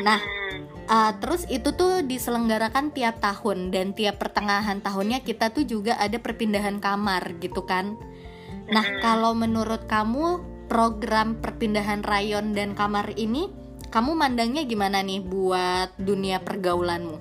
Nah 0.06 0.22
uh, 0.86 1.12
terus 1.18 1.42
itu 1.50 1.74
tuh 1.74 2.06
diselenggarakan 2.06 2.94
tiap 2.94 3.18
tahun 3.18 3.74
dan 3.74 3.98
tiap 3.98 4.22
pertengahan 4.22 4.78
tahunnya 4.78 5.26
kita 5.26 5.50
tuh 5.50 5.66
juga 5.66 5.98
ada 5.98 6.22
perpindahan 6.22 6.78
kamar 6.78 7.34
gitu 7.42 7.66
kan. 7.66 7.98
Nah 8.70 8.86
kalau 9.02 9.34
menurut 9.34 9.90
kamu 9.90 10.38
program 10.70 11.42
perpindahan 11.42 12.06
rayon 12.06 12.54
dan 12.54 12.78
kamar 12.78 13.10
ini 13.18 13.63
kamu 13.94 14.10
mandangnya 14.18 14.66
gimana 14.66 15.06
nih 15.06 15.22
buat 15.22 15.94
dunia 16.02 16.42
pergaulanmu? 16.42 17.14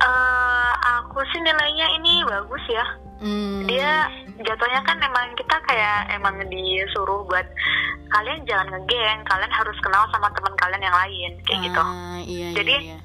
Uh, 0.00 0.72
aku 0.96 1.20
sih 1.36 1.40
nilainya 1.44 1.86
ini 2.00 2.24
bagus 2.24 2.64
ya. 2.72 2.86
Hmm. 3.20 3.68
Dia 3.68 4.08
jatuhnya 4.40 4.80
kan 4.88 4.96
emang 5.04 5.36
kita 5.36 5.56
kayak 5.68 6.16
emang 6.16 6.40
disuruh 6.48 7.28
buat 7.28 7.44
kalian 8.08 8.40
jangan 8.48 8.72
ngegeng, 8.72 9.20
kalian 9.28 9.52
harus 9.52 9.76
kenal 9.84 10.08
sama 10.16 10.32
teman 10.32 10.56
kalian 10.56 10.88
yang 10.88 10.96
lain 10.96 11.32
kayak 11.44 11.60
gitu. 11.68 11.80
ah, 11.80 12.16
gitu. 12.24 12.32
Iya, 12.32 12.48
Jadi 12.56 12.76
iya, 12.88 12.96
iya. 12.96 12.98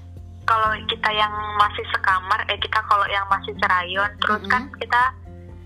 kalau 0.47 0.71
kita 0.87 1.09
yang 1.11 1.33
masih 1.59 1.83
sekamar, 1.91 2.39
eh 2.47 2.59
kita 2.59 2.79
kalau 2.87 3.03
yang 3.11 3.27
masih 3.27 3.51
serayon, 3.59 4.11
terus 4.23 4.39
mm 4.39 4.47
-hmm. 4.47 4.53
kan 4.55 4.63
kita 4.79 5.01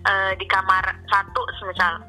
uh, 0.10 0.32
di 0.42 0.46
kamar 0.50 0.84
satu 1.06 1.42
semisal 1.62 2.02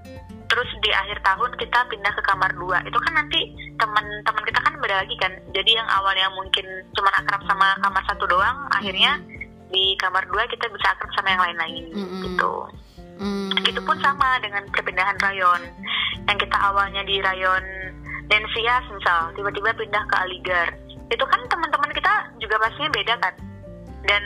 terus 0.46 0.68
di 0.82 0.90
akhir 0.94 1.18
tahun 1.22 1.50
kita 1.58 1.78
pindah 1.90 2.12
ke 2.14 2.22
kamar 2.22 2.50
dua. 2.54 2.78
Itu 2.86 2.98
kan 3.02 3.12
nanti 3.18 3.40
teman-teman 3.76 4.42
kita 4.46 4.60
kan 4.62 4.74
beda 4.78 4.96
lagi 5.02 5.16
kan. 5.18 5.32
Jadi 5.52 5.70
yang 5.74 5.88
awalnya 5.90 6.30
mungkin 6.34 6.66
cuma 6.94 7.10
akrab 7.14 7.42
sama 7.46 7.76
kamar 7.82 8.02
satu 8.06 8.24
doang 8.30 8.58
akhirnya 8.70 9.18
di 9.70 9.98
kamar 9.98 10.22
dua 10.30 10.46
kita 10.46 10.70
bisa 10.70 10.94
akrab 10.94 11.10
sama 11.18 11.34
yang 11.34 11.42
lain-lain 11.42 11.84
mm-hmm. 11.92 12.22
gitu. 12.30 12.54
Mm-hmm. 13.16 13.64
itu 13.64 13.80
pun 13.80 13.96
sama 14.04 14.38
dengan 14.44 14.62
perpindahan 14.70 15.18
rayon. 15.20 15.62
Yang 16.26 16.38
kita 16.46 16.56
awalnya 16.58 17.02
di 17.06 17.18
rayon 17.22 17.64
Densias 18.26 18.84
misal 18.90 19.30
tiba-tiba 19.38 19.70
pindah 19.78 20.02
ke 20.10 20.16
Aligar 20.18 20.68
itu 21.06 21.22
kan 21.22 21.38
teman-teman 21.46 21.90
kita 21.94 22.12
juga 22.42 22.58
pastinya 22.58 22.90
beda 22.90 23.14
kan. 23.22 23.34
Dan 24.06 24.22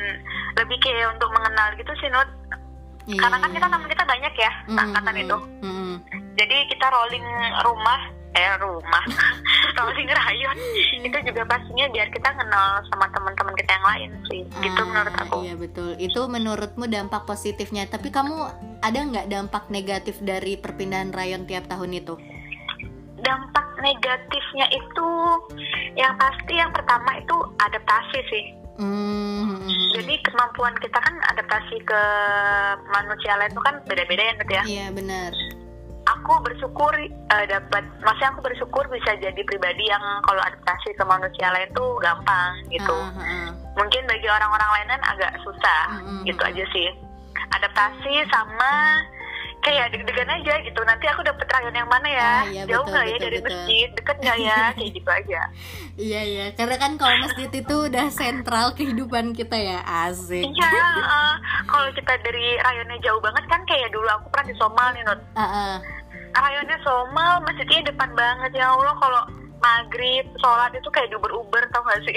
lebih 0.60 0.76
kayak 0.80 1.16
untuk 1.16 1.32
mengenal 1.32 1.72
gitu 1.76 1.92
sih 2.00 2.08
Nut 2.12 2.28
yeah, 3.06 3.20
karena 3.20 3.36
kan 3.40 3.50
kita 3.52 3.66
teman 3.70 3.88
kita 3.88 4.04
banyak 4.04 4.34
ya 4.34 4.52
mm 4.52 4.68
-hmm. 4.68 4.82
angkatan 4.82 5.16
itu. 5.16 5.36
mm 5.36 5.72
-hmm. 5.72 5.94
jadi 6.36 6.56
kita 6.68 6.86
rolling 6.90 7.26
rumah 7.64 8.00
eh 8.30 8.54
rumah 8.62 9.04
rolling 9.78 10.06
rayon 10.06 10.56
itu 11.02 11.18
juga 11.26 11.42
pastinya 11.50 11.90
biar 11.90 12.08
kita 12.14 12.30
kenal 12.30 12.78
sama 12.86 13.10
teman-teman 13.10 13.54
kita 13.58 13.70
yang 13.74 13.86
lain 13.86 14.10
sih. 14.30 14.40
Gitu 14.46 14.54
ah, 14.54 14.62
gitu 14.62 14.80
menurut 14.86 15.14
aku. 15.18 15.36
iya 15.42 15.54
betul. 15.58 15.90
Itu 15.98 16.20
menurutmu 16.30 16.86
dampak 16.86 17.26
positifnya. 17.26 17.90
Tapi 17.90 18.14
kamu 18.14 18.36
ada 18.86 18.98
nggak 19.02 19.26
dampak 19.26 19.66
negatif 19.74 20.22
dari 20.22 20.54
perpindahan 20.54 21.10
rayon 21.10 21.42
tiap 21.50 21.66
tahun 21.66 21.90
itu? 21.98 22.14
Negatifnya 23.80 24.68
itu 24.76 25.10
yang 25.96 26.12
pasti 26.20 26.52
yang 26.52 26.68
pertama 26.68 27.16
itu 27.16 27.36
adaptasi 27.56 28.20
sih. 28.28 28.44
Hmm. 28.80 29.60
Jadi 29.92 30.14
kemampuan 30.24 30.72
kita 30.80 30.96
kan 30.96 31.14
adaptasi 31.36 31.76
ke 31.84 32.02
manusia 32.88 33.36
lain 33.36 33.52
itu 33.52 33.60
kan 33.60 33.76
beda-beda 33.84 34.22
ya, 34.24 34.32
Nut 34.32 34.50
ya. 34.50 34.62
Iya 34.64 34.86
benar. 34.96 35.32
Aku 36.16 36.40
bersyukur 36.42 36.90
eh, 36.96 37.46
dapat, 37.46 37.84
maksudnya 38.00 38.32
aku 38.32 38.40
bersyukur 38.40 38.88
bisa 38.88 39.14
jadi 39.20 39.36
pribadi 39.44 39.84
yang 39.84 40.02
kalau 40.24 40.40
adaptasi 40.40 40.96
ke 40.96 41.04
manusia 41.04 41.52
lain 41.52 41.68
tuh 41.76 42.00
gampang 42.00 42.64
gitu. 42.72 42.96
Ah, 42.96 43.12
ah, 43.20 43.22
ah. 43.22 43.48
Mungkin 43.76 44.08
bagi 44.08 44.26
orang-orang 44.26 44.70
lain 44.74 44.88
kan 44.96 45.02
agak 45.12 45.32
susah, 45.44 45.84
Mm-mm. 46.00 46.24
gitu 46.24 46.40
aja 46.40 46.64
sih. 46.72 46.88
Adaptasi 47.52 48.14
sama 48.32 48.72
kayak 49.60 49.92
deg-degan 49.92 50.30
aja 50.30 50.54
gitu. 50.64 50.80
Nanti 50.84 51.04
aku 51.08 51.20
dapet 51.24 51.46
rayon 51.48 51.76
yang 51.76 51.90
mana 51.90 52.08
ya? 52.08 52.20
Ah, 52.24 52.44
iya, 52.48 52.62
Jauh 52.66 52.84
nggak 52.88 53.04
ya 53.04 53.16
betul, 53.16 53.24
dari 53.24 53.38
betul. 53.38 53.48
masjid? 53.52 53.88
Deket 53.96 54.16
nggak 54.20 54.38
ya? 54.40 54.58
Kayak 54.76 54.90
gitu 54.96 55.10
aja. 55.10 55.40
Iya 56.00 56.20
iya, 56.24 56.44
karena 56.56 56.76
kan 56.80 56.92
kalau 56.96 57.16
masjid 57.20 57.50
itu 57.52 57.76
udah 57.92 58.06
sentral 58.08 58.66
kehidupan 58.72 59.36
kita 59.36 59.56
ya, 59.60 59.78
asik. 60.08 60.44
Iya, 60.48 60.70
eh, 60.96 61.34
kalau 61.68 61.88
kita 61.92 62.12
dari 62.24 62.56
rayonnya 62.56 62.98
jauh 63.04 63.20
banget 63.20 63.44
kan 63.52 63.60
kayak 63.68 63.92
dulu 63.92 64.08
aku 64.08 64.26
pernah 64.32 64.46
di 64.48 64.56
Somal 64.56 64.88
nih, 64.96 65.02
Nut. 65.04 65.20
Ah, 65.36 65.44
ah. 65.44 65.74
Rayonnya 66.30 66.78
Somal, 66.80 67.32
masjidnya 67.44 67.90
depan 67.92 68.10
banget 68.16 68.50
ya 68.56 68.72
Allah. 68.72 68.96
Kalau 68.96 69.22
maghrib, 69.60 70.24
sholat 70.40 70.72
itu 70.72 70.88
kayak 70.88 71.12
diuber-uber 71.12 71.68
tau 71.68 71.84
gak 71.84 72.00
sih? 72.08 72.16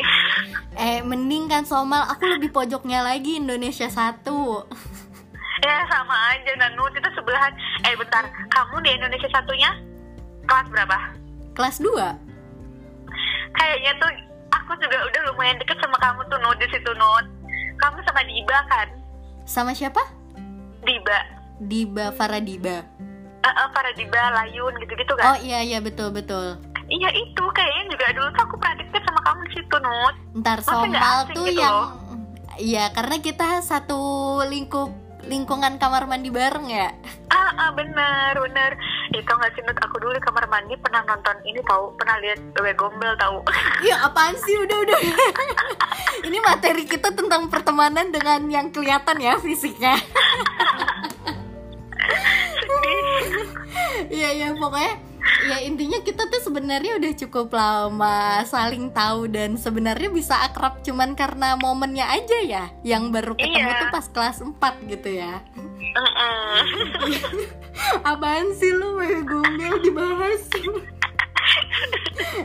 Eh 0.79 1.03
mending 1.03 1.51
kan 1.51 1.67
Somal, 1.67 2.07
aku 2.07 2.23
lebih 2.39 2.55
pojoknya 2.55 3.03
lagi 3.03 3.37
Indonesia 3.37 3.91
satu. 3.91 4.63
Ya 5.63 5.77
sama 5.87 6.15
aja, 6.35 6.51
Nanut. 6.59 6.91
Itu 6.93 7.09
sebelahan. 7.15 7.53
Eh 7.87 7.95
bentar, 7.95 8.27
kamu 8.51 8.75
di 8.83 8.89
Indonesia 8.93 9.29
satunya 9.31 9.71
kelas 10.43 10.67
berapa? 10.69 10.97
Kelas 11.55 11.77
2 11.79 11.87
Kayaknya 13.53 13.91
tuh 14.01 14.11
aku 14.51 14.71
juga 14.81 14.97
udah 14.97 15.21
lumayan 15.31 15.57
deket 15.61 15.77
sama 15.79 15.97
kamu 16.01 16.25
tuh, 16.27 16.37
Nut, 16.41 16.57
di 16.57 16.67
situ, 16.73 16.91
Nut. 16.97 17.25
Kamu 17.77 18.01
sama 18.03 18.21
Diba 18.25 18.59
kan? 18.67 18.87
Sama 19.45 19.71
siapa? 19.71 20.01
Diba. 20.83 21.19
Diba 21.61 22.11
Faradiba. 22.17 22.81
Eh, 23.43 23.47
eh, 23.47 23.67
para 23.71 23.91
Diba, 23.93 24.19
Layun, 24.33 24.73
gitu-gitu 24.81 25.13
Oh 25.13 25.19
kan? 25.19 25.37
iya 25.43 25.61
iya 25.61 25.79
betul 25.83 26.09
betul. 26.09 26.57
Iya 26.89 27.09
itu, 27.13 27.43
kayaknya 27.53 27.83
juga 27.95 28.05
dulu 28.11 28.27
tuh 28.35 28.43
aku 28.43 28.55
pernah 28.59 28.75
deket 28.81 29.01
sama 29.05 29.21
kamu 29.21 29.41
di 29.47 29.51
situ, 29.55 29.75
Nut. 29.79 30.15
Ntar 30.41 30.59
Somal 30.65 31.17
tuh 31.31 31.45
gitu 31.45 31.61
yang? 31.61 31.77
Iya 32.53 32.93
karena 32.93 33.17
kita 33.17 33.65
satu 33.65 34.01
lingkup 34.45 34.93
lingkungan 35.27 35.79
kamar 35.79 36.03
mandi 36.05 36.29
bareng 36.29 36.67
ya. 36.67 36.91
Ah, 37.31 37.51
ah 37.55 37.69
bener, 37.71 38.33
bener. 38.37 38.71
Eh, 39.13 39.21
tau 39.23 39.37
gak 39.37 39.53
sih, 39.55 39.61
aku 39.63 39.97
dulu 40.01 40.13
di 40.13 40.23
kamar 40.23 40.45
mandi 40.49 40.75
pernah 40.81 41.05
nonton 41.05 41.37
ini 41.45 41.61
tahu, 41.63 41.93
pernah 41.95 42.17
lihat 42.19 42.39
Wewe 42.57 42.73
Gombel 42.75 43.13
tahu. 43.17 43.39
Iya 43.85 44.01
apaan 44.07 44.35
sih 44.41 44.55
udah 44.57 44.77
udah. 44.83 44.99
Ini 46.27 46.39
materi 46.39 46.87
kita 46.87 47.11
tentang 47.11 47.51
pertemanan 47.51 48.07
dengan 48.13 48.47
yang 48.47 48.67
kelihatan 48.71 49.17
ya 49.19 49.37
fisiknya. 49.39 49.97
Iya 54.13 54.29
iya 54.35 54.47
pokoknya 54.53 54.93
ya 55.43 55.57
intinya 55.59 55.99
kita 55.99 56.23
tuh 56.27 56.41
sebenarnya 56.41 56.95
udah 56.97 57.13
cukup 57.19 57.51
lama 57.51 58.41
saling 58.43 58.91
tahu 58.91 59.27
dan 59.27 59.59
sebenarnya 59.59 60.07
bisa 60.07 60.39
akrab 60.41 60.79
cuman 60.81 61.13
karena 61.13 61.59
momennya 61.59 62.07
aja 62.07 62.37
ya 62.43 62.63
yang 62.81 63.11
baru 63.11 63.35
ketemu 63.35 63.67
Iya. 63.67 63.79
tuh 63.81 63.89
pas 63.91 64.05
kelas 64.07 64.37
4 64.39 64.91
gitu 64.91 65.09
ya. 65.11 65.43
Mm-mm. 65.93 66.61
Apaan 68.11 68.53
sih 68.55 68.73
lu 68.73 68.97
wewe 68.97 69.21
gombel 69.21 69.77
dibahas? 69.81 70.43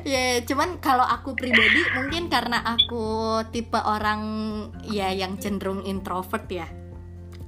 ya 0.04 0.42
cuman 0.42 0.82
kalau 0.82 1.06
aku 1.06 1.32
pribadi 1.32 1.80
mungkin 1.94 2.26
karena 2.28 2.60
aku 2.60 3.40
tipe 3.54 3.78
orang 3.78 4.20
ya 4.90 5.14
yang 5.14 5.38
cenderung 5.38 5.84
introvert 5.84 6.44
ya. 6.50 6.66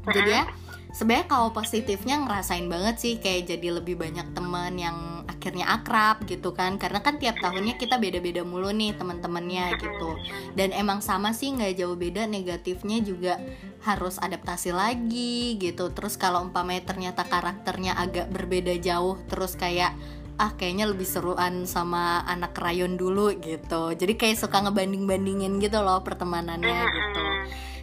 Jadi 0.07 0.31
ya 0.31 0.45
sebenarnya 0.91 1.27
kalau 1.31 1.55
positifnya 1.55 2.19
ngerasain 2.23 2.67
banget 2.67 2.97
sih 2.99 3.15
kayak 3.23 3.51
jadi 3.51 3.81
lebih 3.81 3.99
banyak 3.99 4.35
teman 4.35 4.75
yang 4.77 5.23
akhirnya 5.27 5.71
akrab 5.71 6.27
gitu 6.27 6.53
kan. 6.53 6.77
Karena 6.77 7.01
kan 7.01 7.17
tiap 7.17 7.39
tahunnya 7.39 7.79
kita 7.81 7.97
beda-beda 7.97 8.43
mulu 8.43 8.75
nih 8.75 8.93
teman-temannya 8.99 9.79
gitu. 9.81 10.11
Dan 10.59 10.75
emang 10.75 11.01
sama 11.01 11.33
sih 11.33 11.55
nggak 11.55 11.81
jauh 11.81 11.97
beda 11.97 12.27
negatifnya 12.27 13.01
juga 13.01 13.41
harus 13.87 14.21
adaptasi 14.21 14.75
lagi 14.75 15.57
gitu. 15.57 15.89
Terus 15.95 16.19
kalau 16.21 16.45
umpamanya 16.45 16.93
ternyata 16.93 17.25
karakternya 17.25 17.97
agak 17.97 18.29
berbeda 18.29 18.77
jauh 18.83 19.17
terus 19.31 19.57
kayak 19.57 19.95
ah 20.41 20.57
kayaknya 20.57 20.89
lebih 20.89 21.05
seruan 21.05 21.69
sama 21.69 22.25
anak 22.25 22.57
rayon 22.57 22.97
dulu 23.01 23.33
gitu. 23.39 23.93
Jadi 23.95 24.17
kayak 24.17 24.41
suka 24.41 24.65
ngebanding-bandingin 24.65 25.61
gitu 25.61 25.81
loh 25.81 26.01
pertemanannya 26.01 26.81
gitu 26.85 27.25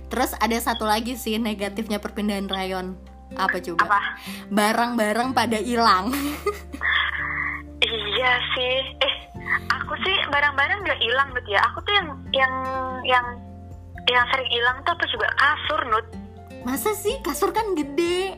terus 0.07 0.31
ada 0.39 0.57
satu 0.57 0.87
lagi 0.87 1.15
sih 1.15 1.35
negatifnya 1.37 1.99
perpindahan 1.99 2.47
rayon. 2.47 2.95
Apa 3.35 3.59
coba? 3.59 3.83
Apa? 3.83 3.99
barang-barang 4.47 5.35
pada 5.35 5.59
hilang. 5.59 6.15
Iya 7.77 8.31
sih. 8.55 8.77
Eh, 8.99 9.15
aku 9.69 9.93
sih 10.01 10.15
barang-barang 10.27 10.79
nggak 10.81 10.99
hilang 10.99 11.27
Nut 11.31 11.45
ya. 11.45 11.59
Aku 11.71 11.79
tuh 11.83 11.93
yang 11.93 12.07
yang 12.33 12.53
yang 13.05 13.25
yang 14.07 14.25
sering 14.31 14.49
hilang 14.49 14.79
tuh 14.83 14.95
apa 14.95 15.05
juga 15.07 15.27
kasur 15.35 15.81
Nut. 15.87 16.07
masa 16.63 16.91
sih? 16.91 17.15
Kasur 17.21 17.51
kan 17.51 17.75
gede. 17.75 18.35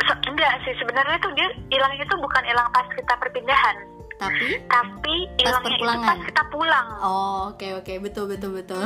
Se- 0.00 0.22
enggak 0.24 0.52
sih. 0.64 0.72
Sebenarnya 0.80 1.18
tuh 1.20 1.32
dia 1.34 1.48
hilangnya 1.68 2.04
tuh 2.08 2.16
bukan 2.20 2.40
hilang 2.44 2.68
pas 2.72 2.88
kita 2.88 3.14
perpindahan, 3.20 3.76
tapi? 4.16 4.56
Tapi 4.64 5.14
hilangnya 5.36 5.76
itu 5.76 5.84
pas 5.84 6.20
kita 6.24 6.42
pulang. 6.48 6.86
oh 7.02 7.52
oke 7.52 7.68
oke. 7.82 7.92
Betul 8.00 8.32
betul 8.32 8.52
betul. 8.56 8.84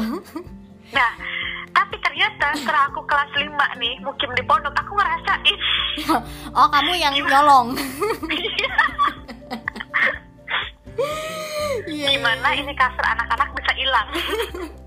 Nah, 0.93 1.11
tapi 1.73 1.97
ternyata 2.01 2.53
setelah 2.55 2.89
aku 2.93 3.01
kelas 3.09 3.33
5 3.35 3.81
nih, 3.81 3.95
mukim 4.05 4.31
di 4.37 4.45
pondok, 4.45 4.77
aku 4.77 4.93
ngerasain 4.97 5.57
oh 6.57 6.69
kamu 6.71 6.93
yang 6.97 7.15
nyolong 7.17 7.75
Iya, 11.89 12.15
gimana 12.15 12.53
ini 12.53 12.73
kasur 12.77 13.01
anak-anak 13.01 13.49
bisa 13.57 13.73
hilang. 13.75 14.09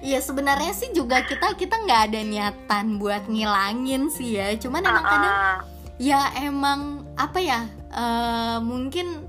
Iya 0.00 0.24
sebenarnya 0.24 0.72
sih 0.72 0.96
juga 0.96 1.20
kita 1.20 1.52
kita 1.60 1.76
nggak 1.84 2.02
ada 2.08 2.20
niatan 2.24 2.96
buat 2.96 3.28
ngilangin 3.28 4.08
sih 4.08 4.40
ya 4.40 4.56
cuman 4.56 4.80
emang 4.80 5.04
kadang 5.04 5.36
Heeh. 5.36 5.58
ya 6.00 6.20
emang 6.40 7.04
apa 7.20 7.36
ya 7.36 7.68
eh, 7.92 8.58
mungkin 8.64 9.28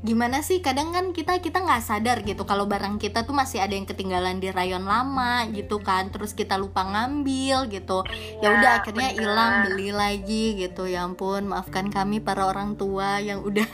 gimana 0.00 0.40
sih? 0.40 0.60
Kadang 0.64 0.92
kan 0.92 1.12
kita 1.12 1.38
kita 1.40 1.62
nggak 1.62 1.82
sadar 1.84 2.20
gitu 2.24 2.44
kalau 2.44 2.64
barang 2.68 3.00
kita 3.00 3.24
tuh 3.24 3.36
masih 3.36 3.60
ada 3.60 3.72
yang 3.76 3.88
ketinggalan 3.88 4.40
di 4.40 4.48
rayon 4.52 4.84
lama 4.84 5.46
gitu 5.52 5.80
kan. 5.80 6.08
Terus 6.12 6.32
kita 6.32 6.56
lupa 6.56 6.84
ngambil 6.84 7.70
gitu. 7.72 8.04
Ya 8.40 8.50
Iya, 8.50 8.56
udah 8.56 8.70
akhirnya 8.82 9.10
hilang 9.14 9.52
beli 9.68 9.90
lagi 9.94 10.44
gitu. 10.58 10.88
Ya 10.88 11.04
ampun 11.06 11.48
maafkan 11.48 11.88
kami 11.92 12.18
para 12.20 12.48
orang 12.48 12.74
tua 12.74 13.20
yang 13.20 13.44
udah 13.44 13.68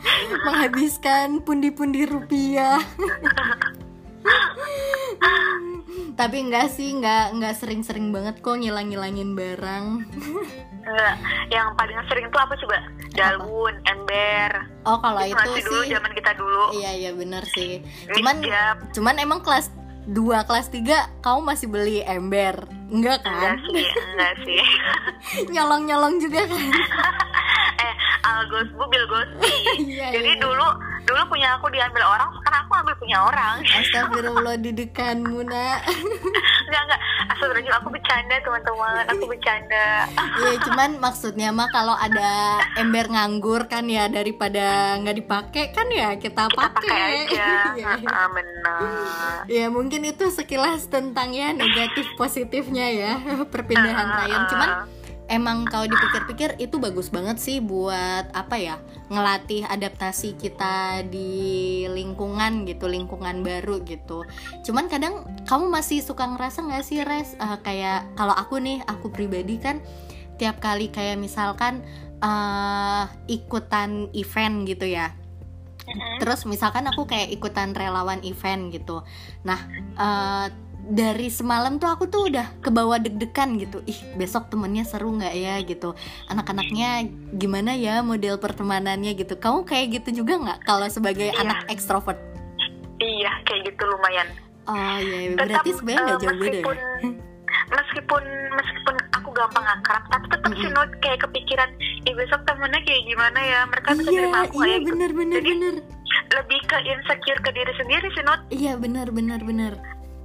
menghabiskan 0.46 1.44
pundi-pundi 1.44 2.08
rupiah 2.08 2.80
tapi 6.20 6.36
enggak 6.44 6.68
sih 6.68 6.92
enggak 6.92 7.32
enggak 7.32 7.56
sering-sering 7.56 8.12
banget 8.12 8.36
kok 8.38 8.52
ngilang-ngilangin 8.54 9.32
barang 9.32 9.86
Enggak, 10.80 11.14
yang 11.48 11.72
paling 11.76 11.96
sering 12.08 12.26
tuh 12.28 12.40
apa 12.40 12.56
coba? 12.56 12.76
Daun, 13.12 13.74
ember. 13.84 14.50
oh 14.84 14.96
kalau 14.96 15.20
Itu 15.20 15.32
itu 15.32 15.36
masih 15.38 15.62
dulu 15.62 15.80
sih 15.80 15.90
zaman 15.92 16.12
kita 16.12 16.30
dulu. 16.36 16.62
iya 16.72 16.90
iya 16.94 17.10
bener 17.12 17.44
sih 17.46 17.80
cuman 18.12 18.36
Mijab. 18.38 18.76
cuman 18.92 19.14
emang 19.16 19.40
kelas 19.40 19.72
2 20.06 20.16
kelas 20.44 20.66
3 20.68 21.20
kamu 21.20 21.40
masih 21.40 21.66
beli 21.68 22.00
ember 22.02 22.64
enggak 22.90 23.18
Enggak 23.22 23.54
kan 23.54 23.56
sih, 23.70 23.86
enggak 23.86 24.34
sih. 24.44 24.62
nyolong-nyolong 25.54 26.14
juga 26.18 26.40
kan 26.46 26.60
eh, 27.80 27.94
Algosbu, 28.20 28.82
Bilgosbi. 28.86 29.48
Iya, 29.80 30.12
Jadi 30.12 30.30
iya. 30.36 30.42
dulu 30.42 30.66
dulu 31.00 31.20
punya 31.26 31.56
aku 31.56 31.66
diambil 31.72 32.04
orang, 32.06 32.30
sekarang 32.38 32.60
aku 32.62 32.72
ambil 32.78 32.94
punya 33.00 33.18
orang. 33.18 33.54
Astagfirullah 33.64 34.56
didekanmu 34.60 35.40
nak 35.42 35.82
enggak, 36.68 36.82
enggak. 36.86 37.00
Astagfirullahaladzim, 37.32 37.74
aku 37.80 37.88
bercanda 37.90 38.34
teman-teman, 38.40 39.04
aku 39.08 39.24
bercanda. 39.26 39.86
Iya 40.38 40.52
cuman 40.62 40.90
maksudnya 41.00 41.48
mah 41.50 41.68
kalau 41.72 41.96
ada 41.96 42.30
ember 42.76 43.08
nganggur 43.08 43.66
kan 43.66 43.88
ya 43.88 44.06
daripada 44.06 44.94
nggak 45.00 45.16
dipakai 45.18 45.64
kan 45.74 45.86
ya 45.90 46.14
kita 46.14 46.46
Kita 46.46 46.54
pakai 46.54 46.70
pakai 46.78 47.00
aja. 47.26 47.48
Iya. 47.74 47.90
Heeh, 47.98 48.26
benar. 48.30 48.80
Ya 49.50 49.66
mungkin 49.72 50.00
itu 50.06 50.30
sekilas 50.30 50.86
tentang 50.86 51.34
ya 51.34 51.50
negatif 51.50 52.06
positifnya 52.14 52.79
ya 52.88 53.12
perpindahan 53.52 54.08
Ah, 54.08 54.16
rayon. 54.24 54.42
ah, 54.42 54.48
Cuman 54.48 54.70
emang 55.30 55.62
kalau 55.62 55.86
dipikir-pikir 55.86 56.58
itu 56.58 56.82
bagus 56.82 57.06
banget 57.06 57.38
sih 57.38 57.62
buat 57.62 58.26
apa 58.34 58.58
ya 58.58 58.76
ngelatih 59.10 59.62
adaptasi 59.62 60.34
kita 60.34 61.06
di 61.06 61.30
lingkungan 61.86 62.66
gitu 62.66 62.90
lingkungan 62.90 63.42
baru 63.42 63.82
gitu. 63.86 64.26
Cuman 64.66 64.90
kadang 64.90 65.22
kamu 65.46 65.70
masih 65.70 66.02
suka 66.02 66.26
ngerasa 66.26 66.66
nggak 66.66 66.82
sih 66.82 67.02
res? 67.02 67.34
Eh, 67.34 67.58
kayak 67.62 68.10
kalau 68.14 68.34
aku 68.34 68.58
nih 68.58 68.82
aku 68.86 69.10
pribadi 69.10 69.58
kan 69.58 69.78
tiap 70.34 70.58
kali 70.58 70.88
kayak 70.88 71.20
misalkan 71.20 71.82
eh 72.20 73.04
ikutan 73.26 74.10
event 74.12 74.66
gitu 74.66 74.86
ya. 74.86 75.14
Terus 76.22 76.46
misalkan 76.46 76.86
aku 76.86 77.02
kayak 77.02 77.34
ikutan 77.34 77.74
relawan 77.74 78.22
event 78.22 78.70
gitu. 78.70 79.02
Nah 79.42 79.58
uh, 79.98 80.46
dari 80.86 81.28
semalam 81.28 81.76
tuh 81.76 81.92
aku 81.92 82.04
tuh 82.06 82.32
udah 82.32 82.46
kebawa 82.60 82.96
deg-degan 82.96 83.58
gitu. 83.58 83.84
Ih 83.84 83.98
besok 84.14 84.48
temennya 84.48 84.82
seru 84.82 85.12
nggak 85.12 85.34
ya 85.34 85.54
gitu. 85.62 85.92
Anak-anaknya 86.26 87.06
gimana 87.34 87.76
ya 87.76 88.00
model 88.00 88.40
pertemanannya 88.40 89.12
gitu. 89.14 89.36
Kamu 89.36 89.64
kayak 89.64 90.00
gitu 90.00 90.24
juga 90.24 90.40
nggak 90.40 90.58
kalau 90.64 90.88
sebagai 90.88 91.30
Iya. 91.30 91.40
anak 91.42 91.68
ekstrovert? 91.68 92.18
Iya 92.96 93.32
kayak 93.44 93.74
gitu 93.74 93.82
lumayan. 93.86 94.28
Oh 94.64 94.96
iya 94.98 95.34
berarti 95.34 95.70
sebenarnya 95.72 96.02
nggak 96.04 96.16
eh, 96.16 96.22
jauh 96.22 96.38
beda 96.38 96.58
ya? 96.60 96.64
meskipun 97.70 98.22
meskipun 98.50 98.94
aku 99.14 99.28
gampang 99.30 99.62
akrab 99.62 100.02
tapi 100.10 100.26
tetap 100.26 100.52
sih 100.54 100.66
Mm-mm. 100.66 100.74
Nut, 100.74 100.90
kayak 101.02 101.22
kepikiran 101.22 101.70
ih 101.80 102.14
besok 102.14 102.42
temennya 102.46 102.80
kayak 102.82 103.02
gimana 103.06 103.38
ya? 103.38 103.60
Mereka 103.66 103.88
bisa 103.94 104.10
iya 104.10 104.20
terima 104.22 104.38
aku 104.42 104.54
iya 104.54 104.62
kayak 104.66 104.78
gitu. 104.78 104.88
bener 104.90 105.10
bener 105.14 105.38
Jadi, 105.38 105.50
bener. 105.54 105.74
lebih 106.30 106.60
ke 106.66 106.76
insecure 106.82 107.40
ke 107.42 107.50
diri 107.50 107.72
sendiri 107.74 108.06
sih 108.10 108.24
Nut 108.26 108.40
iya 108.50 108.72
bener 108.74 109.06
bener 109.10 109.40
bener 109.42 109.72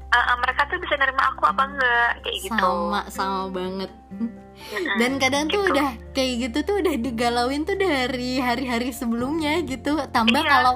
Eh, 0.07 0.35
mereka 0.37 0.61
tuh 0.65 0.77
bisa 0.77 0.95
nerima 0.95 1.23
aku 1.27 1.43
apa 1.43 1.63
enggak? 1.65 2.11
Kayak 2.21 2.37
gitu. 2.41 2.55
Sama 2.61 3.01
sama 3.09 3.39
banget. 3.49 3.91
Mm-mm. 4.11 4.95
dan 4.95 5.19
kadang 5.19 5.45
tuh 5.45 5.59
Gitu. 5.61 5.71
udah 5.73 5.87
kayak 6.11 6.33
gitu 6.41 6.57
tuh 6.63 6.75
udah 6.79 6.95
digalauin 6.95 7.63
tuh 7.63 7.75
dari 7.75 8.39
hari-hari 8.39 8.89
sebelumnya 8.89 9.59
gitu. 9.61 9.99
Tambah 10.07 10.39
Iya. 10.39 10.47
kalau 10.49 10.73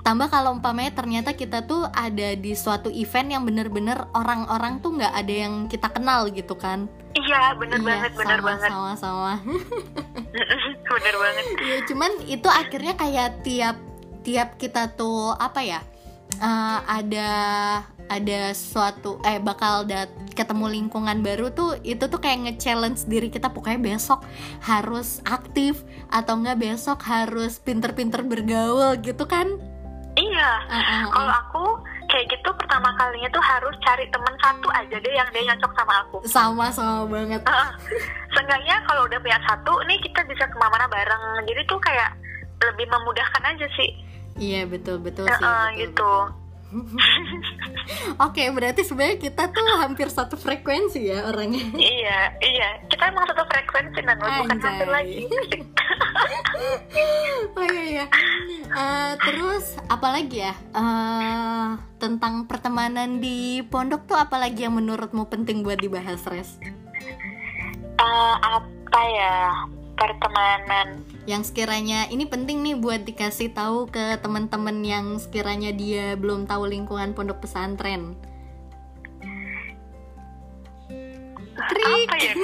tambah 0.00 0.28
kalau 0.28 0.54
umpamanya 0.54 0.94
ternyata 0.94 1.34
kita 1.34 1.66
tuh 1.66 1.90
ada 1.90 2.28
di 2.32 2.54
suatu 2.54 2.86
event 2.88 3.28
yang 3.28 3.42
bener-bener 3.42 4.06
orang-orang 4.12 4.78
tuh 4.78 4.94
nggak 4.94 5.10
ada 5.10 5.34
yang 5.36 5.66
kita 5.66 5.90
kenal 5.90 6.30
gitu 6.30 6.54
kan. 6.54 6.86
Iya 7.12 7.58
bener 7.58 7.76
iya 7.76 7.86
banget 7.88 8.12
bener 8.14 8.38
sama, 8.38 8.46
banget. 8.46 8.70
sama 8.70 8.92
sama. 8.94 9.32
Bener 10.86 11.14
banget. 11.16 11.44
Iya, 11.58 11.76
cuman 11.84 12.10
itu 12.24 12.48
akhirnya 12.48 12.94
kayak 12.94 13.42
tiap 13.42 13.76
tiap 14.22 14.54
kita 14.54 14.90
tuh 14.92 15.32
apa 15.32 15.60
ya 15.60 15.80
eh, 16.40 16.78
ada 16.86 17.30
ada 18.06 18.54
suatu 18.54 19.18
eh 19.26 19.42
bakal 19.42 19.82
dat 19.82 20.06
ketemu 20.38 20.70
lingkungan 20.70 21.26
baru 21.26 21.50
tuh 21.50 21.74
itu 21.82 22.06
tuh 22.06 22.22
kayak 22.22 22.46
nge-challenge 22.46 23.08
diri 23.10 23.28
kita 23.32 23.50
pokoknya 23.50 23.82
besok 23.82 24.22
harus 24.62 25.18
aktif 25.26 25.82
atau 26.14 26.38
enggak 26.38 26.62
besok 26.62 27.02
harus 27.02 27.58
pinter-pinter 27.58 28.22
bergaul 28.22 28.94
gitu 29.02 29.26
kan? 29.26 29.58
Iya. 30.16 30.50
Ah, 30.72 30.80
ah. 30.80 31.02
kalau 31.12 31.32
aku 31.34 31.64
kayak 32.08 32.32
gitu 32.32 32.48
pertama 32.56 32.88
kalinya 32.96 33.28
tuh 33.28 33.42
harus 33.44 33.74
cari 33.84 34.08
temen 34.08 34.34
satu 34.40 34.68
aja 34.72 34.96
deh 34.96 35.12
yang 35.12 35.28
dia 35.34 35.42
nyocok 35.52 35.72
sama 35.76 35.94
aku. 36.06 36.16
Sama 36.24 36.66
sama 36.72 37.04
banget. 37.10 37.42
Heeh. 37.44 37.70
Seenggaknya 38.32 38.80
kalau 38.88 39.04
udah 39.04 39.18
punya 39.20 39.40
satu 39.44 39.72
nih 39.84 39.98
kita 40.00 40.24
bisa 40.24 40.48
ke 40.48 40.56
mana-mana 40.56 40.88
bareng. 40.88 41.44
Jadi 41.44 41.60
tuh 41.68 41.80
kayak 41.82 42.16
lebih 42.56 42.88
memudahkan 42.88 43.42
aja 43.44 43.68
sih 43.76 43.90
iya 44.36 44.62
betul 44.68 45.00
betul 45.00 45.24
sih 45.26 45.42
Heeh, 45.42 45.66
betul, 45.66 45.80
gitu 45.80 46.12
Oke, 48.26 48.50
berarti 48.50 48.82
sebenarnya 48.82 49.22
kita 49.22 49.54
tuh 49.54 49.66
hampir 49.78 50.10
satu 50.10 50.34
frekuensi 50.34 50.98
ya 51.08 51.30
orangnya. 51.30 51.62
iya 51.78 52.34
iya 52.42 52.68
kita 52.90 53.06
emang 53.06 53.22
satu 53.30 53.46
frekuensi 53.46 54.02
dan 54.02 54.18
bukan 54.18 54.58
hampir 54.58 54.88
lagi 54.90 55.30
oh 57.56 57.64
iya 57.70 57.84
iya. 57.86 58.06
Eh, 58.66 59.12
terus 59.22 59.78
apalagi 59.86 60.42
ya? 60.42 60.54
Eh, 60.74 61.68
tentang 62.02 62.50
pertemanan 62.50 63.22
di 63.22 63.62
pondok 63.70 64.10
tuh 64.10 64.18
apalagi 64.18 64.66
yang 64.66 64.74
menurutmu 64.74 65.30
penting 65.30 65.62
buat 65.62 65.78
dibahas, 65.78 66.26
Res? 66.26 66.58
Eh, 67.96 68.34
apa 68.42 69.00
ya 69.14 69.34
pertemanan 69.96 71.02
Yang 71.26 71.50
sekiranya 71.50 72.06
ini 72.12 72.28
penting 72.28 72.62
nih 72.62 72.76
buat 72.78 73.02
dikasih 73.02 73.50
tahu 73.56 73.90
ke 73.90 74.20
teman-teman 74.22 74.84
yang 74.84 75.18
sekiranya 75.18 75.74
dia 75.74 76.14
belum 76.14 76.46
tahu 76.46 76.70
lingkungan 76.70 77.16
pondok 77.16 77.42
pesantren. 77.42 78.14
Trik. 81.56 81.88
apa 81.88 82.16
ya 82.20 82.34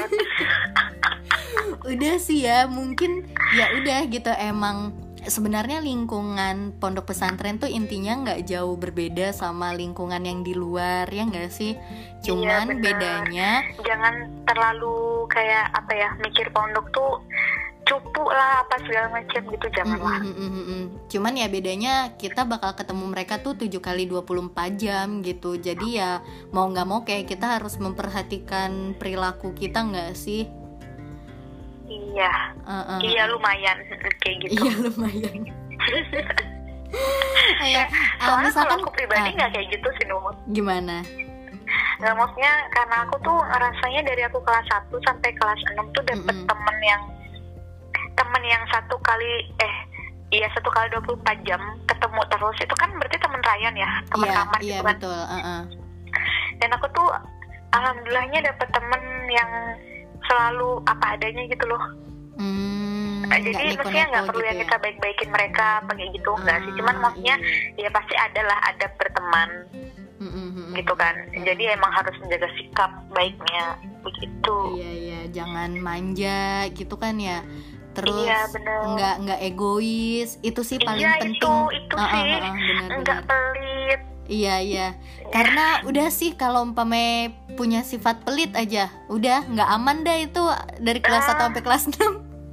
udah 1.93 2.15
sih 2.17 2.49
ya 2.49 2.65
mungkin 2.65 3.29
ya 3.53 3.77
udah 3.77 4.09
gitu 4.09 4.33
emang 4.41 4.97
sebenarnya 5.27 5.79
lingkungan 5.79 6.75
pondok 6.83 7.15
pesantren 7.15 7.59
tuh 7.59 7.71
intinya 7.71 8.19
nggak 8.27 8.49
jauh 8.49 8.75
berbeda 8.75 9.31
sama 9.31 9.71
lingkungan 9.77 10.23
yang 10.23 10.43
di 10.43 10.55
luar 10.57 11.07
ya 11.11 11.23
nggak 11.27 11.51
sih 11.53 11.79
cuman 12.27 12.71
benar. 12.71 12.83
bedanya 12.83 13.51
jangan 13.87 14.31
terlalu 14.47 15.27
kayak 15.31 15.71
apa 15.75 15.93
ya 15.95 16.09
mikir 16.19 16.51
pondok 16.51 16.87
tuh 16.91 17.23
cupu 17.83 18.25
lah 18.31 18.63
apa 18.63 18.79
segala 18.87 19.11
macam 19.11 19.43
gitu 19.43 19.67
janganlah 19.75 20.23
Mm, 20.23 20.31
mm, 20.31 20.39
mm, 20.39 20.51
mm, 20.55 20.65
mm. 20.65 20.85
cuman 21.11 21.35
ya 21.35 21.47
bedanya 21.51 21.95
kita 22.15 22.47
bakal 22.47 22.79
ketemu 22.79 23.05
mereka 23.11 23.43
tuh 23.43 23.59
7 23.59 23.69
kali 23.83 24.07
24 24.07 24.79
jam 24.79 25.19
gitu 25.27 25.59
jadi 25.59 25.89
ya 25.91 26.11
mau 26.55 26.71
nggak 26.71 26.87
mau 26.87 27.03
kayak 27.03 27.27
kita 27.27 27.59
harus 27.59 27.77
memperhatikan 27.83 28.95
perilaku 28.97 29.51
kita 29.59 29.83
nggak 29.83 30.15
sih 30.15 30.62
iya. 31.93 32.33
Uh, 32.65 32.75
uh, 32.97 32.99
iya 33.03 33.23
lumayan. 33.29 33.77
Kayak 34.23 34.37
gitu. 34.49 34.61
Iya 34.65 34.75
lumayan. 34.89 35.35
Kayak, 37.63 37.89
ah, 38.21 38.27
soalnya 38.29 38.53
misalkan 38.53 38.69
kalau 38.77 38.85
aku 38.85 38.93
pribadi 38.93 39.29
ah, 39.33 39.37
nggak 39.41 39.51
kayak 39.57 39.67
gitu 39.73 39.89
sih 39.97 40.05
Numut 40.13 40.37
gimana? 40.53 41.01
Nggak 41.97 42.15
maksudnya 42.21 42.53
karena 42.77 42.97
aku 43.09 43.17
tuh 43.25 43.39
ngerasanya 43.49 44.01
dari 44.05 44.23
aku 44.29 44.39
kelas 44.45 44.67
1 44.69 44.93
sampai 45.09 45.31
kelas 45.41 45.61
6 45.73 45.95
tuh 45.97 46.03
dapet 46.05 46.37
Mm-mm. 46.37 46.49
temen 46.53 46.77
yang 46.85 47.03
temen 48.13 48.43
yang 48.45 48.63
satu 48.69 49.01
kali 49.01 49.49
eh 49.57 49.75
iya 50.37 50.53
satu 50.53 50.69
kali 50.69 50.93
24 50.93 51.49
jam 51.49 51.61
ketemu 51.89 52.21
terus. 52.29 52.57
Itu 52.61 52.75
kan 52.77 52.91
berarti 52.93 53.17
temen 53.17 53.41
Ryan 53.41 53.75
ya? 53.81 53.91
Temen 54.13 54.27
iya 54.29 54.35
kamar 54.37 54.59
iya 54.61 54.69
gitu 54.69 54.85
kan? 54.85 54.91
betul 54.93 55.17
uh, 55.17 55.37
uh. 55.41 55.61
dan 56.61 56.69
aku 56.77 56.87
tuh 56.93 57.09
alhamdulillahnya 57.73 58.41
dapet 58.53 58.69
temen 58.69 59.03
yang 59.33 59.51
selalu 60.25 60.71
apa 60.85 61.05
adanya 61.15 61.43
gitu 61.47 61.67
loh 61.67 61.85
Hmm, 62.33 63.29
jadi 63.29 63.77
maksudnya 63.77 64.09
nggak 64.09 64.25
perlu 64.25 64.41
gitu 64.41 64.49
yang 64.49 64.57
ya. 64.57 64.63
kita 64.65 64.77
baik-baikin 64.81 65.31
mereka 65.31 65.65
apa 65.79 65.93
kayak 65.93 66.11
gitu 66.13 66.31
enggak 66.33 66.59
sih 66.59 66.73
cuman 66.75 66.95
Ah, 66.97 67.01
maksudnya 67.05 67.37
iya. 67.77 67.87
ya 67.87 67.91
pasti 67.93 68.15
adalah 68.17 68.59
ada 68.65 68.87
berteman 68.97 69.51
Mm, 70.17 70.25
mm, 70.25 70.33
mm, 70.33 70.65
mm. 70.65 70.73
gitu 70.75 70.95
kan 70.95 71.15
Mm. 71.29 71.43
jadi 71.43 71.63
emang 71.75 71.93
harus 71.93 72.15
menjaga 72.19 72.49
sikap 72.57 72.91
baiknya 73.11 73.65
begitu 74.01 74.57
Iya 74.73 74.91
iya, 74.93 75.21
jangan 75.29 75.71
manja 75.77 76.41
gitu 76.71 76.95
kan 76.95 77.15
ya. 77.17 77.43
Terus 77.93 78.25
Iya, 78.25 78.41
bener. 78.49 78.79
nggak 78.89 79.15
nggak 79.21 79.41
egois, 79.45 80.41
itu 80.41 80.61
sih 80.63 80.79
paling 80.79 80.99
iya 80.99 81.13
penting. 81.21 81.37
itu 81.37 81.53
itu 81.77 81.95
sih 81.95 82.01
ah, 82.01 82.09
ah, 82.09 82.55
benar, 82.57 82.99
nggak 82.99 83.21
benar. 83.21 83.29
pelit 83.29 84.03
Iya 84.25 84.63
iya. 84.63 84.89
Karena 85.29 85.83
udah 85.83 86.09
sih 86.09 86.33
kalau 86.33 86.63
umpame 86.63 87.35
punya 87.59 87.83
sifat 87.83 88.23
pelit 88.23 88.55
aja, 88.55 88.89
udah 89.11 89.45
nggak 89.45 89.69
aman 89.69 89.97
dah 90.03 90.17
itu 90.17 90.43
dari 90.79 91.01
kelas 91.03 91.27
1 91.27 91.33
Ah. 91.33 91.39
sampai 91.49 91.63
kelas 91.63 91.85
6 91.91 92.13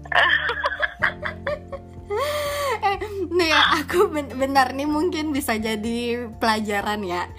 eh, 2.81 2.97
nih 3.29 3.51
aku 3.53 4.09
ben- 4.09 4.33
benar 4.33 4.73
nih 4.73 4.89
mungkin 4.89 5.29
bisa 5.29 5.55
jadi 5.55 6.25
pelajaran 6.39 7.05
ya. 7.05 7.29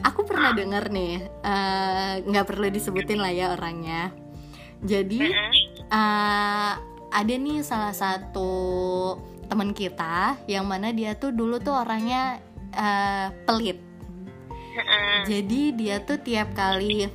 Aku 0.00 0.24
pernah 0.24 0.54
dengar 0.54 0.88
nih, 0.88 1.26
eh, 1.44 2.12
nggak 2.24 2.46
perlu 2.46 2.70
disebutin 2.70 3.20
lah 3.20 3.32
ya 3.32 3.52
orangnya. 3.52 4.14
Jadi 4.80 5.20
eh, 5.90 6.72
ada 7.10 7.34
nih 7.34 7.60
salah 7.60 7.92
satu 7.92 8.52
teman 9.50 9.74
kita 9.74 10.38
yang 10.46 10.62
mana 10.64 10.94
dia 10.94 11.18
tuh 11.18 11.34
dulu 11.34 11.58
tuh 11.58 11.74
orangnya 11.74 12.38
eh, 12.74 13.28
pelit. 13.46 13.78
Mm-mm. 14.70 15.26
Jadi 15.26 15.62
dia 15.74 16.00
tuh 16.02 16.18
tiap 16.22 16.54
kali 16.54 17.10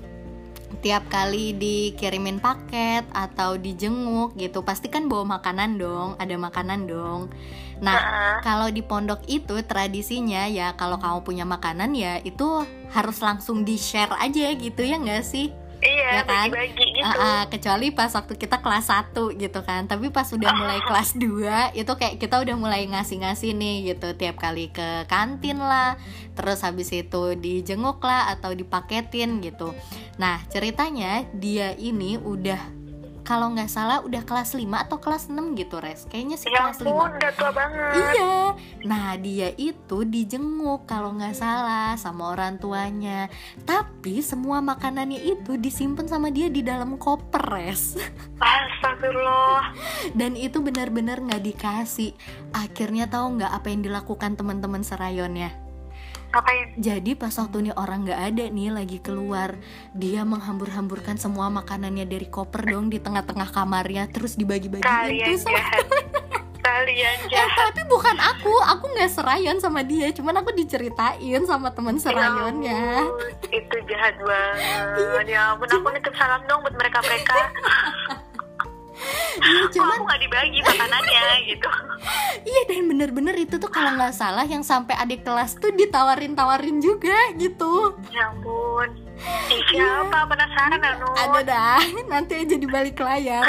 tiap 0.84 1.08
kali 1.08 1.56
dikirimin 1.56 2.43
paket 2.43 3.08
atau 3.16 3.56
dijenguk 3.56 4.36
gitu 4.36 4.60
pasti 4.66 4.91
kan 4.91 5.08
bawa 5.08 5.39
makanan 5.39 5.80
dong, 5.80 6.20
ada 6.20 6.36
makanan 6.36 6.89
dong. 6.89 7.32
Nah, 7.80 7.95
Heeh. 7.95 8.36
kalau 8.43 8.68
di 8.72 8.84
pondok 8.84 9.24
itu 9.28 9.56
tradisinya 9.64 10.47
ya 10.47 10.76
kalau 10.76 10.99
kamu 10.99 11.24
punya 11.24 11.45
makanan 11.47 11.95
ya 11.95 12.20
itu 12.24 12.64
harus 12.91 13.18
langsung 13.24 13.64
di-share 13.64 14.14
aja 14.20 14.51
gitu 14.56 14.82
ya 14.84 14.99
nggak 14.99 15.24
sih? 15.24 15.51
iya 15.86 16.22
ya 16.22 16.24
kan? 16.26 16.49
bagi-bagi 16.49 16.85
gitu. 16.96 17.06
Ah, 17.06 17.43
ah, 17.43 17.43
kecuali 17.52 17.91
pas 17.91 18.08
waktu 18.16 18.39
kita 18.39 18.64
kelas 18.64 18.88
1 18.88 19.36
gitu 19.36 19.60
kan. 19.62 19.86
Tapi 19.86 20.10
pas 20.10 20.26
udah 20.32 20.52
mulai 20.56 20.80
kelas 20.88 21.20
2 21.20 21.76
itu 21.76 21.91
kayak 21.91 22.16
kita 22.18 22.39
udah 22.39 22.56
mulai 22.56 22.88
ngasih-ngasih 22.88 23.52
nih 23.54 23.93
gitu 23.93 24.16
tiap 24.16 24.39
kali 24.39 24.72
ke 24.72 25.04
kantin 25.12 25.60
lah. 25.60 26.00
Terus 26.34 26.64
habis 26.64 26.89
itu 26.96 27.36
dijenguk 27.36 28.00
lah 28.00 28.32
atau 28.32 28.56
dipaketin 28.56 29.43
gitu. 29.43 29.76
Nah 30.16 30.39
ceritanya 30.48 31.28
dia 31.36 31.76
ini 31.76 32.16
udah 32.16 32.85
kalau 33.26 33.52
nggak 33.58 33.68
salah 33.68 34.06
udah 34.06 34.22
kelas 34.22 34.54
5 34.54 34.62
atau 34.86 35.02
kelas 35.02 35.34
6 35.34 35.58
gitu 35.58 35.82
res 35.82 36.06
kayaknya 36.06 36.38
sih 36.38 36.54
Ya 36.54 36.70
kelas 36.70 36.80
5 36.80 36.88
ampun, 36.88 37.12
udah 37.18 37.32
tua 37.34 37.52
banget. 37.52 37.92
Iya, 37.98 38.38
nah 38.86 39.18
dia 39.18 39.50
itu 39.58 39.98
dijenguk 40.06 40.86
kalau 40.86 41.18
nggak 41.18 41.34
salah 41.34 41.98
sama 41.98 42.38
orang 42.38 42.62
tuanya. 42.62 43.28
Tapi 43.66 44.22
semua 44.22 44.62
makanannya 44.62 45.26
itu 45.26 45.58
disimpan 45.58 46.06
sama 46.06 46.30
dia 46.30 46.54
di 46.54 46.62
dalam 46.62 47.02
koper 47.02 47.42
res. 47.50 47.98
Astagfirullah. 48.40 49.74
Dan 50.14 50.38
itu 50.38 50.62
benar-benar 50.62 51.26
nggak 51.26 51.42
dikasih. 51.42 52.14
Akhirnya 52.54 53.10
tahu 53.10 53.42
nggak 53.42 53.52
apa 53.52 53.68
yang 53.74 53.82
dilakukan 53.82 54.38
teman-teman 54.38 54.86
serayonnya? 54.86 55.64
Ngapain? 56.36 56.68
Jadi 56.76 57.12
pas 57.16 57.32
waktu 57.32 57.56
ini 57.64 57.72
orang 57.72 58.04
nggak 58.04 58.22
ada 58.36 58.44
nih 58.52 58.68
lagi 58.68 59.00
keluar, 59.00 59.56
dia 59.96 60.28
menghambur-hamburkan 60.28 61.16
semua 61.16 61.48
makanannya 61.48 62.04
dari 62.04 62.28
koper 62.28 62.68
dong 62.68 62.92
di 62.92 63.00
tengah-tengah 63.00 63.56
kamarnya, 63.56 64.12
terus 64.12 64.36
dibagi-bagiin 64.36 64.84
Kalian 64.84 65.32
tuh 65.32 65.40
sama 65.40 65.56
jahat. 65.56 65.86
Kalian 66.60 67.18
Eh, 67.26 67.32
jahat. 67.32 67.56
tapi 67.72 67.82
bukan 67.88 68.18
aku, 68.20 68.52
aku 68.68 68.86
nggak 68.92 69.12
serayon 69.12 69.64
sama 69.64 69.80
dia, 69.82 70.12
cuman 70.12 70.44
aku 70.44 70.52
diceritain 70.52 71.40
sama 71.48 71.72
teman 71.72 71.96
serayonnya. 71.96 73.08
Ya 73.48 73.56
itu 73.56 73.78
jahat 73.88 74.20
banget. 74.20 75.24
Ya 75.32 75.56
ampun, 75.56 75.72
aku 75.72 75.88
nitip 75.96 76.14
salam 76.20 76.44
dong 76.52 76.60
buat 76.68 76.76
mereka-mereka. 76.76 77.38
Iya, 79.36 79.64
cuman 79.76 79.96
aku 80.00 80.04
nggak 80.08 80.22
dibagi 80.24 80.60
makanannya 80.64 81.24
gitu. 81.52 81.70
iya 82.48 82.62
dan 82.72 82.84
bener-bener 82.88 83.36
itu 83.36 83.56
tuh 83.60 83.68
kalau 83.68 83.91
nggak 84.00 84.16
salah 84.16 84.48
yang 84.48 84.64
sampai 84.64 84.96
adik 84.96 85.28
kelas 85.28 85.60
tuh 85.60 85.76
ditawarin-tawarin 85.76 86.80
juga 86.80 87.16
gitu. 87.36 88.00
Ya 88.12 88.32
ampun. 88.32 88.89
Ih, 89.48 89.62
siapa? 89.72 90.28
Penasaran 90.28 90.80
Anu? 90.80 91.08
Ada 91.16 91.39
dah, 91.43 91.84
nanti 92.12 92.34
aja 92.36 92.56
di 92.56 92.68
balik 92.68 93.00
layar. 93.00 93.48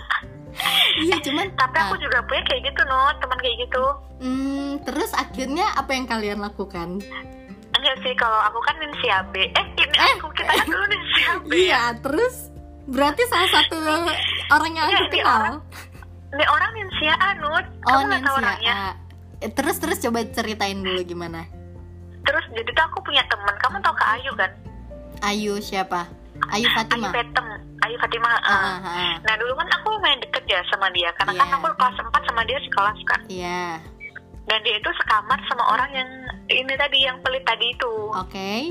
iya, 1.04 1.16
cuman 1.24 1.48
Tapi 1.56 1.76
aku 1.80 1.94
ah, 1.96 2.00
juga 2.00 2.18
punya 2.28 2.42
kayak 2.48 2.62
gitu, 2.68 2.80
no, 2.84 3.00
teman 3.16 3.38
kayak 3.40 3.56
gitu. 3.68 3.84
hmm, 4.20 4.70
terus 4.84 5.10
akhirnya 5.16 5.66
apa 5.76 5.90
yang 5.96 6.04
kalian 6.04 6.38
lakukan? 6.44 7.00
Enggak 7.72 7.96
sih, 8.04 8.12
kalau 8.14 8.38
aku 8.44 8.60
kan 8.62 8.76
ninsia 8.78 9.24
B. 9.32 9.48
Eh, 9.48 9.66
ini 9.80 9.98
aku 10.20 10.28
kita 10.36 10.52
kan 10.52 10.66
dulu 10.68 10.84
ya. 10.92 11.32
Iya, 11.48 11.82
terus 12.04 12.51
berarti 12.84 13.22
salah 13.26 13.50
satu 13.50 13.76
orang 14.48 14.72
yang 14.72 14.86
Iya, 14.86 14.98
aku 14.98 15.06
dia 15.08 15.22
kenal. 15.22 15.36
orang. 15.36 15.56
Ini 16.32 16.44
orang 16.48 16.70
ninsia 16.72 17.14
Anut. 17.20 17.64
Oh, 17.84 18.00
orangnya. 18.00 18.56
ya. 18.58 18.78
Eh, 19.38 19.50
Terus 19.50 19.76
terus 19.76 19.98
coba 19.98 20.24
ceritain 20.24 20.78
dulu 20.78 21.02
gimana? 21.02 21.44
Terus 22.22 22.44
jadi 22.50 22.70
tuh 22.70 22.84
aku 22.86 22.98
punya 23.02 23.20
teman. 23.26 23.52
Kamu 23.58 23.76
tahu 23.80 23.94
Kak 23.94 24.10
Ayu 24.16 24.32
kan? 24.34 24.50
Ayu 25.20 25.54
siapa? 25.58 26.06
Ayu 26.48 26.64
Ayu 26.64 26.68
Fatima. 26.72 27.10
Petem. 27.10 27.46
Ayu 27.82 27.96
Fatima. 27.98 28.30
Ah. 28.40 28.54
ah, 28.54 28.78
ah. 28.80 29.14
Nah 29.20 29.34
dulu 29.36 29.52
kan 29.54 29.68
aku 29.72 29.98
main 29.98 30.18
deket 30.18 30.42
ya 30.46 30.62
sama 30.66 30.86
dia 30.90 31.10
Karena 31.14 31.34
kan 31.36 31.46
Iya. 31.46 31.54
aku 31.58 31.66
kelas 31.74 31.96
4 32.00 32.22
sama 32.24 32.42
dia 32.46 32.58
sekelas 32.62 32.98
kan 33.04 33.20
Iya. 33.28 33.64
Dan 34.42 34.58
dia 34.62 34.74
itu 34.74 34.90
sekamar 34.96 35.38
sama 35.46 35.64
orang 35.68 35.90
yang 35.92 36.10
Ini 36.48 36.74
tadi 36.74 36.98
yang 37.00 37.18
pelit 37.22 37.42
tadi 37.42 37.66
itu 37.68 37.94
Oke. 38.10 38.70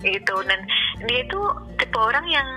Gitu 0.00 0.36
Dan 0.42 0.60
dia 1.06 1.20
itu 1.20 1.40
tipe 1.76 1.98
orang 1.98 2.26
yang 2.26 2.48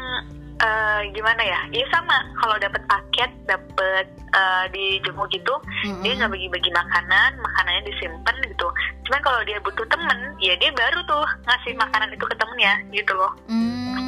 eh, 0.65 0.99
Gimana 1.13 1.41
ya? 1.45 1.59
Ya 1.69 1.85
sama. 1.93 2.17
Kalau 2.41 2.57
dapet 2.57 2.81
paket 2.89 3.29
Dapet 3.45 4.05
eh, 4.33 4.65
dijemur 4.73 5.29
gitu 5.29 5.53
Mm-mm. 5.85 6.01
Dia 6.01 6.17
nggak 6.17 6.31
bagi-bagi 6.33 6.71
makanan 6.73 7.37
Makanannya 7.37 7.83
disimpan 7.85 8.35
gitu. 8.49 8.67
Cuman 9.05 9.21
kalau 9.21 9.41
dia 9.45 9.61
butuh 9.61 9.85
temen 9.85 10.17
Ya 10.41 10.57
dia 10.57 10.73
baru 10.73 10.99
tuh 11.05 11.25
Ngasih 11.45 11.77
makanan 11.77 12.09
itu 12.11 12.25
ke 12.25 12.35
temennya 12.35 12.73
Gitu 12.89 13.13
loh. 13.13 13.31
Mm, 13.45 13.61
mm, 13.61 14.05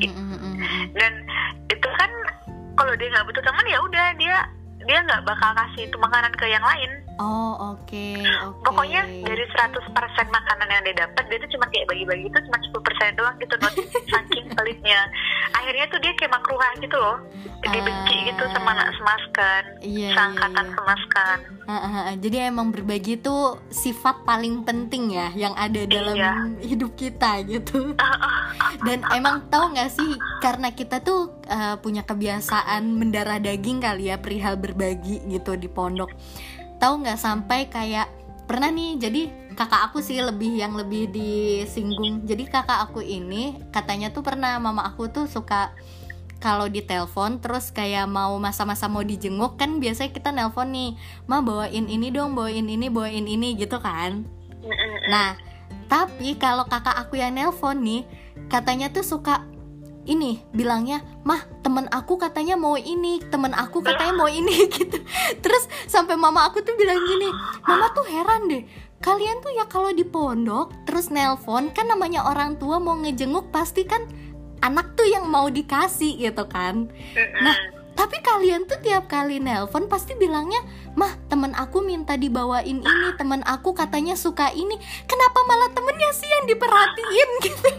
mm, 0.00 0.12
mm, 0.12 0.38
mm. 0.38 0.50
dan 0.96 1.12
itu 1.70 1.88
kan 1.96 2.10
kalau 2.74 2.92
dia 2.96 3.08
nggak 3.12 3.26
butuh 3.28 3.42
teman 3.44 3.66
ya 3.68 3.78
udah 3.84 4.06
dia 4.16 4.36
dia 4.88 4.98
nggak 5.04 5.22
bakal 5.28 5.50
kasih 5.52 5.86
itu 5.86 5.96
makanan 6.00 6.32
ke 6.34 6.48
yang 6.48 6.64
lain 6.64 6.90
Oh, 7.20 7.76
oke, 7.76 8.06
oke. 8.16 8.64
pokoknya 8.64 9.04
dari 9.04 9.44
100% 9.44 9.76
makanan 10.26 10.68
yang 10.70 10.82
dia 10.82 11.04
dapat 11.04 11.28
dia 11.28 11.36
tuh 11.38 11.50
cuma 11.52 11.68
kayak 11.68 11.84
bagi-bagi 11.86 12.24
itu 12.26 12.38
cuma 12.40 12.56
10% 12.56 12.80
doang 13.12 13.36
gitu 13.36 13.54
not 13.56 13.74
saking 14.10 14.48
pelitnya 14.50 15.00
akhirnya 15.52 15.84
tuh 15.86 16.00
dia 16.00 16.16
kayak 16.16 16.32
makruhah 16.32 16.72
gitu 16.76 16.96
loh 16.96 17.20
dibenci 17.62 18.16
Ah. 18.16 18.24
gitu 18.24 18.42
sama 18.50 18.72
anak 18.72 18.88
semaskan 18.94 19.62
Iya, 19.80 20.10
seangkatan 20.10 20.48
iya, 20.56 20.64
iya. 20.64 20.74
semaskan 20.74 21.38
Ah, 21.62 21.76
ah, 21.78 21.94
ah. 22.02 22.14
Jadi 22.16 22.36
emang 22.42 22.72
berbagi 22.72 23.14
itu 23.14 23.36
sifat 23.68 24.24
paling 24.24 24.64
penting 24.64 25.12
ya 25.12 25.30
yang 25.30 25.54
ada 25.54 25.84
dalam 25.84 26.16
Iya. 26.16 26.32
hidup 26.58 26.96
kita 26.96 27.46
gitu. 27.46 27.94
Dan 28.86 29.06
emang 29.10 29.46
tahu 29.46 29.70
nggak 29.70 29.86
sih 29.88 30.10
karena 30.40 30.72
kita 30.72 30.98
tuh 30.98 31.30
uh, 31.46 31.78
punya 31.78 32.02
kebiasaan 32.02 32.90
mendarah 32.90 33.38
daging 33.38 33.78
kali 33.78 34.08
ya 34.08 34.18
perihal 34.18 34.56
berbagi 34.56 35.22
gitu 35.28 35.54
di 35.54 35.68
pondok. 35.68 36.10
Tahu 36.80 37.04
nggak 37.04 37.20
sampai 37.20 37.68
kayak 37.68 38.08
pernah 38.48 38.72
nih 38.72 38.98
jadi 38.98 39.22
kakak 39.54 39.92
aku 39.92 40.00
sih 40.00 40.18
lebih 40.24 40.56
yang 40.56 40.72
lebih 40.74 41.12
disinggung. 41.12 42.24
Jadi 42.24 42.48
kakak 42.48 42.88
aku 42.88 43.04
ini 43.04 43.60
katanya 43.70 44.08
tuh 44.10 44.24
pernah 44.24 44.56
mama 44.56 44.88
aku 44.88 45.12
tuh 45.12 45.28
suka 45.28 45.76
kalau 46.40 46.66
ditelepon 46.66 47.38
terus 47.38 47.68
kayak 47.68 48.08
mau 48.08 48.40
masa-masa 48.40 48.88
mau 48.88 49.04
dijenguk 49.04 49.60
kan 49.60 49.76
biasanya 49.76 50.10
kita 50.10 50.32
nelpon 50.32 50.72
nih 50.72 50.90
ma 51.28 51.44
bawain 51.44 51.84
ini 51.84 52.08
dong 52.08 52.32
bawain 52.32 52.64
ini 52.64 52.88
bawain 52.88 53.28
ini 53.28 53.60
gitu 53.60 53.76
kan 53.76 54.24
nah 55.12 55.36
tapi 55.86 56.40
kalau 56.40 56.64
kakak 56.64 56.96
aku 56.96 57.20
yang 57.20 57.36
nelpon 57.36 57.84
nih 57.84 58.08
katanya 58.48 58.88
tuh 58.88 59.04
suka 59.04 59.44
ini 60.06 60.40
bilangnya 60.54 61.04
mah 61.24 61.44
temen 61.60 61.88
aku 61.92 62.16
katanya 62.16 62.56
mau 62.56 62.76
ini 62.78 63.20
temen 63.28 63.52
aku 63.52 63.84
katanya 63.84 64.14
mau 64.16 64.28
ini 64.30 64.66
gitu 64.76 64.98
terus 65.44 65.68
sampai 65.90 66.16
mama 66.16 66.48
aku 66.48 66.64
tuh 66.64 66.76
bilang 66.76 67.00
gini 67.04 67.28
mama 67.68 67.92
tuh 67.92 68.06
heran 68.08 68.48
deh 68.48 68.64
kalian 69.00 69.40
tuh 69.40 69.52
ya 69.56 69.64
kalau 69.68 69.92
di 69.92 70.04
pondok 70.04 70.72
terus 70.84 71.08
nelpon 71.08 71.72
kan 71.72 71.88
namanya 71.88 72.24
orang 72.28 72.60
tua 72.60 72.76
mau 72.76 72.96
ngejenguk 73.00 73.48
pasti 73.48 73.88
kan 73.88 74.04
anak 74.60 74.92
tuh 74.96 75.08
yang 75.08 75.24
mau 75.26 75.48
dikasih 75.48 76.20
gitu 76.20 76.44
kan. 76.46 76.92
Nah, 77.40 77.56
tapi 77.96 78.20
kalian 78.20 78.68
tuh 78.68 78.80
tiap 78.84 79.08
kali 79.08 79.40
nelpon 79.40 79.88
pasti 79.88 80.12
bilangnya, 80.16 80.60
"Mah, 80.96 81.16
temen 81.32 81.52
aku 81.56 81.80
minta 81.80 82.16
dibawain 82.16 82.80
ini, 82.80 83.08
temen 83.16 83.40
aku 83.44 83.72
katanya 83.72 84.16
suka 84.16 84.52
ini. 84.52 84.76
Kenapa 85.08 85.40
malah 85.48 85.70
temennya 85.72 86.10
sih 86.12 86.28
yang 86.28 86.44
diperhatiin 86.48 87.30
gitu?" 87.44 87.70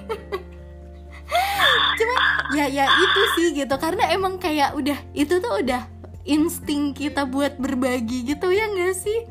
Cuma 2.02 2.16
ya 2.58 2.66
ya 2.66 2.86
itu 2.90 3.22
sih 3.38 3.48
gitu. 3.54 3.76
Karena 3.78 4.10
emang 4.10 4.42
kayak 4.42 4.74
udah 4.74 4.98
itu 5.14 5.38
tuh 5.38 5.62
udah 5.62 5.86
insting 6.26 6.98
kita 6.98 7.30
buat 7.30 7.62
berbagi 7.62 8.26
gitu 8.26 8.50
ya 8.50 8.66
nggak 8.74 8.98
sih? 8.98 9.30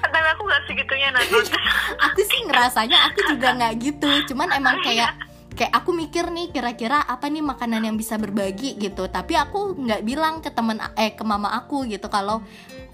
tapi 0.00 0.26
aku 0.34 0.42
nggak 0.42 0.62
segitunya 0.66 1.08
Nanut 1.14 1.46
aku 2.10 2.20
sih 2.26 2.40
ngerasanya 2.50 2.98
aku 3.10 3.18
juga 3.30 3.54
nggak 3.56 3.74
gitu. 3.78 4.10
Cuman 4.32 4.48
emang 4.52 4.76
kayak 4.82 5.14
kayak 5.54 5.72
aku 5.74 5.90
mikir 5.92 6.30
nih 6.30 6.54
kira-kira 6.54 7.02
apa 7.04 7.26
nih 7.26 7.42
makanan 7.42 7.82
yang 7.84 7.96
bisa 7.98 8.16
berbagi 8.16 8.78
gitu. 8.78 9.10
Tapi 9.10 9.36
aku 9.36 9.76
nggak 9.76 10.02
bilang 10.06 10.40
ke 10.40 10.50
temen 10.52 10.78
eh 10.96 11.12
ke 11.14 11.24
mama 11.26 11.50
aku 11.52 11.84
gitu 11.86 12.06
kalau 12.08 12.42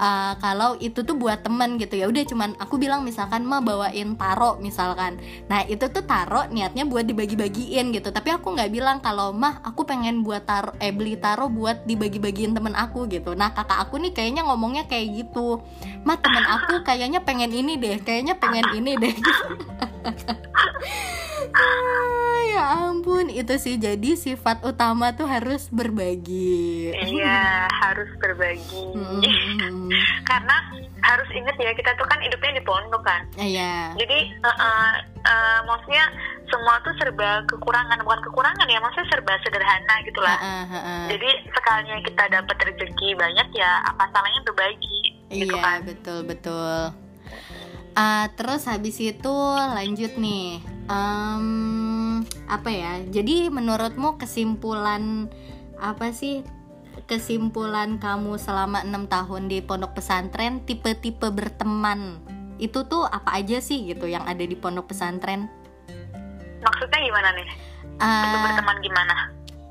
uh, 0.01 0.33
kalau 0.41 0.75
itu 0.81 1.05
tuh 1.05 1.17
buat 1.17 1.45
temen 1.45 1.77
gitu. 1.77 1.97
Ya 1.97 2.09
udah 2.09 2.25
cuman 2.25 2.51
aku 2.57 2.81
bilang 2.81 3.05
misalkan 3.05 3.45
mah 3.45 3.61
bawain 3.61 4.17
taro 4.17 4.57
misalkan. 4.59 5.21
Nah 5.47 5.63
itu 5.69 5.87
tuh 5.93 6.05
taro 6.05 6.49
niatnya 6.49 6.89
buat 6.89 7.05
dibagi-bagiin 7.05 7.93
gitu. 7.93 8.09
Tapi 8.11 8.33
aku 8.33 8.57
nggak 8.57 8.71
bilang 8.73 8.99
kalau 9.05 9.37
mah 9.37 9.61
aku 9.63 9.85
pengen 9.85 10.25
buat 10.25 10.49
taro 10.49 10.73
eh 10.81 10.91
beli 10.91 11.21
taro 11.21 11.53
buat 11.53 11.85
dibagi-bagiin 11.85 12.57
temen 12.57 12.75
aku 12.75 13.07
gitu. 13.13 13.37
Nah 13.37 13.53
kakak 13.53 13.89
aku 13.89 14.01
nih 14.01 14.13
kayaknya 14.17 14.49
ngomongnya 14.49 14.89
kayak 14.89 15.25
gitu. 15.25 15.61
Mah 16.03 16.19
temen 16.19 16.45
aku 16.45 16.83
kayaknya 16.87 17.21
pengen 17.23 17.53
ini 17.53 17.77
deh 17.77 17.99
kayaknya 18.01 18.39
pengen 18.39 18.67
ini 18.79 18.97
deh 18.97 19.15
Ah, 21.55 22.39
ya 22.49 22.63
ampun. 22.91 23.29
Itu 23.31 23.59
sih 23.61 23.77
jadi 23.77 24.17
sifat 24.17 24.65
utama 24.65 25.15
tuh 25.15 25.29
harus 25.29 25.69
berbagi. 25.71 26.91
Iya 26.95 27.69
harus 27.71 28.11
berbagi. 28.19 28.85
Hmm, 28.97 29.91
karena 30.29 30.57
harus 31.07 31.29
ingat 31.31 31.55
ya 31.61 31.71
kita 31.77 31.95
tuh 31.95 32.07
kan 32.11 32.19
hidupnya 32.19 32.59
di 32.59 32.65
pondok 32.67 33.03
kan. 33.07 33.23
Iya. 33.39 33.95
Jadi 33.95 34.19
eh, 34.43 35.59
maksudnya 35.69 36.05
semua 36.47 36.79
tuh 36.83 36.95
serba 36.99 37.43
kekurangan 37.51 37.99
bukan 38.07 38.21
kekurangan 38.31 38.67
ya 38.71 38.79
maksudnya 38.79 39.09
serba 39.11 39.35
sederhana 39.43 39.95
gitu 40.07 40.21
lah. 40.23 40.39
Ah, 40.39 40.47
ah, 40.47 40.67
ah, 40.71 40.79
ah. 40.79 41.05
jadi 41.11 41.31
sekalinya 41.51 41.99
kita 42.07 42.25
dapat 42.31 42.57
rezeki 42.71 43.09
banyak 43.19 43.49
ya 43.55 43.71
apa 43.83 44.07
salahnya 44.15 44.41
berbagi 44.47 45.01
gitu 45.35 45.55
iya 45.59 45.63
kan. 45.63 45.79
betul 45.83 46.19
betul. 46.23 46.95
Ah, 47.97 48.29
terus 48.37 48.69
habis 48.69 49.01
itu 49.01 49.35
lanjut 49.73 50.15
nih 50.21 50.76
Em, 50.87 52.23
apa 52.47 52.71
ya? 52.71 53.03
Jadi 53.11 53.51
menurutmu 53.51 54.19
kesimpulan 54.23 55.27
apa 55.83 56.15
sih? 56.15 56.47
Kesimpulan 57.11 57.99
kamu 57.99 58.39
selama 58.39 58.87
enam 58.87 59.11
tahun 59.11 59.51
di 59.51 59.61
pondok 59.61 59.99
pesantren 60.01 60.65
tipe-tipe 60.65 61.29
berteman 61.29 62.23
itu 62.57 62.89
tuh 62.89 63.05
apa 63.05 63.37
aja 63.37 63.61
sih 63.61 63.85
gitu 63.85 64.09
yang 64.09 64.25
ada 64.25 64.41
di 64.41 64.57
pondok 64.57 64.95
pesantren? 64.95 65.51
Maksudnya 66.65 66.99
gimana 67.05 67.29
nih? 67.37 67.49
Untuk 68.01 68.41
berteman 68.49 68.79
gimana? 68.81 69.17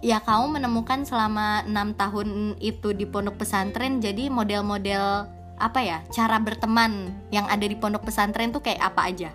ya 0.05 0.22
kamu 0.22 0.61
menemukan 0.61 1.01
selama 1.01 1.66
enam 1.66 1.97
tahun 1.97 2.61
itu 2.61 2.93
di 2.93 3.09
pondok 3.09 3.41
pesantren 3.41 3.97
jadi 3.97 4.30
model-model 4.30 5.26
apa 5.57 5.80
ya? 5.82 5.97
Cara 6.13 6.38
berteman 6.38 7.09
yang 7.34 7.49
ada 7.49 7.66
di 7.66 7.74
pondok 7.74 8.05
pesantren 8.05 8.53
tuh 8.53 8.61
kayak 8.61 8.86
apa 8.93 9.01
aja 9.09 9.32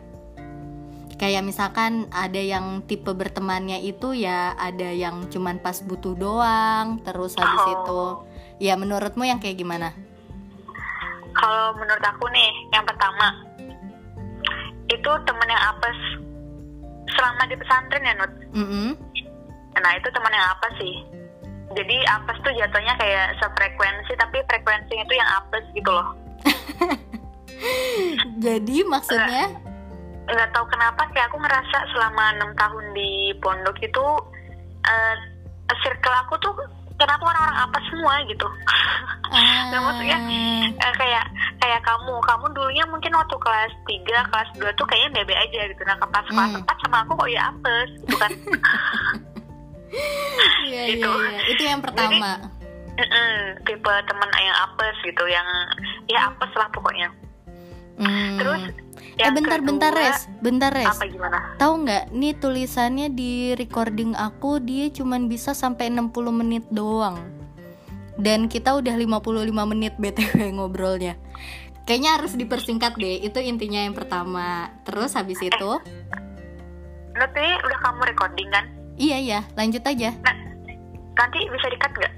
kayak 1.21 1.45
misalkan 1.45 2.09
ada 2.09 2.41
yang 2.41 2.81
tipe 2.89 3.13
bertemannya 3.13 3.85
itu 3.85 4.17
ya 4.17 4.57
ada 4.57 4.89
yang 4.89 5.29
cuman 5.29 5.61
pas 5.61 5.85
butuh 5.85 6.17
doang 6.17 7.05
terus 7.05 7.37
habis 7.37 7.61
Oh. 7.61 7.73
itu 7.77 8.03
ya 8.65 8.81
menurutmu 8.81 9.29
yang 9.29 9.37
kayak 9.37 9.61
gimana 9.61 9.93
Kalau 11.31 11.73
menurut 11.79 12.05
aku 12.05 12.27
nih, 12.35 12.51
yang 12.75 12.85
pertama 12.85 13.33
itu 14.91 15.11
temen 15.25 15.49
yang 15.49 15.63
apes 15.73 15.99
selama 17.15 17.43
di 17.47 17.55
pesantren 17.55 18.03
ya 18.03 18.13
Nut. 18.19 18.33
Mm-mm. 18.51 18.89
Nah 19.79 19.93
itu 19.95 20.09
teman 20.11 20.35
yang 20.35 20.49
apa 20.51 20.67
sih? 20.77 20.95
Jadi 21.79 21.97
apes 22.03 22.37
tuh 22.43 22.51
jatuhnya 22.51 22.99
kayak 22.99 23.39
sefrekuensi 23.39 24.13
tapi 24.19 24.43
frekuensinya 24.51 25.05
itu 25.07 25.15
yang 25.15 25.31
apes 25.39 25.65
gitu 25.71 25.91
loh. 25.95 26.09
jadi 28.45 28.77
maksudnya 28.91 29.70
Nggak 30.31 30.51
tahu 30.55 30.67
kenapa 30.71 31.03
kayak 31.11 31.27
aku 31.31 31.39
ngerasa 31.43 31.79
selama 31.95 32.25
enam 32.39 32.51
tahun 32.55 32.85
di 32.95 33.35
pondok 33.43 33.77
itu 33.83 34.05
eh 34.87 35.17
circle 35.83 36.17
aku 36.27 36.35
tuh 36.43 36.55
kenapa 37.01 37.23
orang-orang 37.33 37.59
apes 37.65 37.85
semua 37.89 38.15
gitu. 38.29 38.47
ah, 39.35 39.73
Nah, 39.73 39.81
maksudnya 39.81 40.19
eh, 40.77 40.95
kayak 40.99 41.25
kayak 41.63 41.81
kamu, 41.87 42.15
kamu 42.27 42.45
dulunya 42.53 42.85
mungkin 42.91 43.13
waktu 43.17 43.37
kelas 43.41 43.73
3, 43.87 44.31
kelas 44.31 44.49
2 44.59 44.79
tuh 44.79 44.87
kayaknya 44.91 45.23
bebe 45.23 45.35
aja 45.35 45.61
gitu. 45.71 45.83
Nah, 45.87 45.97
pas 45.97 46.27
kelas 46.27 46.51
Hmm. 46.53 46.63
4 46.67 46.83
sama 46.85 46.97
aku 47.07 47.13
kok 47.17 47.31
ya 47.31 47.43
apes 47.49 47.89
gitu 48.05 48.17
kan. 48.19 48.31
iya, 50.71 50.83
iya, 50.87 50.95
gitu. 50.95 51.11
iya. 51.11 51.41
itu 51.51 51.63
yang 51.67 51.81
pertama 51.83 52.39
Mm-mm, 53.01 53.65
tipe 53.65 53.93
temen 54.05 54.31
yang 54.37 54.57
apes 54.69 54.97
gitu, 55.09 55.25
yang 55.25 55.49
ya 56.05 56.29
apes 56.29 56.53
lah 56.53 56.69
pokoknya. 56.69 57.09
Hmm. 57.97 58.37
Terus 58.37 58.63
eh 59.21 59.29
yang 59.29 59.37
bentar-bentar 59.37 59.93
kedua, 59.93 60.09
res 60.09 60.19
bentar 60.41 60.71
res 60.73 60.89
Apa 60.97 61.05
gimana? 61.05 61.39
Tahu 61.61 61.75
nggak, 61.85 62.05
nih 62.17 62.35
tulisannya 62.41 63.13
di 63.13 63.53
recording 63.53 64.17
aku 64.17 64.57
dia 64.65 64.89
cuman 64.89 65.29
bisa 65.29 65.53
sampai 65.53 65.93
60 65.93 66.09
menit 66.33 66.65
doang. 66.73 67.21
Dan 68.17 68.49
kita 68.49 68.77
udah 68.77 68.97
55 68.97 69.53
menit 69.69 69.93
BTW 70.01 70.49
ngobrolnya. 70.57 71.21
Kayaknya 71.85 72.11
harus 72.21 72.33
dipersingkat 72.37 72.97
deh. 72.97 73.25
Itu 73.25 73.41
intinya 73.41 73.81
yang 73.83 73.97
pertama. 73.97 74.71
Terus 74.85 75.17
habis 75.17 75.41
itu, 75.41 75.71
Nut 77.11 77.33
ini 77.37 77.53
udah 77.61 77.79
kamu 77.85 78.01
recording 78.15 78.49
kan? 78.49 78.65
iya 79.01 79.17
ya, 79.17 79.41
lanjut 79.57 79.81
aja. 79.85 80.13
Nah, 80.21 80.37
nanti 81.17 81.39
bisa 81.49 81.67
dikat 81.73 81.93
nggak? 81.97 82.13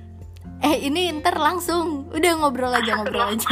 Eh, 0.63 0.77
ini 0.87 1.11
ntar 1.19 1.39
langsung. 1.39 2.11
Udah 2.11 2.39
ngobrol 2.39 2.75
aja, 2.75 2.95
ngobrol 2.99 3.35
aja. 3.35 3.51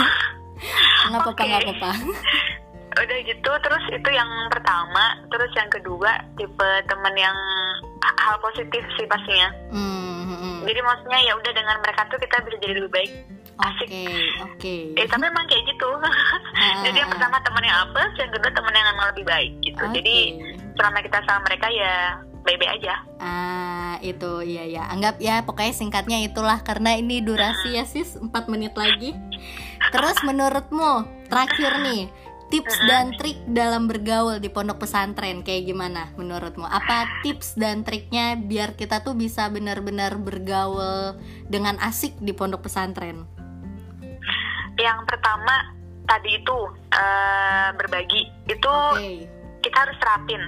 Nggak 1.11 1.20
apa-apa, 1.24 1.42
nggak 1.42 1.62
apa-apa. 1.66 1.90
Udah 2.91 3.18
gitu, 3.22 3.51
terus 3.62 3.84
itu 3.95 4.11
yang 4.11 4.30
pertama, 4.51 5.14
terus 5.30 5.51
yang 5.55 5.70
kedua 5.70 6.11
tipe 6.34 6.70
temen 6.91 7.14
yang 7.14 7.36
hal 8.18 8.36
positif 8.43 8.82
sih 8.99 9.07
pastinya. 9.07 9.49
Hmm, 9.70 10.26
hmm. 10.26 10.59
Jadi 10.66 10.80
maksudnya 10.82 11.20
ya 11.22 11.32
udah 11.38 11.53
dengan 11.55 11.76
mereka 11.80 12.09
tuh 12.11 12.18
kita 12.18 12.43
bisa 12.43 12.57
jadi 12.59 12.74
lebih 12.82 12.93
baik. 12.93 13.12
Asik. 13.61 13.88
Oke, 13.93 14.05
oke. 14.41 14.76
Eh 14.97 15.05
tapi 15.05 15.24
emang 15.28 15.45
kayak 15.45 15.64
gitu. 15.68 15.88
Jadi 16.88 16.97
yang 16.97 17.12
pertama 17.12 17.36
temen 17.45 17.61
yang 17.61 17.78
apes, 17.84 18.12
yang 18.16 18.32
kedua 18.32 18.51
temen 18.57 18.72
yang 18.72 18.88
emang 18.88 19.07
lebih 19.12 19.24
baik 19.28 19.53
gitu. 19.61 19.84
Oke. 19.84 19.95
Jadi 20.01 20.16
selama 20.80 20.99
kita 21.05 21.18
sama 21.28 21.41
mereka 21.45 21.66
ya 21.68 21.93
baik-baik 22.41 22.72
aja. 22.80 22.95
Ah, 23.20 23.95
itu 24.01 24.41
iya 24.49 24.64
ya. 24.64 24.82
Anggap 24.88 25.20
ya 25.20 25.45
pokoknya 25.45 25.76
singkatnya 25.76 26.18
itulah 26.24 26.64
karena 26.64 26.97
ini 26.97 27.20
durasi 27.20 27.76
ya 27.76 27.84
sis 27.84 28.16
4 28.16 28.32
menit 28.49 28.72
lagi. 28.72 29.12
Terus 29.93 30.16
menurutmu 30.24 31.28
terakhir 31.28 31.84
nih 31.84 32.09
tips 32.51 32.76
dan 32.84 33.14
trik 33.14 33.38
dalam 33.46 33.86
bergaul 33.86 34.42
di 34.42 34.51
pondok 34.51 34.82
pesantren 34.82 35.46
kayak 35.46 35.70
gimana 35.70 36.11
menurutmu? 36.18 36.66
Apa 36.66 37.22
tips 37.22 37.55
dan 37.55 37.86
triknya 37.86 38.34
biar 38.36 38.74
kita 38.74 39.07
tuh 39.07 39.14
bisa 39.14 39.46
benar-benar 39.48 40.18
bergaul 40.18 41.16
dengan 41.46 41.78
asik 41.78 42.18
di 42.18 42.34
pondok 42.34 42.66
pesantren? 42.66 43.24
Yang 44.76 44.98
pertama 45.07 45.78
tadi 46.11 46.42
itu 46.42 46.59
eh, 46.90 47.68
berbagi 47.78 48.22
itu 48.51 48.74
Oke. 48.92 49.30
kita 49.62 49.76
harus 49.86 49.96
terapin. 50.03 50.42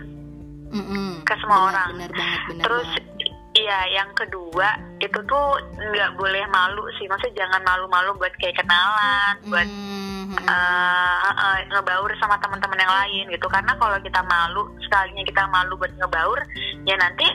Mm-mm. 0.73 1.23
Ke 1.23 1.37
semua 1.39 1.69
Benar, 1.69 1.71
orang. 1.71 1.89
Benar 1.95 2.13
banget, 2.17 2.41
benar 2.49 2.65
Terus 2.67 2.89
banget. 2.89 3.22
Iya 3.53 3.79
yang 3.93 4.11
kedua 4.17 4.69
itu 4.99 5.19
tuh 5.27 5.47
nggak 5.77 6.15
boleh 6.17 6.45
malu 6.49 6.85
sih. 6.97 7.07
Maksudnya 7.07 7.45
jangan 7.45 7.63
malu-malu 7.67 8.17
buat 8.17 8.33
kayak 8.41 8.57
kenalan, 8.63 9.35
buat 9.51 9.67
Mm, 9.67 10.39
mm, 10.39 10.47
eh, 10.49 11.31
eh, 11.37 11.59
ngebaur 11.69 12.09
sama 12.17 12.39
teman-teman 12.41 12.79
yang 12.81 12.95
lain 12.95 13.25
gitu. 13.29 13.47
Karena 13.51 13.73
kalau 13.77 13.99
kita 14.01 14.21
malu 14.25 14.63
sekalinya 14.87 15.23
kita 15.27 15.43
malu 15.51 15.75
buat 15.77 15.93
ngebaur 15.99 16.39
ya 16.87 16.97
nanti 16.97 17.27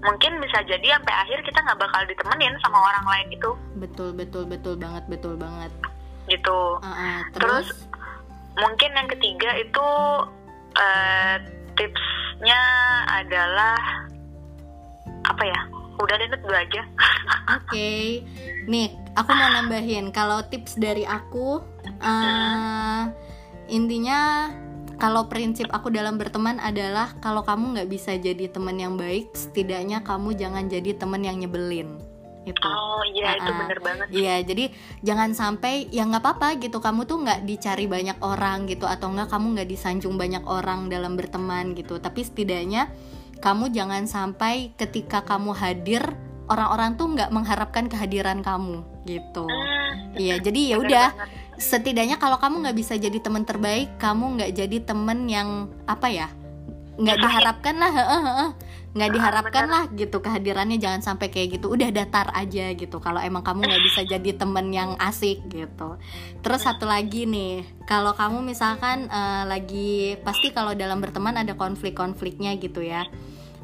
mungkin 0.00 0.38
bisa 0.38 0.62
jadi 0.64 0.96
sampai 0.96 1.14
akhir 1.24 1.38
kita 1.42 1.58
nggak 1.66 1.80
bakal 1.82 2.00
ditemenin 2.06 2.54
sama 2.62 2.78
orang 2.78 3.06
lain 3.10 3.26
gitu 3.32 3.50
betul 3.74 4.12
betul 4.14 4.44
betul 4.46 4.74
banget 4.78 5.02
betul 5.10 5.34
banget. 5.34 5.72
gitu. 6.26 6.60
Ah, 6.82 6.90
ah, 6.90 7.18
Terus, 7.38 7.70
terus? 7.70 7.86
mungkin 8.58 8.90
yang 8.94 9.08
ketiga 9.10 9.50
itu 9.58 9.88
eh, 10.74 11.36
tipsnya 11.74 12.60
adalah 13.08 13.78
apa 15.36 15.44
ya 15.44 15.60
udah 16.00 16.14
deh 16.16 16.28
dua 16.40 16.64
aja 16.64 16.82
Oke, 17.60 18.26
nih 18.66 18.90
aku 19.14 19.30
mau 19.30 19.50
nambahin 19.54 20.10
kalau 20.10 20.42
tips 20.50 20.74
dari 20.82 21.06
aku, 21.06 21.62
eh, 22.02 23.02
intinya 23.70 24.50
kalau 24.98 25.30
prinsip 25.30 25.70
aku 25.70 25.94
dalam 25.94 26.18
berteman 26.18 26.58
adalah 26.58 27.14
kalau 27.22 27.46
kamu 27.46 27.78
nggak 27.78 27.90
bisa 27.90 28.18
jadi 28.18 28.50
teman 28.50 28.82
yang 28.82 28.98
baik, 28.98 29.30
setidaknya 29.30 30.02
kamu 30.02 30.34
jangan 30.34 30.66
jadi 30.66 30.98
teman 30.98 31.22
yang 31.22 31.38
nyebelin. 31.38 32.02
Itu. 32.46 32.62
oh 32.62 33.02
iya 33.10 33.42
itu 33.42 33.50
Ah, 33.50 33.50
ah. 33.50 33.58
bener 33.66 33.78
banget 33.82 34.06
Iya, 34.14 34.34
jadi 34.46 34.64
jangan 35.02 35.34
sampai 35.34 35.90
ya 35.90 36.06
nggak 36.06 36.22
apa-apa 36.22 36.62
gitu 36.62 36.78
kamu 36.78 37.02
tuh 37.02 37.18
nggak 37.26 37.42
dicari 37.42 37.90
banyak 37.90 38.22
orang 38.22 38.70
gitu 38.70 38.86
atau 38.86 39.10
nggak 39.10 39.34
kamu 39.34 39.46
nggak 39.58 39.70
disanjung 39.70 40.14
banyak 40.14 40.46
orang 40.46 40.86
dalam 40.86 41.18
berteman 41.18 41.74
gitu. 41.74 41.98
Tapi 41.98 42.22
setidaknya 42.22 42.86
kamu 43.38 43.70
jangan 43.72 44.04
sampai 44.08 44.72
ketika 44.74 45.22
kamu 45.22 45.52
hadir 45.52 46.02
orang-orang 46.46 46.94
tuh 46.94 47.10
nggak 47.10 47.30
mengharapkan 47.34 47.90
kehadiran 47.90 48.40
kamu 48.40 48.82
gitu. 49.06 49.46
Hmm, 49.46 50.14
Iya, 50.14 50.38
jadi 50.38 50.60
ya 50.74 50.76
udah 50.78 51.06
setidaknya 51.58 52.16
kalau 52.18 52.38
kamu 52.38 52.66
nggak 52.66 52.76
bisa 52.78 52.94
jadi 52.96 53.18
teman 53.18 53.42
terbaik, 53.42 53.98
kamu 53.98 54.38
nggak 54.38 54.52
jadi 54.54 54.76
temen 54.86 55.26
yang 55.26 55.70
apa 55.86 56.08
ya? 56.10 56.28
nggak 56.96 57.18
diharapkan 57.20 57.76
lah. 57.76 57.92
Nggak 58.96 59.10
Ah, 59.12 59.14
diharapkan 59.14 59.64
bener. 59.68 59.74
lah 59.76 59.84
gitu 59.92 60.16
kehadirannya 60.18 60.80
jangan 60.80 61.04
sampai 61.04 61.28
kayak 61.28 61.60
gitu. 61.60 61.68
Udah 61.68 61.92
datar 61.92 62.32
aja 62.32 62.72
gitu. 62.72 62.96
Kalau 62.96 63.20
emang 63.20 63.44
kamu 63.44 63.68
nggak 63.68 63.84
bisa 63.84 64.00
jadi 64.08 64.30
temen 64.32 64.72
yang 64.72 64.96
asik 64.96 65.44
gitu. 65.52 66.00
Terus 66.40 66.64
satu 66.64 66.88
lagi 66.88 67.28
nih, 67.28 67.60
kalau 67.84 68.16
kamu 68.16 68.40
misalkan 68.40 69.06
eh, 69.06 69.44
lagi 69.44 70.16
pasti 70.24 70.50
kalau 70.50 70.72
dalam 70.72 70.98
berteman 70.98 71.36
ada 71.36 71.52
konflik-konfliknya 71.54 72.56
gitu 72.56 72.80
ya. 72.80 73.04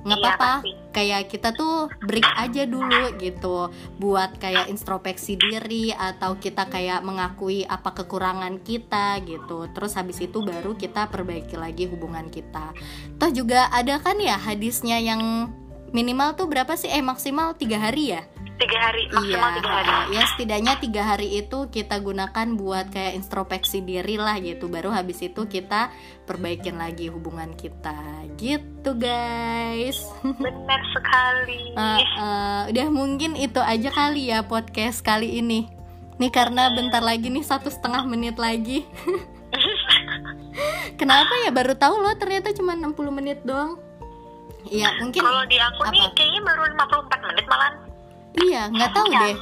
Nggak 0.03 0.19
Iya, 0.19 0.29
apa-apa. 0.35 0.53
kayak 0.93 1.23
kita 1.31 1.49
tuh 1.55 1.87
break 2.03 2.27
aja 2.37 2.63
dulu 2.67 3.15
gitu. 3.17 3.71
Buat 3.97 4.37
kayak 4.43 4.69
introspeksi 4.69 5.39
diri 5.39 5.95
atau 5.95 6.37
kita 6.37 6.67
kayak 6.67 7.07
mengakui 7.07 7.63
apa 7.65 7.95
kekurangan 7.95 8.61
kita 8.61 9.23
gitu. 9.23 9.71
Terus 9.73 9.95
habis 9.95 10.19
itu 10.19 10.43
baru 10.43 10.75
kita 10.75 11.09
perbaiki 11.09 11.55
lagi 11.55 11.87
hubungan 11.87 12.29
kita. 12.29 12.75
Toh 13.17 13.31
juga 13.31 13.71
ada 13.71 14.03
kan 14.03 14.19
ya 14.19 14.37
hadisnya 14.37 14.99
yang 14.99 15.49
minimal 15.95 16.35
tuh 16.35 16.51
berapa 16.51 16.75
sih? 16.75 16.91
Eh 16.91 17.01
maksimal 17.01 17.55
tiga 17.55 17.79
hari 17.79 18.19
ya 18.19 18.23
tiga 18.61 18.79
hari 18.79 19.03
maksimal 19.11 19.51
iya 19.51 19.57
tiga 19.59 19.71
hari. 19.71 19.91
Ya 20.13 20.23
setidaknya 20.29 20.73
tiga 20.79 21.03
hari 21.03 21.29
itu 21.41 21.59
kita 21.73 21.97
gunakan 21.99 22.47
buat 22.57 22.93
kayak 22.93 23.19
introspeksi 23.19 23.83
diri 23.83 24.17
lah 24.21 24.37
gitu. 24.39 24.69
Baru 24.69 24.93
habis 24.93 25.21
itu 25.25 25.49
kita 25.49 25.91
perbaikin 26.25 26.77
lagi 26.77 27.09
hubungan 27.09 27.53
kita. 27.57 27.97
Gitu 28.37 28.91
guys. 28.97 30.05
Benar 30.45 30.81
sekali. 30.93 31.75
Eh, 31.75 32.01
eh, 32.03 32.61
udah 32.75 32.87
mungkin 32.93 33.39
itu 33.39 33.59
aja 33.59 33.91
kali 33.91 34.33
ya 34.33 34.45
podcast 34.47 35.03
kali 35.03 35.41
ini. 35.41 35.69
Nih 36.21 36.31
karena 36.31 36.71
bentar 36.77 37.03
lagi 37.03 37.33
nih 37.33 37.45
satu 37.45 37.73
setengah 37.73 38.05
menit 38.07 38.37
lagi. 38.39 38.85
Kenapa 41.01 41.33
ya? 41.43 41.51
Baru 41.51 41.75
tahu 41.75 41.99
loh 41.99 42.15
ternyata 42.15 42.55
cuma 42.55 42.77
60 42.77 42.95
menit 43.11 43.41
doang. 43.43 43.81
Iya 44.71 44.95
mungkin 45.03 45.27
kalau 45.27 45.43
di 45.51 45.59
aku 45.59 45.83
nih 45.91 46.03
apa? 46.07 46.15
kayaknya 46.15 46.41
baru 46.47 46.63
54 46.79 47.29
menit 47.35 47.47
malah 47.51 47.71
iya 48.39 48.69
nggak 48.69 48.91
tahu 48.93 49.09
deh 49.11 49.37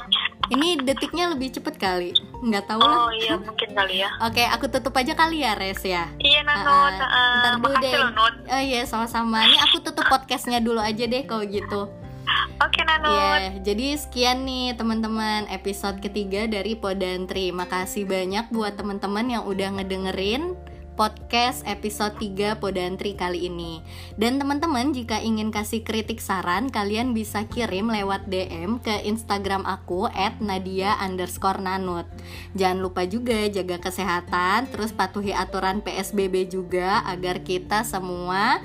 ini 0.51 0.75
detiknya 0.83 1.31
lebih 1.31 1.47
cepet 1.47 1.79
kali 1.79 2.11
nggak 2.43 2.67
tahu 2.67 2.83
lah 2.83 3.07
oh 3.07 3.11
iya 3.15 3.39
mungkin 3.39 3.69
kali 3.71 4.03
ya 4.03 4.09
Oke, 4.19 4.43
aku 4.43 4.67
tutup 4.67 4.91
aja 4.93 5.15
kali 5.15 5.45
ya, 5.45 5.55
Res 5.55 5.79
ya. 5.81 6.11
iya 6.19 6.43
Ah, 6.43 6.59
Nanut 6.59 6.95
ah. 6.99 7.07
uh, 7.07 7.35
Ntar 7.39 7.53
dulu 7.61 7.75
deh. 7.79 7.93
loh 7.95 8.11
Oh 8.51 8.61
iya, 8.61 8.81
sama-sama. 8.83 9.47
Ini 9.47 9.57
aku 9.63 9.79
tutup 9.79 10.03
podcastnya 10.11 10.59
dulu 10.59 10.81
aja 10.83 11.07
deh 11.07 11.23
kalau 11.23 11.45
gitu. 11.47 11.87
Oke 12.59 12.81
Nanut. 12.83 13.13
Ya, 13.15 13.55
jadi 13.63 13.95
sekian 13.95 14.43
nih 14.43 14.75
teman-teman 14.75 15.47
episode 15.49 16.03
ketiga 16.03 16.45
dari 16.45 16.75
Podantri. 16.75 17.49
Makasih 17.49 18.05
banyak 18.05 18.51
buat 18.51 18.75
teman-teman 18.75 19.25
yang 19.29 19.43
udah 19.47 19.79
ngedengerin 19.79 20.53
podcast 21.01 21.65
episode 21.65 22.13
3 22.21 22.61
Podantri 22.61 23.17
kali 23.17 23.49
ini. 23.49 23.81
Dan 24.21 24.37
teman-teman 24.37 24.93
jika 24.93 25.17
ingin 25.17 25.49
kasih 25.49 25.81
kritik 25.81 26.21
saran, 26.21 26.69
kalian 26.69 27.17
bisa 27.17 27.41
kirim 27.49 27.89
lewat 27.89 28.29
DM 28.29 28.77
ke 28.77 29.01
Instagram 29.09 29.65
aku 29.65 30.05
at 30.13 30.37
Nadia 30.37 30.93
underscore 31.01 31.57
nanut. 31.57 32.05
Jangan 32.53 32.85
lupa 32.85 33.01
juga 33.09 33.49
jaga 33.49 33.81
kesehatan, 33.81 34.69
terus 34.69 34.93
patuhi 34.93 35.33
aturan 35.33 35.81
PSBB 35.81 36.53
juga 36.53 37.01
agar 37.09 37.41
kita 37.41 37.81
semua 37.81 38.61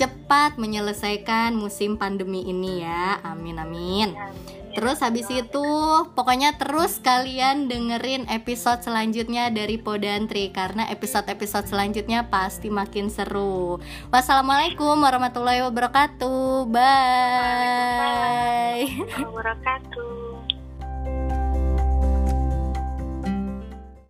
cepat 0.00 0.56
menyelesaikan 0.56 1.52
musim 1.52 2.00
pandemi 2.00 2.48
ini 2.48 2.80
ya. 2.80 3.20
Amin 3.20 3.60
amin. 3.60 4.16
Terus 4.70 5.02
habis 5.02 5.26
itu 5.28 5.66
pokoknya 6.14 6.54
terus 6.54 7.02
kalian 7.02 7.66
dengerin 7.66 8.30
episode 8.30 8.86
selanjutnya 8.86 9.50
dari 9.50 9.82
Podantri 9.82 10.54
karena 10.54 10.86
episode-episode 10.88 11.66
selanjutnya 11.66 12.30
pasti 12.30 12.70
makin 12.70 13.10
seru. 13.10 13.82
Wassalamualaikum 14.14 14.94
warahmatullahi 14.94 15.66
wabarakatuh. 15.66 16.70
Bye. 16.70 18.06
Wabarakatuh. 19.20 20.29